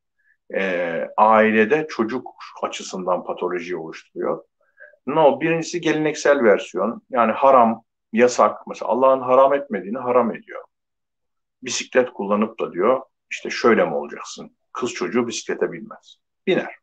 E, 0.53 1.05
ailede 1.17 1.87
çocuk 1.89 2.27
açısından 2.63 3.23
patoloji 3.23 3.77
oluşturuyor. 3.77 4.43
No, 5.15 5.41
birincisi 5.41 5.81
geleneksel 5.81 6.43
versiyon. 6.43 7.01
Yani 7.09 7.31
haram, 7.31 7.83
yasak. 8.13 8.67
Mesela 8.67 8.89
Allah'ın 8.91 9.21
haram 9.21 9.53
etmediğini 9.53 9.97
haram 9.97 10.35
ediyor. 10.35 10.63
Bisiklet 11.63 12.13
kullanıp 12.13 12.59
da 12.59 12.73
diyor 12.73 13.01
işte 13.31 13.49
şöyle 13.49 13.85
mi 13.85 13.95
olacaksın? 13.95 14.57
Kız 14.73 14.93
çocuğu 14.93 15.27
bisiklete 15.27 15.71
binmez. 15.71 16.17
Biner. 16.47 16.75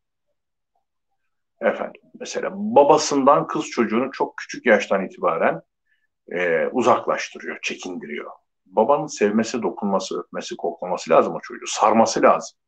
Efendim 1.61 2.01
mesela 2.21 2.51
babasından 2.55 3.47
kız 3.47 3.67
çocuğunu 3.71 4.13
çok 4.13 4.37
küçük 4.37 4.67
yaştan 4.67 5.05
itibaren 5.05 5.63
e, 6.33 6.67
uzaklaştırıyor, 6.67 7.59
çekindiriyor. 7.63 8.31
Babanın 8.67 9.07
sevmesi, 9.07 9.63
dokunması, 9.63 10.21
öpmesi, 10.21 10.57
koklaması 10.57 11.11
lazım 11.11 11.35
o 11.35 11.41
çocuğu. 11.41 11.67
Sarması 11.67 12.23
lazım. 12.23 12.59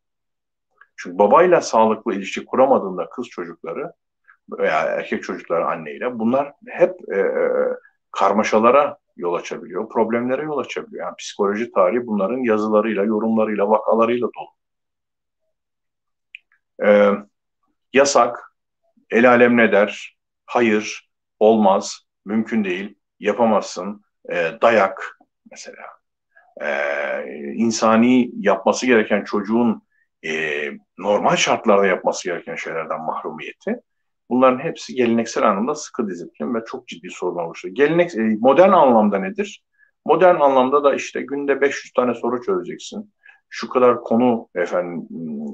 Çünkü 0.96 1.18
babayla 1.18 1.60
sağlıklı 1.60 2.14
ilişki 2.14 2.44
kuramadığında 2.44 3.08
kız 3.10 3.26
çocukları 3.28 3.92
veya 4.50 4.80
erkek 4.80 5.22
çocuklar 5.22 5.60
anneyle 5.60 6.18
bunlar 6.18 6.52
hep 6.66 7.12
e, 7.12 7.18
e, 7.18 7.42
karmaşalara 8.12 8.98
yol 9.16 9.34
açabiliyor, 9.34 9.88
problemlere 9.88 10.42
yol 10.42 10.58
açabiliyor. 10.58 11.04
Yani 11.04 11.16
psikoloji 11.16 11.72
tarihi 11.72 12.06
bunların 12.06 12.38
yazılarıyla, 12.38 13.04
yorumlarıyla, 13.04 13.70
vakalarıyla 13.70 14.26
dolu. 14.26 14.58
Ee, 16.84 17.12
yasak, 17.92 18.52
el 19.10 19.30
alem 19.30 19.56
ne 19.56 19.72
der, 19.72 20.16
hayır, 20.46 21.10
olmaz, 21.38 22.06
mümkün 22.24 22.64
değil, 22.64 22.98
yapamazsın, 23.20 24.04
e, 24.30 24.52
dayak 24.62 25.18
mesela. 25.50 25.86
E, 26.60 27.52
insani 27.54 28.30
yapması 28.40 28.86
gereken 28.86 29.24
çocuğun 29.24 29.82
e, 30.26 30.62
normal 30.98 31.36
şartlarda 31.36 31.86
yapması 31.86 32.28
gereken 32.28 32.54
şeylerden 32.54 33.00
mahrumiyeti 33.00 33.80
Bunların 34.30 34.58
hepsi 34.58 34.94
geleneksel 34.94 35.48
anlamda 35.50 35.74
sıkı 35.74 36.08
disiplin 36.08 36.54
ve 36.54 36.58
çok 36.66 36.88
ciddi 36.88 37.08
sorun 37.10 37.38
oluşturuyor. 37.38 37.76
Gelenek, 37.76 38.14
e, 38.14 38.36
modern 38.40 38.72
anlamda 38.72 39.18
nedir? 39.18 39.64
Modern 40.04 40.40
anlamda 40.40 40.84
da 40.84 40.94
işte 40.94 41.22
günde 41.22 41.60
500 41.60 41.92
tane 41.92 42.14
soru 42.14 42.42
çözeceksin. 42.42 43.12
Şu 43.48 43.68
kadar 43.68 44.00
konu 44.00 44.48
efendim 44.54 45.08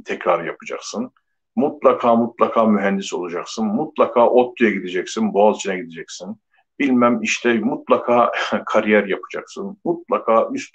tekrar 0.04 0.44
yapacaksın. 0.44 1.12
Mutlaka 1.56 2.16
mutlaka 2.16 2.64
mühendis 2.64 3.12
olacaksın. 3.14 3.66
Mutlaka 3.66 4.28
ODTÜ'ye 4.28 4.70
gideceksin, 4.70 5.34
Boğaziçi'ne 5.34 5.76
gideceksin. 5.76 6.36
Bilmem 6.78 7.22
işte 7.22 7.58
mutlaka 7.58 8.32
kariyer 8.66 9.04
yapacaksın. 9.04 9.78
Mutlaka 9.84 10.48
üst 10.52 10.74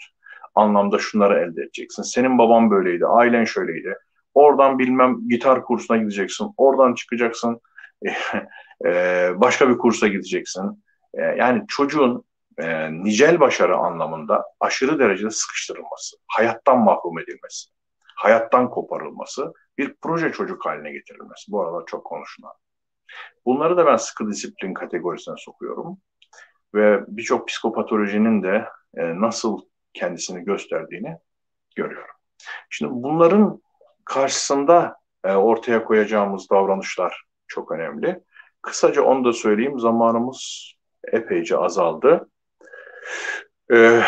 anlamda 0.55 0.99
şunları 0.99 1.39
elde 1.39 1.61
edeceksin. 1.61 2.03
Senin 2.03 2.37
baban 2.37 2.71
böyleydi, 2.71 3.05
ailen 3.05 3.45
şöyleydi. 3.45 3.95
Oradan 4.33 4.79
bilmem 4.79 5.27
gitar 5.29 5.63
kursuna 5.63 5.97
gideceksin. 5.97 6.53
Oradan 6.57 6.93
çıkacaksın. 6.93 7.61
Başka 9.35 9.69
bir 9.69 9.77
kursa 9.77 10.07
gideceksin. 10.07 10.83
Yani 11.13 11.63
çocuğun 11.67 12.23
nicel 12.89 13.39
başarı 13.39 13.77
anlamında 13.77 14.45
aşırı 14.59 14.99
derecede 14.99 15.31
sıkıştırılması, 15.31 16.17
hayattan 16.27 16.79
mahrum 16.79 17.19
edilmesi, 17.19 17.69
hayattan 18.15 18.69
koparılması, 18.69 19.53
bir 19.77 19.95
proje 20.01 20.31
çocuk 20.31 20.65
haline 20.65 20.91
getirilmesi. 20.91 21.51
Bu 21.51 21.61
aralar 21.61 21.83
çok 21.85 22.05
konuşulan. 22.05 22.53
Bunları 23.45 23.77
da 23.77 23.85
ben 23.85 23.95
sıkı 23.95 24.27
disiplin 24.27 24.73
kategorisine 24.73 25.35
sokuyorum. 25.37 25.97
Ve 26.75 27.03
birçok 27.07 27.47
psikopatolojinin 27.47 28.43
de 28.43 28.65
nasıl 28.95 29.61
kendisini 29.93 30.43
gösterdiğini 30.43 31.17
görüyorum. 31.75 32.15
Şimdi 32.69 32.93
bunların 32.93 33.61
karşısında 34.05 34.95
ortaya 35.23 35.83
koyacağımız 35.83 36.49
davranışlar 36.49 37.23
çok 37.49 37.71
önemli. 37.71 38.19
Kısaca 38.61 39.01
onu 39.01 39.25
da 39.25 39.33
söyleyeyim. 39.33 39.79
Zamanımız 39.79 40.73
epeyce 41.11 41.57
azaldı. 41.57 42.29
Ee, 43.73 44.01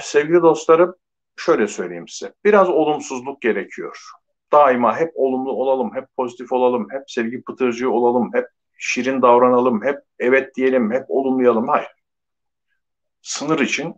sevgili 0.00 0.42
dostlarım, 0.42 0.94
şöyle 1.36 1.68
söyleyeyim 1.68 2.08
size. 2.08 2.32
Biraz 2.44 2.68
olumsuzluk 2.68 3.42
gerekiyor. 3.42 3.98
Daima 4.52 4.98
hep 4.98 5.12
olumlu 5.14 5.52
olalım, 5.52 5.94
hep 5.94 6.04
pozitif 6.16 6.52
olalım, 6.52 6.86
hep 6.90 7.02
sevgi 7.06 7.42
pıtırcığı 7.42 7.90
olalım, 7.90 8.30
hep 8.34 8.46
şirin 8.78 9.22
davranalım, 9.22 9.84
hep 9.84 9.98
evet 10.18 10.54
diyelim, 10.54 10.92
hep 10.92 11.04
olumlayalım. 11.08 11.68
Hayır. 11.68 11.88
Sınır 13.22 13.58
için 13.58 13.94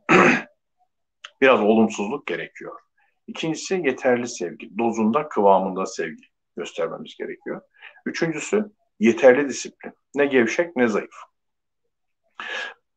biraz 1.40 1.60
olumsuzluk 1.60 2.26
gerekiyor. 2.26 2.80
İkincisi 3.26 3.82
yeterli 3.84 4.28
sevgi. 4.28 4.78
Dozunda, 4.78 5.28
kıvamında 5.28 5.86
sevgi 5.86 6.35
göstermemiz 6.56 7.16
gerekiyor. 7.16 7.60
Üçüncüsü 8.06 8.70
yeterli 9.00 9.48
disiplin. 9.48 9.92
Ne 10.14 10.26
gevşek 10.26 10.76
ne 10.76 10.88
zayıf. 10.88 11.14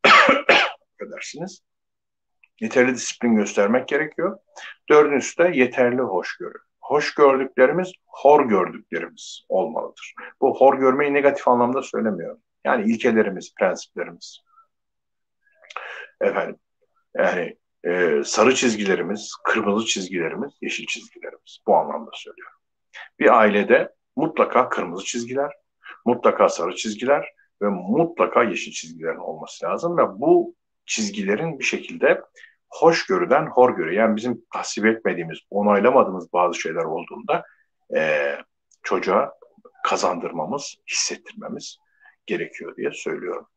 Edersiniz. 1.02 1.62
Yeterli 2.62 2.96
disiplin 2.96 3.36
göstermek 3.36 3.88
gerekiyor. 3.88 4.40
Dördüncüsü 4.90 5.44
de 5.44 5.52
yeterli 5.54 6.02
hoşgörü. 6.02 6.58
Hoş 6.82 7.14
gördüklerimiz, 7.14 7.92
hor 8.08 8.46
gördüklerimiz 8.50 9.46
olmalıdır. 9.50 10.14
Bu 10.42 10.60
hor 10.60 10.80
görmeyi 10.80 11.14
negatif 11.14 11.48
anlamda 11.48 11.82
söylemiyorum. 11.82 12.42
Yani 12.66 12.92
ilkelerimiz, 12.92 13.54
prensiplerimiz. 13.60 14.40
Efendim, 16.22 16.60
yani 17.18 17.58
e, 17.84 18.22
sarı 18.26 18.56
çizgilerimiz, 18.56 19.36
kırmızı 19.44 19.86
çizgilerimiz, 19.86 20.52
yeşil 20.62 20.86
çizgilerimiz. 20.86 21.60
Bu 21.68 21.76
anlamda 21.76 22.12
söylüyorum. 22.14 22.59
Bir 23.20 23.40
ailede 23.40 23.94
mutlaka 24.16 24.70
kırmızı 24.70 25.06
çizgiler, 25.06 25.52
mutlaka 26.06 26.50
sarı 26.50 26.76
çizgiler 26.76 27.34
ve 27.62 27.68
mutlaka 27.70 28.44
yeşil 28.44 28.72
çizgilerin 28.72 29.18
olması 29.18 29.66
lazım 29.66 29.98
ve 29.98 30.20
bu 30.20 30.56
çizgilerin 30.86 31.60
bir 31.60 31.64
şekilde 31.64 32.22
hoşgörüden 32.70 33.46
horgörü 33.46 33.96
yani 33.96 34.16
bizim 34.16 34.46
tasvip 34.54 34.86
etmediğimiz, 34.86 35.40
onaylamadığımız 35.50 36.34
bazı 36.34 36.60
şeyler 36.60 36.84
olduğunda 36.84 37.44
e, 37.96 38.36
çocuğa 38.84 39.34
kazandırmamız, 39.84 40.76
hissettirmemiz 40.92 41.78
gerekiyor 42.26 42.76
diye 42.76 42.92
söylüyorum. 42.92 43.48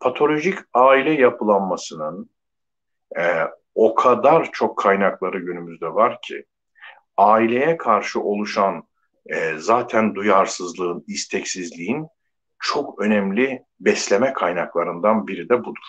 Patolojik 0.00 0.58
aile 0.74 1.12
yapılanmasının 1.12 2.30
e, 3.18 3.22
o 3.74 3.94
kadar 3.94 4.52
çok 4.52 4.78
kaynakları 4.78 5.38
günümüzde 5.38 5.94
var 5.94 6.20
ki 6.22 6.44
aileye 7.16 7.76
karşı 7.76 8.20
oluşan 8.20 8.84
e, 9.26 9.58
zaten 9.58 10.14
duyarsızlığın, 10.14 11.04
isteksizliğin 11.06 12.06
çok 12.60 13.00
önemli 13.00 13.64
besleme 13.80 14.32
kaynaklarından 14.32 15.26
biri 15.26 15.48
de 15.48 15.60
budur. 15.60 15.84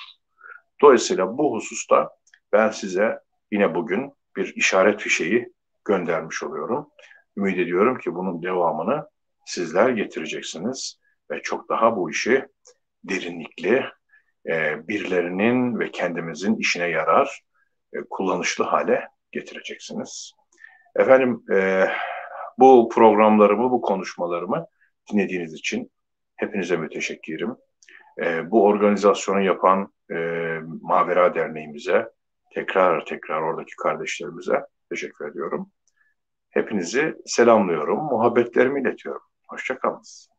Dolayısıyla 0.81 1.37
bu 1.37 1.55
hususta 1.55 2.09
ben 2.51 2.69
size 2.69 3.19
yine 3.51 3.75
bugün 3.75 4.13
bir 4.35 4.53
işaret 4.55 5.01
fişeği 5.01 5.53
göndermiş 5.85 6.43
oluyorum. 6.43 6.89
Ümit 7.37 7.59
ediyorum 7.59 7.97
ki 7.97 8.15
bunun 8.15 8.43
devamını 8.43 9.07
sizler 9.45 9.89
getireceksiniz 9.89 10.99
ve 11.31 11.41
çok 11.41 11.69
daha 11.69 11.97
bu 11.97 12.09
işi 12.09 12.47
derinlikli, 13.03 13.85
e, 14.47 14.87
birilerinin 14.87 15.79
ve 15.79 15.91
kendimizin 15.91 16.55
işine 16.55 16.87
yarar, 16.87 17.41
e, 17.93 17.97
kullanışlı 18.09 18.63
hale 18.63 19.07
getireceksiniz. 19.31 20.31
Efendim, 20.95 21.43
e, 21.53 21.87
bu 22.59 22.89
programlarımı, 22.89 23.71
bu 23.71 23.81
konuşmalarımı 23.81 24.65
dinlediğiniz 25.11 25.53
için 25.53 25.91
hepinize 26.35 26.77
müteşekkirim. 26.77 27.55
E, 28.23 28.51
bu 28.51 28.65
organizasyonu 28.65 29.41
yapan 29.41 29.93
e, 30.11 30.15
Mavera 30.81 31.35
Derneğimize, 31.35 32.09
tekrar 32.53 33.05
tekrar 33.05 33.41
oradaki 33.41 33.75
kardeşlerimize 33.75 34.65
teşekkür 34.89 35.29
ediyorum. 35.29 35.71
Hepinizi 36.49 37.15
selamlıyorum, 37.25 37.97
muhabbetlerimi 37.97 38.81
iletiyorum. 38.81 39.21
Hoşçakalınız. 39.47 40.32